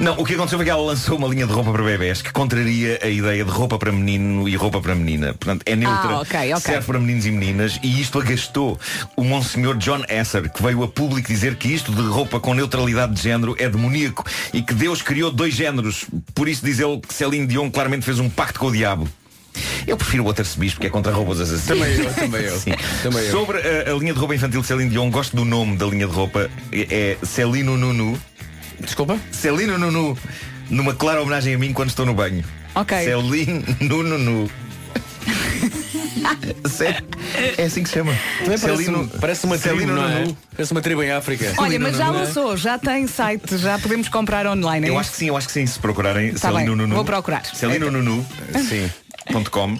Não, 0.00 0.14
o 0.18 0.24
que 0.24 0.34
aconteceu 0.34 0.58
foi 0.58 0.64
que 0.64 0.70
ela 0.70 0.82
lançou 0.82 1.16
uma 1.18 1.28
linha 1.28 1.46
de 1.46 1.52
roupa 1.52 1.72
para 1.72 1.82
bebés 1.82 2.22
que 2.22 2.32
contraria 2.32 2.98
a 3.02 3.08
ideia 3.08 3.44
de 3.44 3.50
roupa 3.50 3.78
para 3.78 3.90
menino 3.92 4.48
e 4.48 4.54
roupa 4.56 4.80
para 4.80 4.94
menina. 4.94 5.34
Portanto, 5.34 5.62
é 5.66 5.74
neutra, 5.76 6.10
Ah, 6.10 6.20
ok, 6.20 6.54
ok. 6.54 6.60
serve 6.60 6.86
para 6.86 6.98
meninos 6.98 7.26
e 7.26 7.30
meninas 7.30 7.78
e 7.82 8.00
isto 8.00 8.20
agastou 8.20 8.78
o 9.16 9.24
Monsenhor 9.24 9.76
John 9.76 10.02
Esser, 10.08 10.50
que 10.50 10.62
veio 10.62 10.82
a 10.82 10.88
público 10.88 11.28
dizer 11.28 11.56
que 11.56 11.68
isto 11.68 11.92
de 11.92 12.02
roupa 12.02 12.38
com 12.40 12.54
neutralidade 12.54 13.14
de 13.14 13.22
género 13.22 13.54
é 13.58 13.68
demoníaco 13.68 14.24
e 14.52 14.62
que 14.62 14.74
Deus 14.74 15.02
criou 15.02 15.30
dois 15.30 15.54
géneros. 15.54 16.06
Por 16.34 16.48
isso 16.48 16.64
diz 16.64 16.78
ele 16.78 17.00
que 17.00 17.12
Celine 17.14 17.46
Dion 17.46 17.70
claramente 17.70 18.04
fez 18.04 18.18
um 18.18 18.28
pacto 18.28 18.60
com 18.60 18.66
o 18.66 18.72
diabo. 18.72 19.08
Eu 19.86 19.96
prefiro 19.96 20.22
o 20.22 20.26
outro 20.26 20.42
arcebispo 20.42 20.80
que 20.80 20.86
é 20.86 20.90
contra 20.90 21.10
roubos 21.12 21.40
assassinos. 21.40 21.64
Também 21.66 21.94
eu, 21.94 22.14
também 22.14 22.42
eu. 22.42 22.56
Sim. 22.60 22.72
Também 23.02 23.24
eu. 23.24 23.30
Sobre 23.30 23.58
a, 23.58 23.90
a 23.90 23.94
linha 23.98 24.12
de 24.12 24.18
roupa 24.18 24.34
infantil 24.34 24.60
de 24.60 24.66
Celine 24.66 24.90
Dion, 24.90 25.10
gosto 25.10 25.34
do 25.34 25.46
nome 25.46 25.76
da 25.78 25.86
linha 25.86 26.06
de 26.06 26.12
roupa. 26.12 26.50
É, 26.70 27.16
é 27.22 27.26
Celino 27.26 27.76
Nunu. 27.76 28.18
Desculpa? 28.80 29.18
Celino 29.32 29.78
Nunu. 29.78 30.16
Numa 30.70 30.94
clara 30.94 31.20
homenagem 31.22 31.54
a 31.54 31.58
mim 31.58 31.72
quando 31.72 31.90
estou 31.90 32.04
no 32.06 32.14
banho. 32.14 32.44
Ok. 32.74 32.96
Celino 32.98 33.62
Nunu. 33.80 34.50
Sé- 36.68 37.02
É 37.58 37.64
assim 37.64 37.82
que 37.82 37.88
se 37.88 37.94
chama. 37.94 38.12
Também 38.42 38.58
parece, 38.58 38.84
Celino- 38.84 39.08
parece 39.20 39.44
uma 39.46 39.58
tribo, 39.58 39.76
Celino 39.78 39.94
não 39.96 40.08
é? 40.08 40.20
Nunu. 40.20 40.36
Parece 40.54 40.72
uma 40.72 40.80
tribo 40.80 41.02
em 41.02 41.10
África. 41.12 41.52
Olha, 41.58 41.78
mas 41.78 41.96
já 41.96 42.06
é? 42.06 42.10
lançou, 42.10 42.56
já 42.56 42.78
tem 42.78 43.06
site, 43.06 43.56
já 43.58 43.78
podemos 43.78 44.08
comprar 44.08 44.46
online. 44.46 44.86
é 44.86 44.90
Eu 44.90 44.94
isso? 44.94 45.00
acho 45.00 45.10
que 45.12 45.16
sim, 45.16 45.28
eu 45.28 45.36
acho 45.36 45.46
que 45.46 45.52
sim. 45.52 45.66
Se 45.66 45.78
procurarem 45.78 46.32
Tá 46.34 46.48
Celino 46.50 46.58
bem, 46.58 46.76
Nunu. 46.76 46.94
vou 46.96 47.04
procurar. 47.04 47.44
Celino 47.44 47.90
Nunu. 47.90 48.26
Sim. 48.68 48.90
ponto 49.32 49.50
com. 49.50 49.76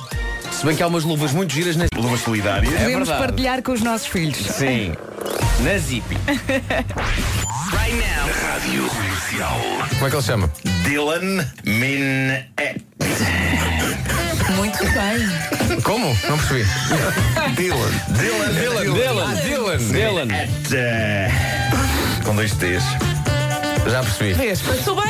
Se 0.52 0.64
bem 0.64 0.74
que 0.76 0.82
há 0.82 0.86
umas 0.86 1.04
luvas 1.04 1.32
muito 1.32 1.52
giras 1.52 1.76
na. 1.76 1.86
Luvas 1.94 2.20
solidárias. 2.20 2.72
É 2.72 2.78
Podemos 2.78 3.08
verdade. 3.08 3.26
partilhar 3.26 3.62
com 3.62 3.72
os 3.72 3.82
nossos 3.82 4.06
filhos. 4.06 4.36
Sim. 4.38 4.94
Na 5.60 5.78
Zip. 5.78 6.04
Como 9.98 10.06
é 10.06 10.10
que 10.10 10.16
ele 10.16 10.22
chama? 10.22 10.50
Dylan 10.84 11.46
Min. 11.64 12.44
Muito 14.56 14.78
bem. 14.84 15.80
Como? 15.82 16.06
Não 16.28 16.38
percebi. 16.38 16.64
Dylan. 17.56 17.90
Dylan. 18.08 18.52
Dylan, 18.52 18.84
Dylan, 18.94 19.34
Dylan, 19.36 19.78
Dylan. 19.92 20.28
Eh, 20.74 21.30
Com 22.24 22.34
dois 22.36 22.52
T's. 22.52 22.82
Já 23.90 24.02
percebi. 24.02 24.32
Vês, 24.34 24.60
passou 24.60 24.96
bem. 25.00 25.05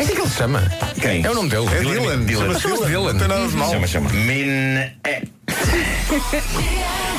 É 0.00 0.02
assim 0.02 0.14
que 0.14 0.20
ele 0.22 0.30
se 0.30 0.36
chama. 0.36 0.62
Quem? 0.98 1.22
É 1.22 1.30
o 1.30 1.34
nome 1.34 1.50
dele. 1.50 1.66
É 1.66 1.80
Dylan. 1.80 2.24
Dylan. 2.24 2.58
Chama-se 2.58 2.86
Dylan. 2.86 3.12
Não 3.12 3.18
tem 3.18 3.28
nada 3.28 3.46
de 3.46 3.54
mal. 3.54 3.70
Chama, 3.70 3.86
chama. 3.86 4.08
Min. 4.10 4.48
é. 5.04 5.22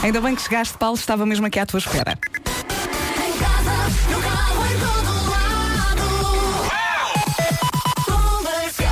Ainda 0.01 0.19
bem 0.19 0.33
que 0.33 0.41
chegaste, 0.41 0.75
Paulo, 0.79 0.95
estava 0.95 1.23
mesmo 1.23 1.45
aqui 1.45 1.59
à 1.59 1.65
tua 1.67 1.77
espera. 1.77 2.17
Em 2.17 3.33
casa, 3.37 3.71
no 4.09 4.19
carro, 4.19 4.65
em 4.65 4.79
todo 4.79 5.29
lado. 5.29 6.01
Comercial. 8.39 8.91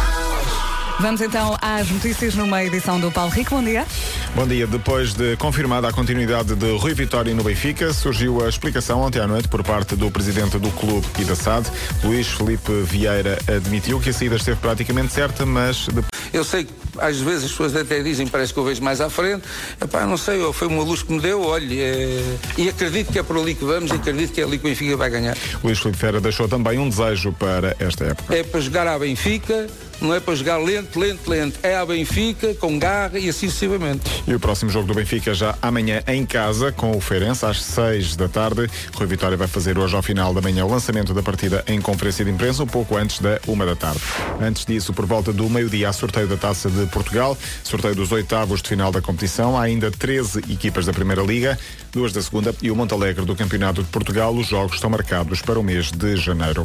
Vamos 0.99 1.21
então 1.21 1.57
às 1.59 1.89
notícias 1.89 2.35
numa 2.35 2.63
edição 2.63 2.99
do 2.99 3.11
Paulo 3.11 3.31
Rico. 3.31 3.55
Bom 3.55 3.63
dia. 3.63 3.87
Bom 4.35 4.47
dia. 4.47 4.65
Depois 4.67 5.13
de 5.13 5.35
confirmada 5.37 5.87
a 5.89 5.91
continuidade 5.93 6.55
de 6.55 6.77
Rui 6.77 6.93
Vitória 6.93 7.33
no 7.33 7.43
Benfica, 7.43 7.91
surgiu 7.93 8.43
a 8.45 8.47
explicação 8.47 9.01
ontem 9.01 9.19
à 9.19 9.27
noite 9.27 9.47
por 9.47 9.63
parte 9.63 9.95
do 9.95 10.09
presidente 10.09 10.57
do 10.57 10.69
clube 10.71 11.05
e 11.19 11.25
da 11.25 11.35
SAD, 11.35 11.67
Luís 12.03 12.27
Felipe 12.27 12.71
Vieira, 12.83 13.37
admitiu 13.47 13.99
que 13.99 14.09
a 14.09 14.13
saída 14.13 14.35
esteve 14.37 14.57
praticamente 14.59 15.11
certa, 15.13 15.45
mas 15.45 15.87
de- 15.87 16.03
Eu 16.31 16.43
sei 16.43 16.63
que 16.65 16.71
às 16.99 17.17
vezes 17.19 17.45
as 17.45 17.51
pessoas 17.51 17.75
até 17.75 18.01
dizem, 18.03 18.27
parece 18.27 18.53
que 18.53 18.59
eu 18.59 18.63
vejo 18.63 18.81
mais 18.83 19.01
à 19.01 19.09
frente. 19.09 19.43
Epá, 19.81 20.05
não 20.05 20.15
sei, 20.17 20.39
foi 20.53 20.67
uma 20.67 20.83
luz 20.83 21.01
que 21.01 21.11
me 21.11 21.19
deu, 21.19 21.41
olha, 21.43 21.73
é... 21.73 22.23
e 22.57 22.69
acredito 22.69 23.11
que 23.11 23.17
é 23.19 23.23
por 23.23 23.35
ali 23.37 23.55
que 23.55 23.65
vamos 23.65 23.89
e 23.89 23.95
acredito 23.95 24.31
que 24.31 24.39
é 24.41 24.43
ali 24.43 24.57
que 24.59 24.65
o 24.65 24.69
Benfica 24.69 24.95
vai 24.95 25.09
ganhar. 25.09 25.35
Luís 25.63 25.79
Felipe 25.79 25.97
Vieira 25.99 26.21
deixou 26.21 26.47
também 26.47 26.77
um 26.77 26.87
desejo 26.87 27.33
para 27.33 27.75
esta 27.79 28.05
época. 28.05 28.33
É 28.35 28.43
para 28.43 28.59
jogar 28.61 28.87
à 28.87 28.97
Benfica, 28.99 29.67
não 30.01 30.13
é 30.13 30.19
para 30.19 30.35
jogar 30.35 30.57
lento, 30.57 30.99
lento, 30.99 31.29
lento. 31.29 31.59
É 31.63 31.75
à 31.75 31.85
Benfica, 31.85 32.53
com 32.55 32.77
garra 32.79 33.19
e 33.19 33.29
assim 33.29 33.47
sucessivamente. 33.47 34.23
E 34.27 34.33
o 34.33 34.39
próximo 34.39 34.71
jogo 34.71 34.87
do 34.87 34.93
Benfica 34.93 35.33
já 35.33 35.55
amanhã 35.61 36.01
em 36.07 36.25
casa 36.25 36.71
com 36.71 36.95
o 36.95 37.01
Feirense 37.01 37.45
às 37.45 37.61
6 37.61 38.15
da 38.15 38.27
tarde. 38.27 38.67
Rui 38.93 39.07
Vitória 39.07 39.37
vai 39.37 39.47
fazer 39.47 39.77
hoje 39.77 39.95
ao 39.95 40.01
final 40.01 40.33
da 40.33 40.41
manhã 40.41 40.65
o 40.65 40.69
lançamento 40.69 41.13
da 41.13 41.21
partida 41.21 41.63
em 41.67 41.81
conferência 41.81 42.23
de 42.23 42.31
imprensa, 42.31 42.63
um 42.63 42.67
pouco 42.67 42.95
antes 42.95 43.19
da 43.19 43.39
uma 43.47 43.65
da 43.65 43.75
tarde. 43.75 43.99
Antes 44.41 44.65
disso, 44.65 44.93
por 44.93 45.05
volta 45.05 45.33
do 45.33 45.49
meio-dia, 45.49 45.89
há 45.89 45.93
sorteio 45.93 46.27
da 46.27 46.37
Taça 46.37 46.69
de 46.69 46.85
Portugal, 46.87 47.37
sorteio 47.63 47.95
dos 47.95 48.11
oitavos 48.11 48.61
de 48.61 48.69
final 48.69 48.91
da 48.91 49.01
competição. 49.01 49.57
Há 49.57 49.63
ainda 49.63 49.91
13 49.91 50.39
equipas 50.49 50.85
da 50.85 50.93
Primeira 50.93 51.21
Liga, 51.21 51.57
duas 51.91 52.13
da 52.13 52.21
Segunda 52.21 52.55
e 52.61 52.71
o 52.71 52.75
Montalegre 52.75 53.25
do 53.25 53.35
Campeonato 53.35 53.83
de 53.83 53.89
Portugal. 53.89 54.33
Os 54.33 54.47
jogos 54.47 54.75
estão 54.75 54.89
marcados 54.89 55.41
para 55.41 55.59
o 55.59 55.63
mês 55.63 55.91
de 55.91 56.15
janeiro. 56.15 56.63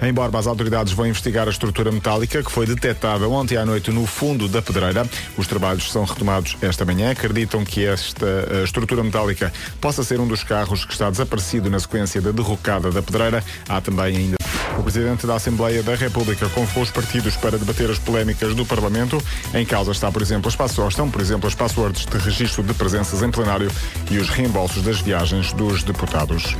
Em 0.00 0.12
Borba, 0.12 0.38
as 0.38 0.46
autoridades 0.46 0.92
vão 0.92 1.06
investigar 1.06 1.46
a 1.46 1.50
estrutura 1.50 1.90
metálica 1.92 2.42
que 2.42 2.50
foi 2.50 2.61
foi 2.62 2.66
detectada 2.66 3.28
ontem 3.28 3.56
à 3.56 3.66
noite 3.66 3.90
no 3.90 4.06
fundo 4.06 4.46
da 4.46 4.62
pedreira. 4.62 5.04
Os 5.36 5.48
trabalhos 5.48 5.90
são 5.90 6.04
retomados 6.04 6.56
esta 6.62 6.84
manhã. 6.84 7.10
Acreditam 7.10 7.64
que 7.64 7.84
esta 7.84 8.24
eh, 8.24 8.62
estrutura 8.62 9.02
metálica 9.02 9.52
possa 9.80 10.04
ser 10.04 10.20
um 10.20 10.28
dos 10.28 10.44
carros 10.44 10.84
que 10.84 10.92
está 10.92 11.10
desaparecido 11.10 11.68
na 11.68 11.80
sequência 11.80 12.20
da 12.20 12.30
derrocada 12.30 12.92
da 12.92 13.02
pedreira. 13.02 13.42
Há 13.68 13.80
também 13.80 14.16
ainda. 14.16 14.41
O 14.78 14.82
Presidente 14.82 15.26
da 15.26 15.34
Assembleia 15.34 15.82
da 15.82 15.94
República 15.94 16.48
convocou 16.48 16.82
os 16.82 16.90
partidos 16.90 17.36
para 17.36 17.58
debater 17.58 17.90
as 17.90 17.98
polémicas 17.98 18.54
do 18.54 18.64
Parlamento. 18.64 19.22
Em 19.54 19.64
causa 19.64 19.92
está, 19.92 20.10
por 20.10 20.22
exemplo, 20.22 20.48
as 20.48 20.56
passwords, 20.56 20.92
estão, 20.92 21.10
por 21.10 21.20
exemplo, 21.20 21.46
as 21.46 21.54
passwords 21.54 22.06
de 22.06 22.18
registro 22.18 22.62
de 22.62 22.74
presenças 22.74 23.22
em 23.22 23.30
plenário 23.30 23.70
e 24.10 24.18
os 24.18 24.28
reembolsos 24.28 24.82
das 24.82 25.00
viagens 25.00 25.52
dos 25.52 25.82
deputados. 25.82 26.56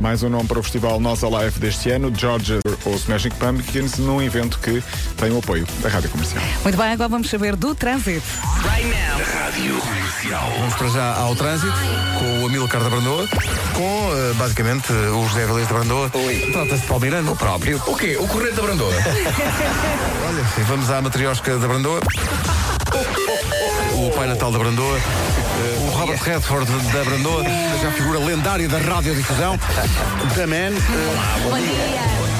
Mais 0.00 0.22
um 0.22 0.28
nome 0.28 0.48
para 0.48 0.58
o 0.58 0.62
Festival 0.62 0.98
Nós 0.98 1.22
Alive 1.22 1.60
deste 1.60 1.90
ano, 1.90 2.12
Georgia 2.14 2.58
ou 2.84 2.94
Smashing 2.94 3.30
Pumpkins, 3.30 3.98
num 3.98 4.20
evento 4.20 4.58
que 4.58 4.82
tem 5.16 5.30
o 5.30 5.38
apoio 5.38 5.66
da 5.80 5.88
Rádio 5.88 6.10
Comercial. 6.10 6.42
Muito 6.62 6.76
bem, 6.76 6.92
agora 6.92 7.08
vamos 7.08 7.30
saber 7.30 7.54
do 7.56 7.74
trânsito. 7.74 8.26
Vamos 10.58 10.74
para 10.74 10.88
já 10.88 11.14
ao 11.14 11.36
trânsito 11.36 11.72
com 12.18 12.42
o 12.42 12.46
Amilcar 12.46 12.82
da 12.82 12.90
Brandoa, 12.90 13.28
com 13.74 14.10
eh, 14.12 14.34
basicamente 14.34 14.92
o 14.92 15.26
José 15.28 15.46
Velez 15.46 15.68
da 15.68 15.74
Brandoa. 15.74 16.10
Trata-se 16.10 16.80
de 16.80 16.86
Paulo 16.86 17.02
Miranda. 17.32 17.34
O 17.34 17.36
próprio. 17.36 17.82
O 17.86 17.96
quê? 17.96 18.16
O 18.18 18.26
corrente 18.26 18.54
da 18.54 18.62
Brandoa? 18.62 18.92
Olha, 20.28 20.44
sim, 20.54 20.62
vamos 20.64 20.90
à 20.90 21.00
matriosca 21.00 21.56
da 21.58 21.66
Brandoa. 21.66 22.00
O 23.94 24.10
Pai 24.10 24.26
Natal 24.26 24.52
da 24.52 24.58
Brandoa. 24.58 24.98
O 25.80 25.90
Robert 25.90 26.20
Redford 26.22 26.70
da 26.92 27.04
Brandoa, 27.04 27.44
já 27.80 27.92
figura 27.92 28.18
lendária 28.18 28.68
da 28.68 28.78
radiodifusão. 28.78 29.58
The 30.34 30.46
Man. 30.46 30.72
Olá, 30.72 31.38
bom 31.44 31.58
dia. 31.58 32.31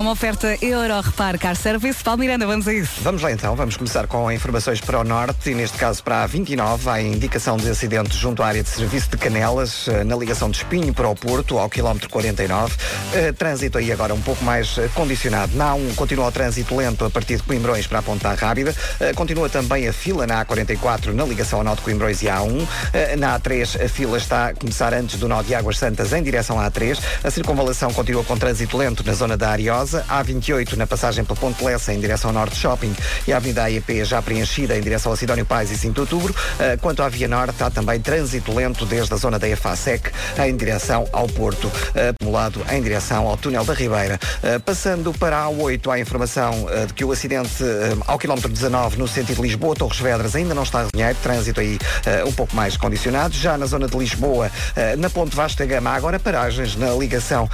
Uma 0.00 0.12
oferta 0.12 0.56
Euro 0.62 0.98
Repar 0.98 1.38
Car 1.38 1.54
Service. 1.54 2.02
Paulo 2.02 2.20
Miranda, 2.20 2.46
vamos 2.46 2.66
a 2.66 2.72
isso. 2.72 3.02
Vamos 3.02 3.20
lá 3.20 3.30
então, 3.32 3.54
vamos 3.54 3.76
começar 3.76 4.06
com 4.06 4.32
informações 4.32 4.80
para 4.80 4.98
o 4.98 5.04
Norte 5.04 5.50
e 5.50 5.54
neste 5.54 5.76
caso 5.76 6.02
para 6.02 6.22
a 6.22 6.26
29, 6.26 6.88
há 6.88 7.02
indicação 7.02 7.58
de 7.58 7.68
acidente 7.68 8.16
junto 8.16 8.42
à 8.42 8.46
área 8.46 8.62
de 8.62 8.68
serviço 8.70 9.10
de 9.10 9.18
Canelas, 9.18 9.88
eh, 9.88 10.02
na 10.02 10.16
ligação 10.16 10.48
de 10.48 10.56
Espinho 10.56 10.94
para 10.94 11.06
o 11.06 11.14
Porto, 11.14 11.58
ao 11.58 11.68
quilómetro 11.68 12.08
49. 12.08 12.74
Eh, 13.12 13.32
trânsito 13.32 13.76
aí 13.76 13.92
agora 13.92 14.14
um 14.14 14.22
pouco 14.22 14.42
mais 14.42 14.78
eh, 14.78 14.88
condicionado. 14.94 15.54
Na 15.54 15.74
A1 15.74 15.94
continua 15.94 16.28
o 16.28 16.32
trânsito 16.32 16.74
lento 16.74 17.04
a 17.04 17.10
partir 17.10 17.36
de 17.36 17.42
Coimbrões 17.42 17.86
para 17.86 17.98
a 17.98 18.02
Ponta 18.02 18.32
Rábida. 18.32 18.74
Continua 19.14 19.50
também 19.50 19.86
a 19.86 19.92
fila 19.92 20.26
na 20.26 20.42
A44 20.46 21.12
na 21.12 21.24
ligação 21.24 21.58
ao 21.58 21.64
nó 21.64 21.74
de 21.74 21.82
Coimbrões 21.82 22.22
e 22.22 22.26
A1. 22.26 22.66
Eh, 22.94 23.16
na 23.16 23.38
A3 23.38 23.84
a 23.84 23.86
fila 23.86 24.16
está 24.16 24.46
a 24.46 24.54
começar 24.54 24.94
antes 24.94 25.20
do 25.20 25.28
nó 25.28 25.42
de 25.42 25.54
Águas 25.54 25.76
Santas 25.76 26.14
em 26.14 26.22
direção 26.22 26.58
à 26.58 26.70
A3. 26.70 26.98
A 27.22 27.30
circunvalação 27.30 27.92
continua 27.92 28.24
com 28.24 28.38
trânsito 28.38 28.78
lento 28.78 29.04
na 29.04 29.12
zona 29.12 29.36
da 29.36 29.50
Ariosa. 29.50 29.89
A28 29.92 30.76
na 30.76 30.86
passagem 30.86 31.24
pela 31.24 31.38
Ponte 31.38 31.62
Lessa 31.64 31.92
em 31.92 32.00
direção 32.00 32.30
ao 32.30 32.34
Norte 32.34 32.56
Shopping 32.56 32.94
e 33.26 33.32
a 33.32 33.36
Avenida 33.36 33.64
AEP 33.64 34.04
já 34.04 34.20
preenchida 34.20 34.76
em 34.76 34.80
direção 34.80 35.12
a 35.12 35.16
Sidónio 35.16 35.44
Pais 35.44 35.70
e 35.70 35.76
5 35.76 35.94
de 35.94 36.00
Outubro. 36.00 36.32
Uh, 36.32 36.78
quanto 36.80 37.02
à 37.02 37.08
Via 37.08 37.28
Norte, 37.28 37.62
há 37.62 37.70
também 37.70 38.00
trânsito 38.00 38.54
lento 38.54 38.84
desde 38.86 39.12
a 39.14 39.16
zona 39.16 39.38
da 39.38 39.48
EFASEC 39.48 40.10
em 40.44 40.56
direção 40.56 41.08
ao 41.12 41.26
Porto, 41.26 41.66
uh, 41.66 42.10
acumulado 42.10 42.64
em 42.70 42.82
direção 42.82 43.26
ao 43.26 43.36
Túnel 43.36 43.64
da 43.64 43.72
Ribeira. 43.72 44.18
Uh, 44.42 44.60
passando 44.60 45.12
para 45.12 45.44
a 45.44 45.46
A8, 45.46 45.92
há 45.92 45.98
informação 45.98 46.66
de 46.86 46.94
que 46.94 47.04
o 47.04 47.12
acidente 47.12 47.62
ao 48.06 48.18
quilómetro 48.18 48.50
19 48.50 48.98
no 48.98 49.08
sentido 49.08 49.36
de 49.36 49.42
Lisboa, 49.42 49.74
Torres 49.74 49.98
Vedras, 49.98 50.34
ainda 50.34 50.54
não 50.54 50.62
está 50.62 50.84
resenhado, 50.84 51.18
trânsito 51.22 51.60
aí 51.60 51.78
um 52.26 52.32
pouco 52.32 52.54
mais 52.54 52.76
condicionado. 52.76 53.34
Já 53.34 53.56
na 53.56 53.66
zona 53.66 53.86
de 53.86 53.96
Lisboa, 53.96 54.50
na 54.98 55.08
Ponte 55.10 55.34
Vasta 55.34 55.64
Gama, 55.64 55.90
agora 55.90 56.18
paragens 56.18 56.76
na 56.76 56.92
ligação 56.92 57.48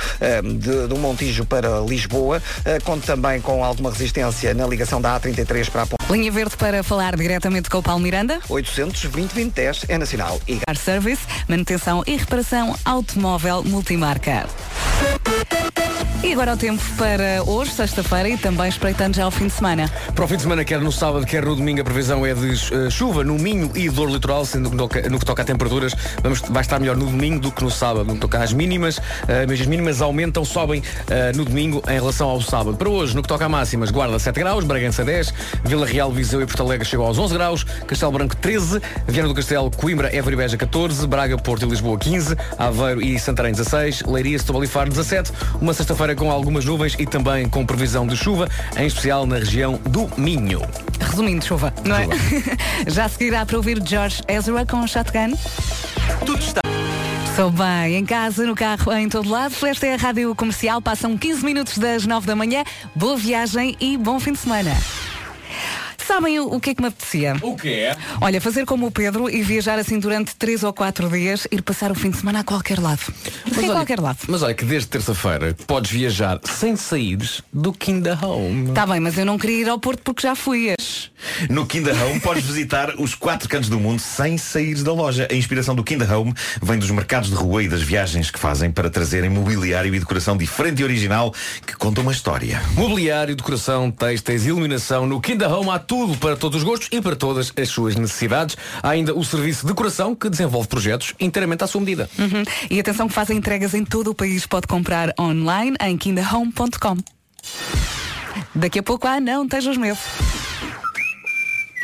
do 0.89 0.97
Montijo 0.97 1.45
para 1.45 1.81
Lisboa, 1.81 2.26
uh, 2.35 2.85
conto 2.85 3.07
também 3.07 3.41
com 3.41 3.65
alguma 3.65 3.91
resistência 3.91 4.53
na 4.55 4.67
ligação 4.67 5.01
da 5.01 5.19
A33 5.19 5.71
para 5.71 5.83
a 5.83 5.87
Ponte. 5.87 6.13
Linha 6.13 6.31
Verde 6.31 6.57
para 6.57 6.83
falar 6.83 7.17
diretamente 7.17 7.69
com 7.69 7.79
o 7.79 7.83
Paulo 7.83 8.03
Miranda. 8.03 8.41
820 8.49 9.27
2010 9.27 9.87
é 9.89 9.99
nacional 9.99 10.41
e 10.47 10.57
Car 10.57 10.77
Service, 10.77 11.23
manutenção 11.49 12.03
e 12.07 12.17
reparação 12.17 12.75
automóvel 12.85 13.63
multimarca. 13.65 14.47
E 16.27 16.33
agora 16.33 16.55
o 16.55 16.57
tempo 16.57 16.83
para 16.99 17.41
hoje, 17.47 17.71
sexta-feira, 17.71 18.29
e 18.29 18.37
também 18.37 18.69
espreitando 18.69 19.17
já 19.17 19.29
o 19.29 19.31
fim 19.31 19.47
de 19.47 19.53
semana. 19.53 19.89
Para 20.13 20.25
o 20.25 20.27
fim 20.27 20.35
de 20.35 20.43
semana, 20.43 20.65
quer 20.65 20.81
no 20.81 20.91
sábado, 20.91 21.25
quer 21.25 21.45
no 21.45 21.55
domingo, 21.55 21.81
a 21.81 21.85
previsão 21.85 22.27
é 22.27 22.35
de 22.35 22.51
eh, 22.51 22.91
chuva 22.91 23.23
no 23.23 23.35
Minho 23.35 23.71
e 23.77 23.89
dor 23.89 24.11
litoral, 24.11 24.45
sendo 24.45 24.69
no, 24.71 24.77
no 24.77 24.89
que 25.21 25.25
toca 25.25 25.43
a 25.43 25.45
temperaturas, 25.45 25.95
vamos, 26.25 26.41
vai 26.41 26.63
estar 26.63 26.81
melhor 26.81 26.97
no 26.97 27.07
domingo 27.07 27.39
do 27.39 27.53
que 27.53 27.63
no 27.63 27.71
sábado. 27.71 28.07
No 28.07 28.15
que 28.15 28.21
toca 28.21 28.43
às 28.43 28.53
mínimas, 28.53 29.01
eh, 29.29 29.47
mas 29.49 29.61
as 29.61 29.69
mínimas 29.69 30.03
aumentam, 30.03 30.45
sobem 30.45 30.83
eh, 31.09 31.31
no 31.33 31.45
domingo 31.45 31.81
em 31.87 31.95
relação 31.95 32.29
ao 32.29 32.43
sábado. 32.43 32.77
Para 32.77 32.89
hoje, 32.89 33.15
no 33.15 33.23
que 33.23 33.29
toca 33.29 33.45
a 33.45 33.49
máximas, 33.49 33.93
Guarda 33.93 34.19
7 34.19 34.41
graus, 34.41 34.65
Bragança 34.65 35.05
10, 35.05 35.33
Vila 35.63 35.87
Real, 35.87 36.11
Viseu 36.11 36.43
e 36.43 36.47
Porto 36.47 36.61
Alegre 36.61 36.85
chegou 36.85 37.07
aos 37.07 37.17
11 37.17 37.35
graus, 37.35 37.65
Castelo 37.87 38.11
Branco 38.11 38.35
13, 38.35 38.83
Viana 39.07 39.29
do 39.29 39.35
Castelo, 39.35 39.71
Coimbra, 39.71 40.13
Évora 40.13 40.35
e 40.35 40.37
Beja 40.39 40.57
14, 40.57 41.07
Braga, 41.07 41.39
Porto 41.39 41.65
e 41.65 41.69
Lisboa 41.69 41.97
15, 41.97 42.35
Aveiro 42.59 43.01
e 43.01 43.17
Santarém 43.17 43.53
16, 43.53 44.03
Leiria, 44.03 44.37
Setúbal 44.37 44.65
e 44.65 44.67
Faro 44.67 44.91
17, 44.91 45.31
uma 45.61 45.73
sexta-feira 45.73 46.16
com 46.17 46.31
algumas 46.31 46.65
nuvens 46.65 46.97
e 46.99 47.07
também 47.07 47.49
com 47.49 47.65
previsão 47.65 48.07
de 48.07 48.17
chuva, 48.17 48.49
em 48.77 48.87
especial 48.87 49.27
na 49.27 49.37
região 49.37 49.79
do 49.85 50.11
Minho. 50.17 50.63
Resumindo, 50.99 51.45
chuva, 51.45 51.73
não 51.85 51.95
é? 51.95 52.09
já 52.89 53.09
seguirá 53.09 53.45
para 53.45 53.57
ouvir 53.57 53.81
George 53.87 54.23
Ezra 54.27 54.65
com 54.67 54.87
Shotgun. 54.87 55.33
Tudo 56.25 56.41
está. 56.41 56.61
Estou 57.31 57.51
bem, 57.51 57.97
em 57.97 58.05
casa, 58.07 58.47
no 58.47 58.55
carro, 58.55 58.91
em 58.95 59.09
todo 59.11 59.29
lado. 59.29 59.55
Esta 59.67 59.87
é 59.87 59.95
a 59.95 59.97
Rádio 59.99 60.35
Comercial. 60.35 60.81
Passam 60.81 61.19
15 61.19 61.45
minutos 61.45 61.77
das 61.77 62.07
9 62.07 62.27
da 62.27 62.35
manhã. 62.35 62.65
Boa 62.95 63.17
viagem 63.17 63.77
e 63.79 63.99
bom 63.99 64.19
fim 64.19 64.33
de 64.33 64.39
semana. 64.39 64.71
Sabem 66.07 66.39
o, 66.39 66.55
o 66.55 66.61
que 66.61 66.71
é 66.71 66.75
que 66.75 66.81
me 66.81 66.89
apetecia? 66.89 67.35
O 67.43 67.57
que 67.57 67.69
é? 67.69 67.97
Olha, 68.21 68.41
fazer 68.41 68.65
como 68.65 68.87
o 68.87 68.91
Pedro 68.93 69.29
e 69.29 69.43
viajar 69.43 69.77
assim 69.77 69.99
durante 69.99 70.37
3 70.37 70.63
ou 70.63 70.73
4 70.73 71.09
dias, 71.09 71.49
ir 71.51 71.63
passar 71.63 71.91
o 71.91 71.97
fim 71.97 72.11
de 72.11 72.19
semana 72.19 72.41
a 72.41 72.45
qualquer 72.45 72.79
lado. 72.79 73.01
Mas 73.45 73.59
em 73.65 73.73
qualquer 73.73 73.99
lado. 73.99 74.19
Mas 74.29 74.41
olha 74.43 74.55
que 74.55 74.65
desde 74.65 74.89
terça-feira 74.89 75.57
podes 75.67 75.91
viajar 75.91 76.39
sem 76.45 76.77
saíres 76.77 77.43
do 77.53 77.73
Kinda 77.73 78.17
Home. 78.23 78.69
Está 78.69 78.87
bem, 78.87 79.01
mas 79.01 79.19
eu 79.19 79.27
não 79.27 79.37
queria 79.37 79.63
ir 79.63 79.69
ao 79.69 79.81
Porto 79.81 80.01
porque 80.05 80.23
já 80.23 80.37
fui. 80.37 80.75
No 81.51 81.67
Kinda 81.67 81.93
Home 81.93 82.21
podes 82.21 82.45
visitar 82.47 82.95
os 83.01 83.17
quatro 83.17 83.49
cantos 83.49 83.69
do 83.69 83.81
mundo 83.81 83.99
sem 83.99 84.39
sair 84.39 84.77
da 84.85 84.93
loja. 84.93 85.27
A 85.29 85.35
inspiração 85.35 85.75
do 85.75 85.83
Kinda 85.83 86.07
Home 86.17 86.33
vem 86.63 86.79
dos 86.79 86.91
mercados 86.93 87.31
de 87.31 87.35
rua 87.35 87.65
e 87.65 87.69
das 87.69 87.83
viagens 87.83 88.31
que 88.31 88.39
fazem 88.39 88.71
para 88.71 88.89
trazerem 88.89 89.29
mobiliário 89.29 89.93
e 89.93 89.99
decoração 89.99 90.37
diferente 90.37 90.83
e 90.83 90.85
original 90.85 91.35
que 91.67 91.75
conta 91.75 92.01
uma 92.01 92.13
história. 92.13 92.63
Mobiliário, 92.75 93.35
decoração, 93.35 93.91
textos, 93.91 94.47
iluminação. 94.47 95.05
No 95.05 95.21
Kinda 95.21 95.49
Home 95.49 95.71
há 95.71 95.81
tudo 95.81 95.96
para 96.21 96.37
todos 96.37 96.59
os 96.59 96.65
gostos 96.65 96.89
e 96.93 97.01
para 97.01 97.17
todas 97.17 97.53
as 97.57 97.69
suas 97.69 97.97
necessidades. 97.97 98.57
Há 98.83 98.91
ainda 98.91 99.15
o 99.15 99.25
serviço 99.25 99.63
de 99.63 99.69
decoração 99.69 100.15
que 100.15 100.29
desenvolve 100.29 100.69
projetos 100.69 101.15
inteiramente 101.19 101.65
à 101.65 101.67
sua 101.67 101.81
medida. 101.81 102.09
Uhum. 102.19 102.43
E 102.71 102.79
atenção 102.81 103.09
que 103.09 103.15
fazem 103.15 103.37
entregas 103.37 103.75
em 103.75 103.85
todo 103.85 104.11
o 104.11 104.15
país. 104.15 104.47
Pode 104.47 104.67
comprar 104.67 105.13
online 105.19 105.77
em 105.81 105.97
kindahome.com. 105.97 106.97
Daqui 108.55 108.79
a 108.79 108.83
pouco, 108.83 109.07
ah 109.07 109.21
não, 109.21 109.45
estejas 109.45 109.77
medo. 109.77 109.99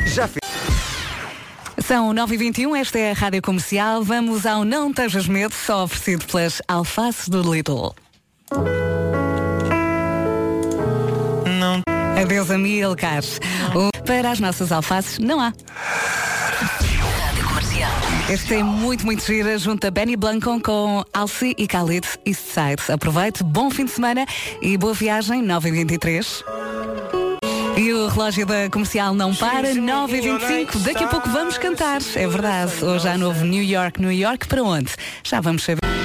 Já 0.07 0.27
fiz. 0.27 0.43
São 1.85 2.13
9h21, 2.13 2.77
esta 2.77 2.97
é 2.97 3.11
a 3.11 3.13
Rádio 3.13 3.41
Comercial. 3.41 4.03
Vamos 4.03 4.45
ao 4.45 4.63
Não 4.63 4.93
Tejas 4.93 5.27
Medo, 5.27 5.53
só 5.53 5.83
oferecido 5.83 6.25
pelas 6.25 6.61
alfaces 6.67 7.27
do 7.27 7.41
Lidl. 7.41 7.93
Não. 11.59 11.81
Adeus 12.21 12.49
a 12.51 12.57
Milcar. 12.57 13.23
Para 14.05 14.31
as 14.31 14.39
nossas 14.39 14.71
alfaces, 14.71 15.19
não 15.19 15.39
há. 15.39 15.53
Este 18.29 18.55
é 18.55 18.63
muito, 18.63 19.05
muito 19.05 19.23
gira, 19.25 19.57
junto 19.57 19.85
a 19.85 19.91
Benny 19.91 20.15
Blanco 20.15 20.59
com 20.61 21.03
Alci 21.13 21.53
e 21.57 21.65
Khalid 21.65 22.07
Eastside. 22.25 22.91
Aproveite, 22.91 23.43
bom 23.43 23.69
fim 23.69 23.85
de 23.85 23.91
semana 23.91 24.25
e 24.61 24.77
boa 24.77 24.93
viagem, 24.93 25.43
9h23. 25.43 26.43
E 27.77 27.91
o 27.91 28.07
relógio 28.07 28.45
da 28.45 28.69
comercial 28.69 29.13
não 29.13 29.33
para, 29.33 29.73
9h25. 29.73 30.77
Daqui 30.83 31.03
a 31.03 31.07
pouco 31.07 31.29
vamos 31.29 31.57
cantar, 31.57 32.01
é 32.15 32.27
verdade. 32.27 32.83
Hoje 32.83 33.07
há 33.07 33.17
novo 33.17 33.43
New 33.45 33.63
York, 33.63 34.01
New 34.01 34.11
York, 34.11 34.47
para 34.47 34.63
onde? 34.63 34.91
Já 35.23 35.41
vamos 35.41 35.63
saber. 35.63 36.02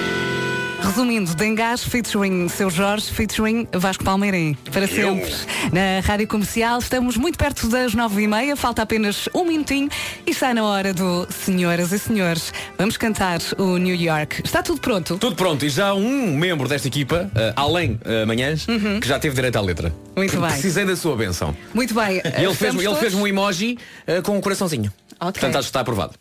Resumindo, 0.88 1.34
Dengás 1.34 1.84
featuring 1.84 2.48
Seu 2.48 2.70
Jorge, 2.70 3.12
featuring 3.12 3.68
Vasco 3.74 4.02
Palmeirim. 4.02 4.56
Para 4.72 4.88
sempre. 4.88 5.30
Na 5.70 6.00
Rádio 6.02 6.26
Comercial 6.26 6.78
estamos 6.78 7.14
muito 7.18 7.36
perto 7.36 7.68
das 7.68 7.92
nove 7.92 8.22
e 8.22 8.26
meia, 8.26 8.56
falta 8.56 8.80
apenas 8.80 9.28
um 9.34 9.44
minutinho 9.44 9.90
e 10.26 10.30
está 10.30 10.54
na 10.54 10.64
hora 10.64 10.94
do 10.94 11.28
Senhoras 11.30 11.92
e 11.92 11.98
Senhores. 11.98 12.54
Vamos 12.78 12.96
cantar 12.96 13.38
o 13.58 13.76
New 13.76 13.94
York. 13.94 14.40
Está 14.42 14.62
tudo 14.62 14.80
pronto? 14.80 15.18
Tudo 15.18 15.36
pronto. 15.36 15.62
E 15.62 15.68
já 15.68 15.92
um 15.92 16.34
membro 16.34 16.66
desta 16.66 16.88
equipa, 16.88 17.30
eh, 17.34 17.52
além 17.54 18.00
eh, 18.06 18.24
Manhãs, 18.24 18.66
que 19.02 19.06
já 19.06 19.18
teve 19.18 19.34
direito 19.34 19.56
à 19.56 19.60
letra. 19.60 19.94
Muito 20.16 20.40
bem. 20.40 20.50
Precisei 20.50 20.86
da 20.86 20.96
sua 20.96 21.14
benção. 21.14 21.54
Muito 21.74 21.92
bem. 21.92 22.22
E 22.24 22.44
ele 22.44 22.54
fez, 22.54 22.74
ele 22.74 22.96
fez 22.96 23.12
um 23.12 23.26
emoji 23.26 23.76
eh, 24.06 24.22
com 24.22 24.38
um 24.38 24.40
coraçãozinho. 24.40 24.90
Ok. 25.20 25.32
Portanto, 25.32 25.56
acho 25.56 25.66
que 25.66 25.70
está 25.70 25.80
aprovado. 25.80 26.14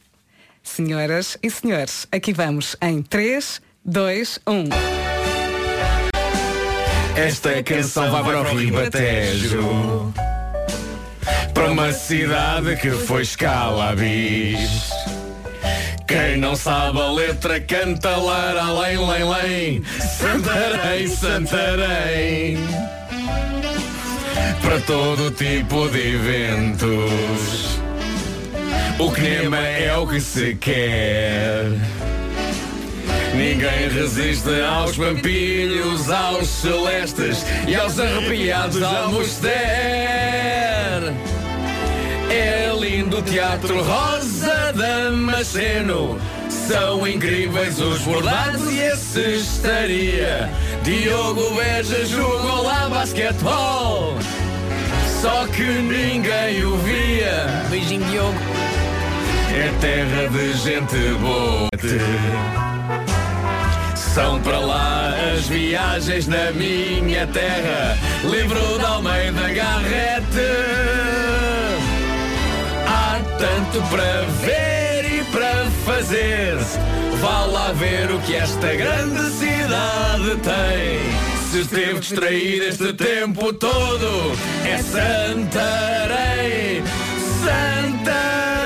Senhoras 0.61 1.37
e 1.41 1.49
senhores, 1.49 2.05
aqui 2.11 2.33
vamos 2.33 2.75
em 2.81 2.97
um. 2.97 3.01
3, 3.01 3.61
2, 3.89 4.39
1. 4.45 4.65
Esta 7.15 7.63
canção 7.63 8.11
vai 8.11 8.21
para 8.21 8.41
o 8.41 8.57
Ribatejo 8.57 10.13
Para 11.53 11.71
uma 11.71 11.93
cidade 11.93 12.75
que 12.75 12.91
foi 12.91 13.21
escalabis 13.21 14.89
Quem 16.05 16.35
não 16.35 16.53
sabe 16.53 16.99
a 16.99 17.09
letra 17.11 17.61
canta 17.61 18.17
lar 18.17 18.57
além, 18.57 18.97
lém, 18.97 19.23
lém. 19.23 19.83
Santarém, 20.01 21.07
Santarém. 21.07 22.57
Para 24.61 24.81
todo 24.81 25.31
tipo 25.31 25.87
de 25.87 26.15
eventos. 26.15 27.79
O 28.99 29.09
clima 29.11 29.59
é 29.59 29.95
o 29.95 30.05
que 30.05 30.19
se 30.19 30.55
quer 30.55 31.96
Ninguém 33.37 33.87
resiste 33.87 34.49
aos 34.61 34.97
pampilhos, 34.97 36.09
aos 36.09 36.47
celestes 36.47 37.45
e 37.67 37.75
aos 37.75 37.99
arrepiados 37.99 38.81
Almoster. 38.81 39.51
É 42.31 42.71
lindo 42.79 43.19
o 43.19 43.21
Teatro 43.21 43.83
Rosa 43.83 44.73
Damasceno. 44.73 46.19
São 46.49 47.07
incríveis 47.07 47.79
os 47.79 47.99
bordados 48.01 48.73
e 48.73 48.83
a 48.87 48.95
cestaria. 48.95 50.49
Diogo 50.81 51.53
Beja 51.53 52.05
jogou 52.07 52.63
lá 52.63 52.89
basquetebol. 52.89 54.17
Só 55.21 55.45
que 55.45 55.61
ninguém 55.61 56.63
o 56.65 56.75
via. 56.77 57.45
Beijinho, 57.69 58.03
Diogo. 58.05 58.39
É 59.53 59.71
terra 59.79 60.27
de 60.27 60.53
gente 60.53 61.19
boa. 61.19 61.67
São 64.17 64.41
para 64.41 64.57
lá 64.57 65.13
as 65.31 65.47
viagens 65.47 66.25
na 66.25 66.51
minha 66.51 67.27
terra. 67.27 67.95
Livro 68.23 68.79
de 68.79 68.83
Almeida 68.83 69.47
Garrete. 69.53 70.25
Há 72.87 73.19
tanto 73.37 73.79
para 73.91 74.21
ver 74.41 75.19
e 75.19 75.23
para 75.25 75.67
fazer. 75.85 76.57
Vá 77.21 77.45
lá 77.45 77.71
ver 77.73 78.09
o 78.09 78.17
que 78.21 78.33
esta 78.33 78.73
grande 78.73 79.21
cidade 79.33 80.35
tem. 80.41 80.99
Se 81.51 81.59
esteve 81.59 81.99
distraído 81.99 82.65
este 82.65 82.93
tempo 82.93 83.53
todo, 83.53 84.35
é 84.65 84.79
Santarém. 84.79 86.81
Santarém. 87.43 88.56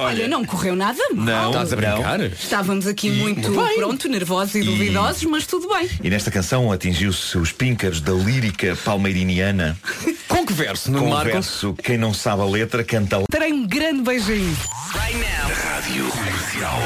Olha, 0.00 0.28
não 0.28 0.44
correu 0.44 0.76
nada 0.76 0.98
mal. 1.12 1.24
Não, 1.24 1.50
Estás 1.50 1.72
a 1.72 1.76
brincar? 1.76 2.20
Estávamos 2.20 2.86
aqui 2.86 3.10
muito 3.10 3.50
Bem. 3.50 3.74
pronto, 3.76 4.08
nervosos 4.08 4.54
e 4.54 4.62
duvidosos, 4.62 5.24
mas 5.24 5.44
tudo 5.44 5.68
bem. 5.68 5.90
E 6.02 6.08
nesta 6.08 6.30
canção 6.30 6.70
atingiu-se 6.70 7.36
os 7.36 7.50
píncaros 7.50 8.00
da 8.00 8.12
lírica 8.12 8.76
palmeiriniana. 8.84 9.76
Com 10.28 10.46
que 10.46 10.52
verso, 10.52 10.92
no 10.92 11.00
Com 11.00 11.08
Marco? 11.08 11.32
verso, 11.32 11.74
quem 11.82 11.98
não 11.98 12.14
sabe 12.14 12.42
a 12.42 12.44
letra, 12.44 12.84
canta 12.84 13.22
Terei 13.28 13.52
um 13.52 13.66
grande 13.66 14.02
beijinho. 14.02 14.56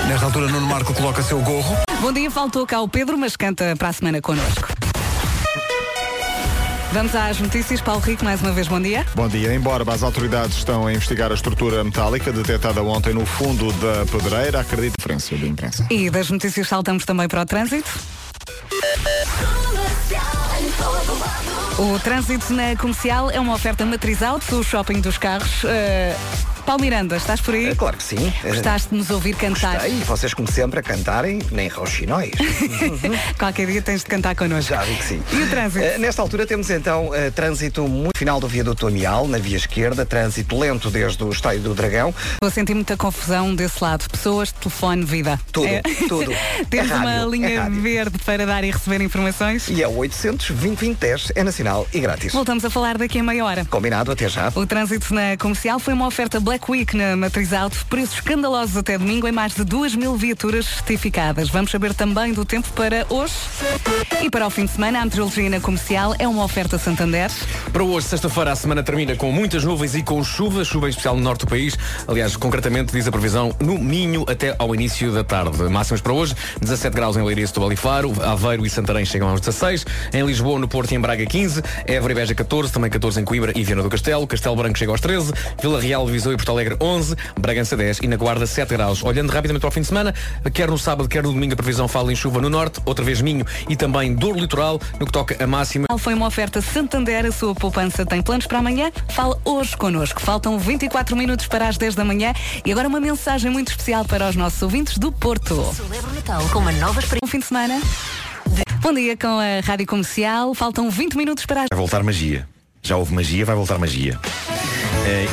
Nesta 0.09 0.27
altura, 0.27 0.49
Nuno 0.49 0.67
Marco 0.67 0.95
coloca 0.95 1.23
seu 1.23 1.41
gorro. 1.41 1.77
Bom 2.01 2.13
dia, 2.13 2.31
faltou 2.31 2.67
cá 2.67 2.81
o 2.81 2.89
Pedro, 2.89 3.19
mas 3.19 3.37
canta 3.37 3.75
para 3.77 3.89
a 3.89 3.93
semana 3.93 4.23
connosco. 4.23 4.82
Vamos 6.93 7.15
às 7.15 7.41
notícias. 7.41 7.81
Paulo 7.81 8.03
Rico, 8.03 8.23
mais 8.23 8.43
uma 8.43 8.53
vez, 8.53 8.69
bom 8.69 8.79
dia. 8.79 9.07
Bom 9.15 9.27
dia. 9.27 9.55
Embora 9.55 9.83
as 9.91 10.03
autoridades 10.03 10.59
estão 10.59 10.87
a 10.87 10.93
investigar 10.93 11.31
a 11.31 11.35
estrutura 11.35 11.83
metálica 11.83 12.31
detectada 12.31 12.83
ontem 12.83 13.15
no 13.15 13.25
fundo 13.25 13.73
da 13.73 14.05
pedreira, 14.05 14.61
acredito 14.61 14.95
diferença 14.99 15.35
de 15.35 15.49
imprensa. 15.49 15.87
E 15.91 16.11
das 16.11 16.31
notícias 16.31 16.69
saltamos 16.69 17.07
também 17.07 17.27
para 17.29 17.41
o 17.41 17.47
trânsito. 17.47 17.91
O 21.79 21.99
trânsito 22.01 22.53
na 22.53 22.77
comercial 22.77 23.31
é 23.31 23.41
uma 23.41 23.55
oferta 23.55 23.87
matriz 23.87 24.23
auto 24.23 24.45
do 24.55 24.63
shopping 24.63 25.01
dos 25.01 25.17
carros. 25.17 25.65
Uh, 25.65 26.52
Paulo 26.67 26.81
Miranda, 26.83 27.17
estás 27.17 27.41
por 27.41 27.55
aí? 27.55 27.67
É 27.71 27.75
claro 27.75 27.97
que 27.97 28.03
sim. 28.05 28.33
Gostaste 28.45 28.91
de 28.91 28.97
nos 28.97 29.11
ouvir 29.11 29.35
cantar? 29.35 29.75
Gostei. 29.75 29.93
E 29.99 30.05
vocês, 30.05 30.33
como 30.33 30.51
sempre, 30.51 30.79
a 30.79 30.83
cantarem, 30.83 31.41
nem 31.51 31.67
roxinóis. 31.69 32.31
Qualquer 33.37 33.67
dia 33.67 33.83
tens 33.83 34.01
de 34.03 34.07
cantar 34.07 34.35
connosco. 34.37 34.71
Já 34.73 34.83
vi 34.83 34.95
que 34.95 35.05
sim. 35.05 35.23
E 35.33 35.43
o 35.43 35.51
trânsito? 35.51 35.85
Eh, 35.85 35.99
nesta 35.99 36.23
altura 36.23 36.47
temos 36.47 36.71
então 36.71 37.13
eh, 37.15 37.31
trânsito 37.31 37.87
muito 37.89 38.17
final 38.17 38.39
do 38.39 38.47
viaduto 38.47 38.87
Amial, 38.87 39.27
na 39.27 39.39
via 39.39 39.57
esquerda, 39.57 40.07
trânsito 40.07 40.57
lento 40.59 40.89
desde 40.89 41.23
o 41.25 41.31
Estádio 41.31 41.63
do 41.63 41.75
Dragão. 41.75 42.15
Vou 42.41 42.51
sentir 42.51 42.75
muita 42.75 42.97
confusão 42.97 43.55
desse 43.55 43.83
lado. 43.83 44.09
Pessoas, 44.09 44.53
telefone, 44.53 45.05
vida. 45.05 45.41
Tudo, 45.51 45.67
É. 45.67 45.83
tudo. 46.09 46.33
Temos 46.71 46.91
É 46.91 46.95
rádio, 46.95 47.09
uma 47.09 47.13
é 47.27 47.29
linha 47.29 47.63
rádio. 47.65 47.83
verde 47.83 48.19
para 48.25 48.47
dar 48.47 48.63
e 48.63 48.71
receber 48.71 49.01
informações. 49.03 49.67
E 49.69 49.83
é 49.83 49.89
800 49.89 50.51
2010 50.53 51.33
é 51.35 51.43
nacional 51.43 51.87
e 51.93 51.99
grátis. 52.01 52.33
Voltamos 52.33 52.65
a 52.65 52.71
falar 52.71 52.97
daqui 52.97 53.19
a 53.19 53.23
meia 53.23 53.45
hora. 53.45 53.65
Combinado, 53.65 54.13
até 54.13 54.29
já. 54.29 54.53
O 54.55 54.65
trânsito 54.65 55.13
na 55.13 55.37
comercial 55.37 55.79
foi 55.81 55.93
uma 55.93 56.07
oferta 56.07 56.39
Black 56.53 56.71
Week 56.71 56.95
na 56.95 57.17
Matriz 57.17 57.51
Auto, 57.55 57.79
preços 57.87 58.17
escandalosos 58.17 58.77
até 58.77 58.99
domingo 58.99 59.27
em 59.27 59.33
mais 59.33 59.55
de 59.55 59.65
2 59.65 59.95
mil 59.95 60.15
viaturas 60.17 60.67
certificadas. 60.67 61.49
Vamos 61.49 61.71
saber 61.71 61.95
também 61.95 62.35
do 62.35 62.45
tempo 62.45 62.69
para 62.73 63.07
hoje. 63.09 63.33
E 64.21 64.29
para 64.29 64.47
o 64.47 64.51
fim 64.51 64.67
de 64.67 64.73
semana, 64.73 65.01
a 65.01 65.05
meteorologia 65.07 65.49
na 65.49 65.61
comercial 65.61 66.15
é 66.19 66.29
uma 66.29 66.45
oferta 66.45 66.77
Santander. 66.77 67.31
Para 67.73 67.83
hoje, 67.83 68.07
sexta-feira, 68.07 68.53
a 68.53 68.57
semana 68.57 68.83
termina 68.83 69.17
com 69.17 69.33
muitas 69.33 69.65
nuvens 69.65 69.95
e 69.95 70.03
com 70.03 70.23
chuva, 70.23 70.63
chuva 70.63 70.89
em 70.89 70.91
especial 70.91 71.17
no 71.17 71.23
norte 71.23 71.41
do 71.41 71.47
país. 71.47 71.75
Aliás, 72.07 72.37
concretamente, 72.37 72.93
diz 72.93 73.09
a 73.09 73.11
previsão 73.11 73.57
no 73.59 73.79
Minho 73.79 74.27
até 74.29 74.55
ao 74.59 74.75
início 74.75 75.11
da 75.11 75.25
tarde. 75.25 75.57
Máximas 75.71 76.03
para 76.03 76.13
hoje, 76.13 76.37
17 76.61 76.95
graus 76.95 77.17
em 77.17 77.23
Leiria, 77.23 77.47
Setúbal 77.47 77.73
e 77.73 77.77
Faro, 77.77 78.13
Aveiro 78.23 78.67
e 78.67 78.69
Santarém 78.69 79.07
chegam 79.07 79.31
aos 79.31 79.41
16, 79.41 79.87
em 80.13 80.23
Lisboa, 80.27 80.59
no 80.59 80.69
Porto 80.69 80.93
e 80.93 80.97
em 80.97 81.01
Braga 81.01 81.25
15, 81.25 81.63
Évora 81.87 82.13
e 82.13 82.17
Beja 82.17 82.35
14, 82.35 82.71
também 82.71 82.91
14 82.91 83.23
em 83.23 83.25
Coimbra 83.25 83.53
e 83.57 83.65
Viana 83.65 83.83
do 83.83 83.89
Castelo, 83.89 84.27
Castelo 84.27 84.55
Branco 84.55 84.79
chega 84.79 84.93
aos 84.93 85.01
13, 85.01 85.33
Vila 85.63 85.81
Real, 85.81 86.07
Viseu 86.07 86.31
e 86.31 86.42
Porto 86.43 86.51
Alegre 86.51 86.77
11, 86.81 87.15
Bragança 87.39 87.77
10 87.77 88.01
e 88.03 88.09
na 88.09 88.17
Guarda 88.17 88.49
7 88.49 88.71
graus. 88.71 89.05
Olhando 89.05 89.31
rapidamente 89.31 89.61
para 89.61 89.69
o 89.69 89.71
fim 89.71 89.83
de 89.83 89.87
semana, 89.87 90.13
quer 90.53 90.69
no 90.69 90.77
sábado, 90.77 91.09
quer 91.09 91.23
no 91.23 91.33
domingo, 91.33 91.53
a 91.53 91.57
previsão 91.57 91.87
fala 91.87 92.13
em 92.13 92.17
chuva 92.17 92.41
no 92.41 92.51
norte, 92.51 92.81
outra 92.85 93.05
vez 93.05 93.21
Minho 93.21 93.47
e 93.69 93.77
também 93.77 94.13
dor 94.13 94.37
litoral, 94.37 94.81
no 94.99 95.07
que 95.07 95.13
toca 95.13 95.37
a 95.43 95.47
máxima. 95.47 95.87
Foi 95.99 96.15
uma 96.15 96.27
oferta 96.27 96.61
Santander, 96.61 97.27
a 97.27 97.31
sua 97.31 97.55
poupança 97.55 98.05
tem 98.05 98.21
planos 98.21 98.49
para 98.49 98.59
amanhã? 98.59 98.91
Fala 99.11 99.41
hoje 99.45 99.77
connosco. 99.77 100.21
Faltam 100.21 100.59
24 100.59 101.17
minutos 101.17 101.47
para 101.47 101.69
as 101.69 101.79
10 101.79 101.95
da 101.95 102.05
manhã 102.05 102.33
e 102.65 102.73
agora 102.73 102.89
uma 102.89 102.99
mensagem 102.99 103.49
muito 103.49 103.69
especial 103.69 104.05
para 104.05 104.29
os 104.29 104.35
nossos 104.35 104.61
ouvintes 104.63 104.99
do 104.99 105.13
Porto. 105.13 105.73
Celebra 105.77 106.11
o 106.11 106.15
Natal 106.15 106.49
com 106.49 106.59
uma 106.59 106.73
nova 106.73 106.99
experiência. 106.99 107.25
Um 107.25 107.29
fim 107.29 107.39
de 107.39 107.47
semana. 107.47 107.81
Bom 108.81 108.93
dia 108.93 109.17
com 109.17 109.39
a 109.39 109.65
Rádio 109.65 109.87
Comercial. 109.87 110.53
Faltam 110.55 110.91
20 110.91 111.17
minutos 111.17 111.47
para 111.47 111.61
as 111.61 111.67
Vai 111.71 111.79
voltar 111.79 112.03
magia. 112.03 112.49
Já 112.83 112.97
houve 112.97 113.15
magia, 113.15 113.45
vai 113.45 113.55
voltar 113.55 113.79
magia. 113.79 114.19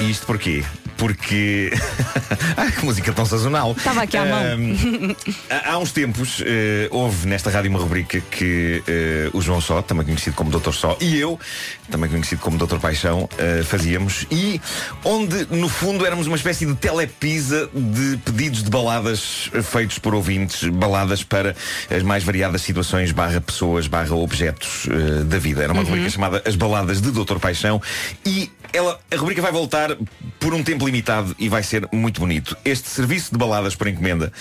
E 0.01 0.11
isto 0.11 0.27
porquê? 0.27 0.63
Porque. 0.99 1.71
ah, 2.57 2.69
que 2.69 2.85
música 2.85 3.11
tão 3.13 3.25
sazonal. 3.25 3.71
Estava 3.71 4.03
aqui 4.03 4.17
à 4.17 4.25
mão. 4.25 5.15
Há 5.65 5.77
uns 5.79 5.91
tempos 5.91 6.43
eh, 6.45 6.87
houve 6.91 7.27
nesta 7.27 7.49
rádio 7.49 7.69
uma 7.69 7.79
rubrica 7.79 8.19
que 8.19 8.83
eh, 8.85 9.29
o 9.33 9.41
João 9.41 9.61
Só, 9.61 9.81
também 9.81 10.05
conhecido 10.05 10.35
como 10.35 10.51
Doutor 10.51 10.73
Só, 10.73 10.97
e 10.99 11.17
eu, 11.17 11.39
também 11.89 12.09
conhecido 12.09 12.41
como 12.41 12.57
Doutor 12.57 12.79
Paixão, 12.79 13.29
eh, 13.37 13.63
fazíamos 13.63 14.25
e 14.29 14.59
onde 15.03 15.47
no 15.51 15.69
fundo 15.69 16.05
éramos 16.05 16.27
uma 16.27 16.35
espécie 16.35 16.65
de 16.65 16.75
telepisa 16.75 17.69
de 17.73 18.17
pedidos 18.17 18.63
de 18.63 18.69
baladas 18.69 19.49
feitos 19.63 19.97
por 19.99 20.13
ouvintes, 20.13 20.67
baladas 20.67 21.23
para 21.23 21.55
as 21.89 22.03
mais 22.03 22.23
variadas 22.23 22.61
situações, 22.61 23.11
barra 23.11 23.39
pessoas, 23.39 23.87
barra 23.87 24.15
objetos 24.15 24.87
da 25.25 25.37
vida. 25.37 25.63
Era 25.63 25.71
uma 25.71 25.83
rubrica 25.83 26.09
chamada 26.09 26.43
As 26.45 26.55
Baladas 26.55 26.99
de 26.99 27.11
Doutor 27.11 27.39
Paixão 27.39 27.81
e 28.25 28.51
ela, 28.73 28.99
a 29.11 29.15
rubrica 29.15 29.41
vai 29.41 29.51
voltar 29.51 29.95
por 30.39 30.53
um 30.53 30.63
tempo 30.63 30.87
limitado 30.89 31.35
e 31.37 31.47
vai 31.47 31.61
ser 31.61 31.87
muito 31.91 32.19
bonito. 32.19 32.57
Este 32.65 32.89
serviço 32.89 33.31
de 33.31 33.37
baladas 33.37 33.75
por 33.75 33.87
encomenda 33.87 34.31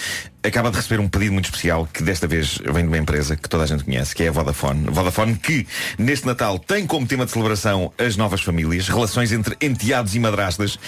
acaba 0.43 0.71
de 0.71 0.77
receber 0.77 0.99
um 1.01 1.09
pedido 1.09 1.33
muito 1.33 1.45
especial 1.45 1.87
que 1.93 2.03
desta 2.03 2.27
vez 2.27 2.59
vem 2.65 2.83
de 2.83 2.89
uma 2.89 2.97
empresa 2.97 3.37
que 3.37 3.49
toda 3.49 3.65
a 3.65 3.67
gente 3.67 3.85
conhece, 3.85 4.15
que 4.15 4.23
é 4.23 4.29
a 4.29 4.33
Vodafone. 4.33 4.87
Vodafone 4.91 5.37
que 5.37 5.67
neste 5.99 6.27
Natal 6.27 6.59
tem 6.59 6.87
como 6.87 7.07
tema 7.07 7.27
de 7.27 7.33
celebração 7.33 7.93
as 7.99 8.17
novas 8.17 8.41
famílias, 8.41 8.89
relações 8.89 9.31
entre 9.33 9.57
enteados 9.61 10.15
e 10.15 10.19
madrastas. 10.19 10.79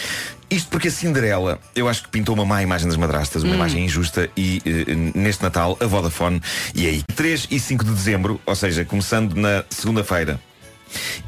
Isto 0.50 0.68
porque 0.70 0.88
a 0.88 0.90
Cinderela, 0.90 1.60
eu 1.76 1.88
acho 1.88 2.04
que 2.04 2.08
pintou 2.08 2.34
uma 2.34 2.44
má 2.44 2.62
imagem 2.62 2.88
das 2.88 2.96
madrastas, 2.96 3.42
uma 3.42 3.54
imagem 3.54 3.84
injusta 3.84 4.28
e 4.36 4.60
eh, 4.64 4.94
neste 5.14 5.42
Natal 5.42 5.76
a 5.80 5.86
Vodafone 5.86 6.40
e 6.74 6.86
aí 6.86 7.02
3 7.14 7.48
e 7.50 7.60
5 7.60 7.84
de 7.84 7.92
dezembro, 7.92 8.40
ou 8.44 8.56
seja, 8.56 8.84
começando 8.84 9.34
na 9.34 9.64
segunda-feira 9.70 10.40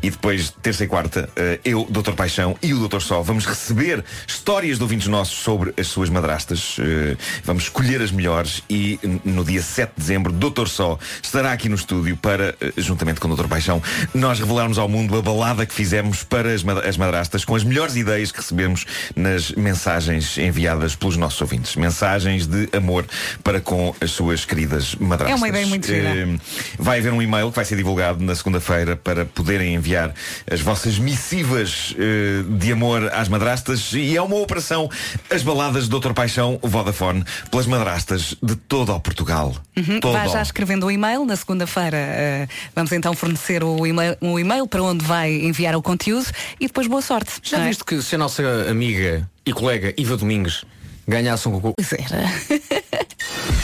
E 0.03 0.11
depois, 0.11 0.51
terça 0.63 0.85
e 0.85 0.87
quarta, 0.89 1.29
eh, 1.37 1.61
eu, 1.65 1.87
Dr. 1.89 2.13
Paixão 2.13 2.57
e 2.63 2.75
o 2.75 2.89
Dr. 2.89 3.01
Sol 3.01 3.23
vamos 3.23 3.45
receber 3.47 4.05
histórias 4.27 4.77
de 4.79 4.83
ouvintes 4.83 5.07
nossos 5.09 5.39
sobre 5.39 5.73
as 5.79 5.87
suas 5.87 6.09
madrastas. 6.11 6.77
Eh, 6.79 7.17
Vamos 7.45 7.65
escolher 7.65 8.01
as 8.03 8.11
melhores 8.11 8.63
e 8.69 8.99
no 9.25 9.45
dia 9.45 9.63
7 9.63 9.93
de 9.97 10.01
dezembro, 10.01 10.33
Dr. 10.33 10.67
Só 10.67 10.99
estará 11.23 11.53
aqui 11.53 11.69
no 11.69 11.75
estúdio 11.77 12.17
para, 12.17 12.55
eh, 12.61 12.73
juntamente 12.77 13.21
com 13.21 13.29
o 13.29 13.37
Dr. 13.37 13.47
Paixão, 13.49 13.83
nós 14.15 14.39
revelarmos 14.41 14.79
ao 14.79 14.89
mundo 14.89 15.17
a 15.17 15.23
balada 15.23 15.65
que 15.67 15.75
fizemos 15.75 16.23
para 16.25 16.53
as, 16.53 16.63
ma- 16.63 16.81
as 16.81 16.97
madrastas 16.97 17.45
com 17.45 17.55
as 17.55 17.65
melhores 17.65 17.97
ideias 17.97 18.31
que 18.33 18.39
recebemos 18.39 18.85
nas 19.17 19.51
mensagens 19.53 20.39
enviadas 20.39 20.95
pelos 20.95 21.17
nossos 21.17 21.41
ouvintes. 21.41 21.77
Mensagens 21.77 22.47
de 22.47 22.69
amor 22.77 23.05
para 23.43 23.61
com 23.61 23.95
as 24.01 24.11
suas 24.11 24.45
queridas 24.45 24.95
madrastas. 24.97 25.33
É 25.33 25.35
uma 25.37 25.49
ideia 25.49 25.67
muito 25.67 25.87
gira. 25.87 26.41
Vai 26.79 26.99
haver 26.99 27.13
um 27.13 27.21
e-mail 27.23 27.51
que 27.51 27.57
vai 27.57 27.65
ser 27.65 27.77
divulgado 27.77 28.23
na 28.25 28.35
segunda-feira 28.35 28.97
para 28.97 29.25
poderem 29.53 29.75
enviar 29.75 30.15
as 30.51 30.61
vossas 30.61 30.99
missivas 30.99 31.95
eh, 31.99 32.43
de 32.59 32.73
amor 32.73 33.13
às 33.13 33.29
madrastas 33.29 33.93
e 33.93 34.17
é 34.17 34.23
uma 34.23 34.37
operação 34.37 34.89
As 35.31 35.43
Baladas 35.43 35.89
de 35.89 35.91
Dr. 35.91 36.13
Paixão 36.15 36.59
Vodafone 36.63 37.23
pelas 37.51 37.67
madrastas 37.67 38.35
de 38.43 38.57
todo 38.57 38.93
o 38.93 39.01
Portugal. 39.01 39.55
Uhum, 39.77 40.01
Todo 40.01 40.13
Vai 40.13 40.29
já 40.29 40.41
escrevendo 40.41 40.87
o 40.87 40.91
e-mail. 40.91 41.27
Na 41.27 41.37
segunda-feira 41.37 41.99
eh, 41.99 42.49
vamos 42.75 42.93
então 42.93 43.15
fornecer 43.15 43.63
o 43.63 43.87
e-mail, 43.87 44.17
um 44.23 44.39
e-mail 44.39 44.67
para 44.67 44.83
onde 44.83 45.05
vai 45.05 45.31
enviar 45.31 45.77
o 45.77 45.83
conteúdo 45.83 46.31
e 46.59 46.67
depois 46.67 46.87
boa 46.87 47.03
sorte. 47.03 47.33
Já 47.43 47.59
é? 47.59 47.69
viste 47.69 47.85
que 47.85 48.01
se 48.01 48.15
a 48.15 48.19
nossa 48.19 48.43
amiga 48.71 49.29
e 49.45 49.53
colega 49.53 49.93
Iva 49.99 50.17
Domingues 50.17 50.65
ganhasse 51.07 51.47
um 51.47 51.53
concurso? 51.53 51.75
Pois 51.77 51.93
era. 51.93 52.33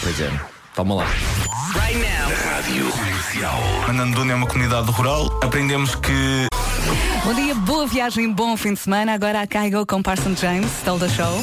Pois 0.02 0.20
é. 0.20 0.57
Toma 0.78 0.94
lá. 0.94 1.06
Rádio 1.64 2.88
Comercial. 2.92 3.58
É 4.30 4.34
uma 4.36 4.46
comunidade 4.46 4.88
rural. 4.92 5.26
Aprendemos 5.42 5.96
que 5.96 6.46
Bom 7.24 7.34
dia, 7.34 7.52
boa 7.52 7.84
viagem, 7.84 8.32
bom 8.32 8.56
fim 8.56 8.74
de 8.74 8.78
semana. 8.78 9.12
Agora 9.12 9.40
a 9.40 9.46
Caigo 9.48 9.84
com 9.84 10.00
Parson 10.00 10.36
James, 10.36 10.70
Stole 10.78 11.00
the 11.00 11.08
Show. 11.08 11.42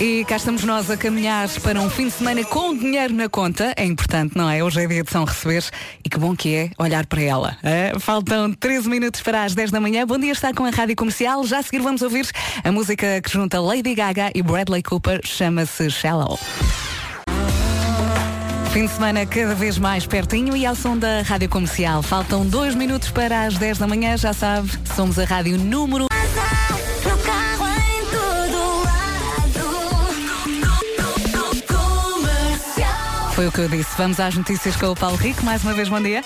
E 0.00 0.24
cá 0.24 0.36
estamos 0.36 0.62
nós 0.62 0.88
a 0.88 0.96
caminhar 0.96 1.48
para 1.64 1.80
um 1.80 1.90
fim 1.90 2.04
de 2.04 2.12
semana 2.12 2.44
com 2.44 2.76
dinheiro 2.76 3.12
na 3.12 3.28
conta. 3.28 3.74
É 3.76 3.84
importante, 3.84 4.36
não 4.36 4.48
é? 4.48 4.62
Hoje 4.62 4.80
é 4.80 4.86
dia 4.86 5.02
de 5.02 5.10
São 5.10 5.24
Receber 5.24 5.64
e 6.04 6.08
que 6.08 6.16
bom 6.16 6.36
que 6.36 6.54
é 6.54 6.70
olhar 6.78 7.06
para 7.06 7.22
ela. 7.22 7.58
É? 7.64 7.92
Faltam 7.98 8.52
13 8.52 8.88
minutos 8.88 9.20
para 9.20 9.42
as 9.42 9.52
10 9.52 9.72
da 9.72 9.80
manhã. 9.80 10.06
Bom 10.06 10.16
dia, 10.16 10.30
está 10.30 10.54
com 10.54 10.64
a 10.64 10.70
Rádio 10.70 10.94
Comercial. 10.94 11.44
Já 11.44 11.58
a 11.58 11.62
seguir 11.64 11.82
vamos 11.82 12.02
ouvir 12.02 12.30
a 12.62 12.70
música 12.70 13.20
que 13.20 13.30
junta 13.32 13.60
Lady 13.60 13.96
Gaga 13.96 14.30
e 14.32 14.44
Bradley 14.44 14.84
Cooper. 14.84 15.22
Chama-se 15.24 15.90
Shallow. 15.90 16.38
Fim 18.72 18.86
de 18.86 18.92
semana 18.92 19.26
cada 19.26 19.52
vez 19.52 19.78
mais 19.78 20.06
pertinho 20.06 20.56
e 20.56 20.64
ao 20.64 20.76
som 20.76 20.96
da 20.96 21.22
Rádio 21.22 21.48
Comercial. 21.48 22.04
Faltam 22.04 22.46
dois 22.46 22.72
minutos 22.72 23.10
para 23.10 23.46
as 23.46 23.58
10 23.58 23.78
da 23.78 23.86
manhã, 23.88 24.16
já 24.16 24.32
sabe, 24.32 24.70
somos 24.94 25.18
a 25.18 25.24
rádio 25.24 25.58
número. 25.58 26.06
Foi 33.34 33.46
o 33.48 33.52
que 33.52 33.58
eu 33.58 33.68
disse. 33.68 33.90
Vamos 33.96 34.20
às 34.20 34.36
notícias 34.36 34.76
com 34.76 34.86
o 34.86 34.94
Paulo 34.94 35.16
Rico. 35.16 35.42
Mais 35.44 35.64
uma 35.64 35.74
vez, 35.74 35.88
bom 35.88 36.00
dia. 36.00 36.22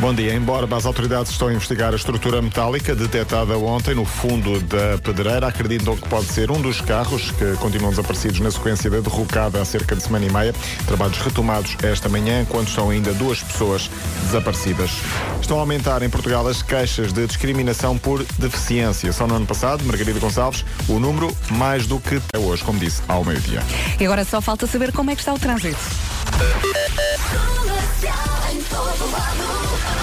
Bom 0.00 0.14
dia. 0.14 0.32
Embora 0.32 0.68
as 0.76 0.86
autoridades 0.86 1.32
estão 1.32 1.48
a 1.48 1.52
investigar 1.52 1.92
a 1.92 1.96
estrutura 1.96 2.40
metálica 2.40 2.94
detectada 2.94 3.58
ontem 3.58 3.96
no 3.96 4.04
fundo 4.04 4.60
da 4.60 4.96
pedreira, 5.02 5.48
acreditam 5.48 5.96
que 5.96 6.08
pode 6.08 6.26
ser 6.26 6.52
um 6.52 6.62
dos 6.62 6.80
carros 6.80 7.32
que 7.32 7.56
continuam 7.56 7.90
desaparecidos 7.90 8.38
na 8.38 8.48
sequência 8.48 8.88
da 8.88 9.00
derrocada 9.00 9.60
há 9.60 9.64
cerca 9.64 9.96
de 9.96 10.02
semana 10.04 10.24
e 10.24 10.30
meia. 10.30 10.54
Trabalhos 10.86 11.18
retomados 11.18 11.76
esta 11.82 12.08
manhã, 12.08 12.42
enquanto 12.42 12.68
estão 12.68 12.90
ainda 12.90 13.12
duas 13.14 13.42
pessoas 13.42 13.90
desaparecidas. 14.22 14.92
Estão 15.40 15.56
a 15.56 15.60
aumentar 15.60 16.00
em 16.04 16.08
Portugal 16.08 16.46
as 16.46 16.62
queixas 16.62 17.12
de 17.12 17.26
discriminação 17.26 17.98
por 17.98 18.24
deficiência. 18.38 19.12
Só 19.12 19.26
no 19.26 19.34
ano 19.34 19.46
passado, 19.46 19.84
Margarida 19.84 20.20
Gonçalves, 20.20 20.64
o 20.88 21.00
número 21.00 21.36
mais 21.50 21.88
do 21.88 21.98
que 21.98 22.22
é 22.32 22.38
hoje, 22.38 22.62
como 22.62 22.78
disse, 22.78 23.02
ao 23.08 23.24
meio-dia. 23.24 23.64
E 23.98 24.04
agora 24.04 24.24
só 24.24 24.40
falta 24.40 24.64
saber 24.68 24.92
como 24.92 25.10
é 25.10 25.16
que 25.16 25.22
está 25.22 25.34
o 25.34 25.38
trânsito. 25.40 25.76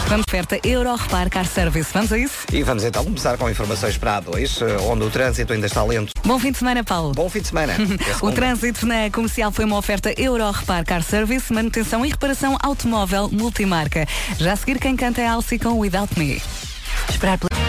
Vamos 0.07 0.25
perto 0.29 0.55
Euro 0.63 0.95
Repar 0.95 1.29
Car 1.29 1.47
Service. 1.47 1.89
Vamos 1.91 2.11
a 2.11 2.17
isso? 2.17 2.45
E 2.53 2.61
vamos 2.61 2.83
então 2.83 3.03
começar 3.03 3.37
com 3.37 3.49
informações 3.49 3.97
para 3.97 4.17
a 4.17 4.21
A2, 4.21 4.61
eh, 4.61 4.77
onde 4.83 5.03
o 5.03 5.09
trânsito 5.09 5.51
ainda 5.51 5.65
está 5.65 5.83
lento. 5.83 6.11
Bom 6.23 6.37
fim 6.37 6.51
de 6.51 6.59
semana, 6.59 6.83
Paulo. 6.83 7.13
Bom 7.13 7.29
fim 7.29 7.41
de 7.41 7.47
semana. 7.47 7.73
O 8.21 8.31
trânsito 8.31 8.85
na 8.85 9.09
comercial 9.11 9.51
foi 9.51 9.65
uma 9.65 9.77
oferta 9.77 10.13
Euro 10.17 10.49
Repar 10.49 10.85
Car 10.85 11.01
Service, 11.03 11.51
manutenção 11.51 12.05
e 12.05 12.09
reparação 12.09 12.57
automóvel 12.61 13.29
multimarca. 13.31 14.07
Já 14.37 14.53
a 14.53 14.55
seguir, 14.55 14.79
quem 14.79 14.95
canta 14.95 15.21
é 15.21 15.27
Alci 15.27 15.57
com 15.57 15.79
Without 15.79 16.17
Me. 16.17 16.41
Esperar 17.09 17.37
pela... 17.37 17.64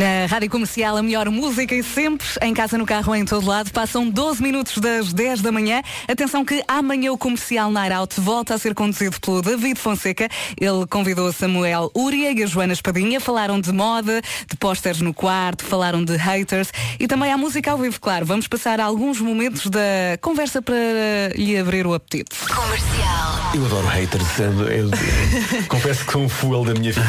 Na 0.00 0.24
Rádio 0.30 0.48
Comercial, 0.48 0.96
a 0.96 1.02
melhor 1.02 1.28
música 1.28 1.74
e 1.74 1.82
sempre, 1.82 2.26
em 2.40 2.54
casa, 2.54 2.78
no 2.78 2.86
carro, 2.86 3.14
em 3.14 3.22
todo 3.22 3.46
lado. 3.46 3.70
Passam 3.70 4.08
12 4.08 4.42
minutos 4.42 4.78
das 4.78 5.12
10 5.12 5.42
da 5.42 5.52
manhã. 5.52 5.82
Atenção 6.08 6.42
que 6.42 6.64
amanhã 6.66 7.12
o 7.12 7.18
Comercial 7.18 7.70
Night 7.70 7.92
Out 7.92 8.18
volta 8.18 8.54
a 8.54 8.58
ser 8.58 8.72
conduzido 8.74 9.20
pelo 9.20 9.42
David 9.42 9.78
Fonseca. 9.78 10.26
Ele 10.58 10.86
convidou 10.88 11.28
a 11.28 11.32
Samuel 11.34 11.90
Uria 11.94 12.32
e 12.32 12.42
a 12.42 12.46
Joana 12.46 12.72
Espadinha. 12.72 13.20
Falaram 13.20 13.60
de 13.60 13.70
moda, 13.72 14.22
de 14.50 14.56
pósteres 14.56 15.02
no 15.02 15.12
quarto, 15.12 15.66
falaram 15.66 16.02
de 16.02 16.16
haters 16.16 16.72
e 16.98 17.06
também 17.06 17.30
há 17.30 17.36
música 17.36 17.70
ao 17.70 17.76
vivo, 17.76 18.00
claro. 18.00 18.24
Vamos 18.24 18.48
passar 18.48 18.80
alguns 18.80 19.20
momentos 19.20 19.66
da 19.66 20.16
conversa 20.22 20.62
para 20.62 20.74
lhe 21.36 21.58
abrir 21.58 21.86
o 21.86 21.92
apetite. 21.92 22.34
Comercial. 22.48 23.50
Eu 23.54 23.66
adoro 23.66 23.86
haters. 23.88 24.38
Eu, 24.38 24.68
eu- 24.68 24.90
confesso 25.68 26.06
que 26.06 26.12
sou 26.12 26.22
um 26.22 26.28
fuel 26.28 26.64
da 26.64 26.72
minha 26.72 26.90
vida. 26.90 27.06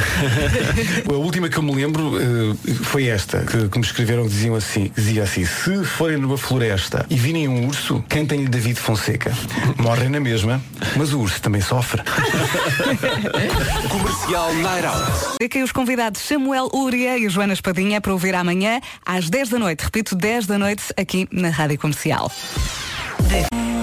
A 1.10 1.14
última 1.14 1.48
que 1.48 1.58
eu 1.58 1.64
me 1.64 1.74
lembro 1.74 2.20
eh, 2.20 2.80
foi 2.84 3.07
esta, 3.07 3.39
que, 3.45 3.69
que 3.69 3.79
me 3.79 3.86
escreveram 3.86 4.23
que 4.23 4.29
diziam 4.29 4.55
assim, 4.55 4.91
dizia 4.95 5.23
assim, 5.23 5.45
se 5.45 5.84
forem 5.84 6.17
numa 6.17 6.38
floresta 6.38 7.05
e 7.09 7.15
virem 7.15 7.47
um 7.47 7.67
urso, 7.67 8.03
cantem-lhe 8.09 8.47
David 8.47 8.79
Fonseca. 8.79 9.32
Morrem 9.77 10.09
na 10.09 10.19
mesma, 10.19 10.61
mas 10.95 11.13
o 11.13 11.19
urso 11.19 11.41
também 11.41 11.61
sofre. 11.61 12.01
Comercial 13.89 14.53
Night 14.55 14.86
Out. 14.86 15.63
Os 15.63 15.71
convidados 15.71 16.21
Samuel 16.21 16.69
Uria 16.73 17.17
e 17.17 17.29
Joana 17.29 17.53
Espadinha 17.53 18.01
para 18.01 18.11
ouvir 18.11 18.34
amanhã 18.36 18.82
às 19.05 19.29
10 19.29 19.49
da 19.49 19.59
noite. 19.59 19.84
Repito, 19.84 20.15
10 20.15 20.47
da 20.47 20.57
noite 20.57 20.84
aqui 20.97 21.27
na 21.32 21.49
Rádio 21.49 21.77
Comercial. 21.77 22.32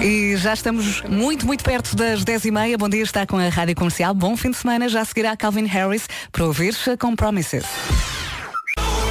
E 0.01 0.37
já 0.37 0.53
estamos 0.53 1.01
muito, 1.03 1.45
muito 1.45 1.63
perto 1.63 1.95
das 1.95 2.23
10 2.23 2.45
e 2.45 2.51
meia. 2.51 2.77
Bom 2.77 2.87
dia, 2.87 3.03
está 3.03 3.25
com 3.25 3.37
a 3.37 3.49
Rádio 3.49 3.75
Comercial. 3.75 4.13
Bom 4.13 4.37
fim 4.37 4.51
de 4.51 4.57
semana. 4.57 4.87
Já 4.87 5.03
seguirá 5.03 5.35
Calvin 5.35 5.65
Harris 5.65 6.07
para 6.31 6.45
ouvir 6.45 6.73
com 6.99 7.15
Promises. 7.15 7.65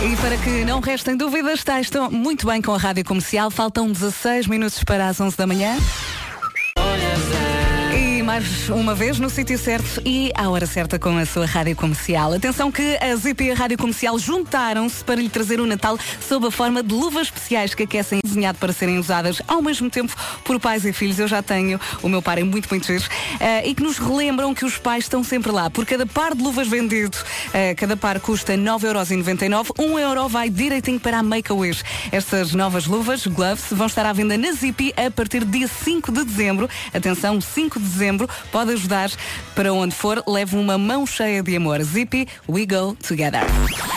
E 0.01 0.17
para 0.17 0.37
que 0.37 0.65
não 0.65 0.79
restem 0.79 1.17
dúvidas, 1.17 1.55
está, 1.55 1.81
estão 1.81 2.09
muito 2.09 2.47
bem 2.47 2.63
com 2.63 2.73
a 2.73 2.79
Rádio 2.79 3.05
Comercial. 3.05 3.51
Faltam 3.51 3.91
16 3.91 4.47
minutos 4.47 4.85
para 4.85 5.09
as 5.09 5.21
11 5.21 5.37
da 5.37 5.45
manhã. 5.45 5.77
Mais 8.29 8.68
uma 8.68 8.95
vez 8.95 9.18
no 9.18 9.31
sítio 9.31 9.59
certo 9.59 10.03
e 10.05 10.31
à 10.35 10.51
hora 10.51 10.66
certa 10.66 10.99
com 10.99 11.16
a 11.16 11.24
sua 11.24 11.47
rádio 11.47 11.74
comercial. 11.74 12.35
Atenção 12.35 12.70
que 12.70 12.99
a 12.99 13.16
Zip 13.16 13.43
e 13.43 13.51
a 13.51 13.55
rádio 13.55 13.79
comercial 13.79 14.18
juntaram-se 14.18 15.03
para 15.03 15.14
lhe 15.14 15.31
trazer 15.31 15.61
o 15.61 15.66
Natal 15.66 15.99
sob 16.20 16.47
a 16.47 16.51
forma 16.51 16.83
de 16.83 16.93
luvas 16.93 17.29
especiais 17.29 17.74
que 17.74 17.85
aquecem 17.85 18.20
desenhado 18.22 18.59
para 18.59 18.70
serem 18.70 18.99
usadas 18.99 19.41
ao 19.49 19.62
mesmo 19.62 19.89
tempo 19.89 20.14
por 20.45 20.61
pais 20.61 20.85
e 20.85 20.93
filhos. 20.93 21.18
Eu 21.18 21.26
já 21.26 21.43
tenho, 21.43 21.81
o 22.03 22.09
meu 22.11 22.20
par 22.20 22.37
é 22.37 22.45
muito, 22.45 22.68
muito 22.68 22.87
giro. 22.87 23.03
eh, 23.41 23.66
e 23.66 23.74
que 23.74 23.83
nos 23.83 23.97
relembram 23.97 24.53
que 24.53 24.66
os 24.66 24.76
pais 24.76 25.05
estão 25.05 25.24
sempre 25.24 25.51
lá. 25.51 25.70
Por 25.70 25.87
cada 25.87 26.05
par 26.05 26.35
de 26.35 26.43
luvas 26.43 26.68
vendido, 26.68 27.16
eh, 27.55 27.74
cada 27.76 27.97
par 27.97 28.20
custa 28.20 28.59
9,99€. 28.59 29.72
1 29.79 29.99
euro 29.99 30.29
vai 30.29 30.51
direitinho 30.51 31.01
para 31.01 31.20
a 31.20 31.22
Make-A-Wish. 31.22 31.83
Estas 32.12 32.53
novas 32.53 32.87
luvas, 32.87 33.26
gloves, 33.26 33.64
vão 33.70 33.87
estar 33.87 34.05
à 34.05 34.12
venda 34.12 34.37
na 34.37 34.53
Zipi 34.53 34.93
a 34.99 35.11
partir 35.11 35.47
de 35.47 35.61
dia 35.61 35.66
5 35.66 36.12
de 36.12 36.24
dezembro. 36.24 36.68
Atenção, 36.93 37.41
5 37.41 37.81
de 37.81 37.87
dezembro. 37.87 38.18
Pode 38.51 38.73
ajudar 38.73 39.11
para 39.55 39.73
onde 39.73 39.95
for. 39.95 40.23
Leve 40.27 40.57
uma 40.57 40.79
mão 40.79 41.07
cheia 41.07 41.43
de 41.43 41.57
amor. 41.57 41.83
Zipi, 41.83 42.27
we 42.49 42.66
go 42.66 42.97
together. 43.07 43.43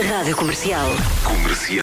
Rádio 0.07 0.35
Comercial. 0.35 0.87
Comercial. 1.23 1.79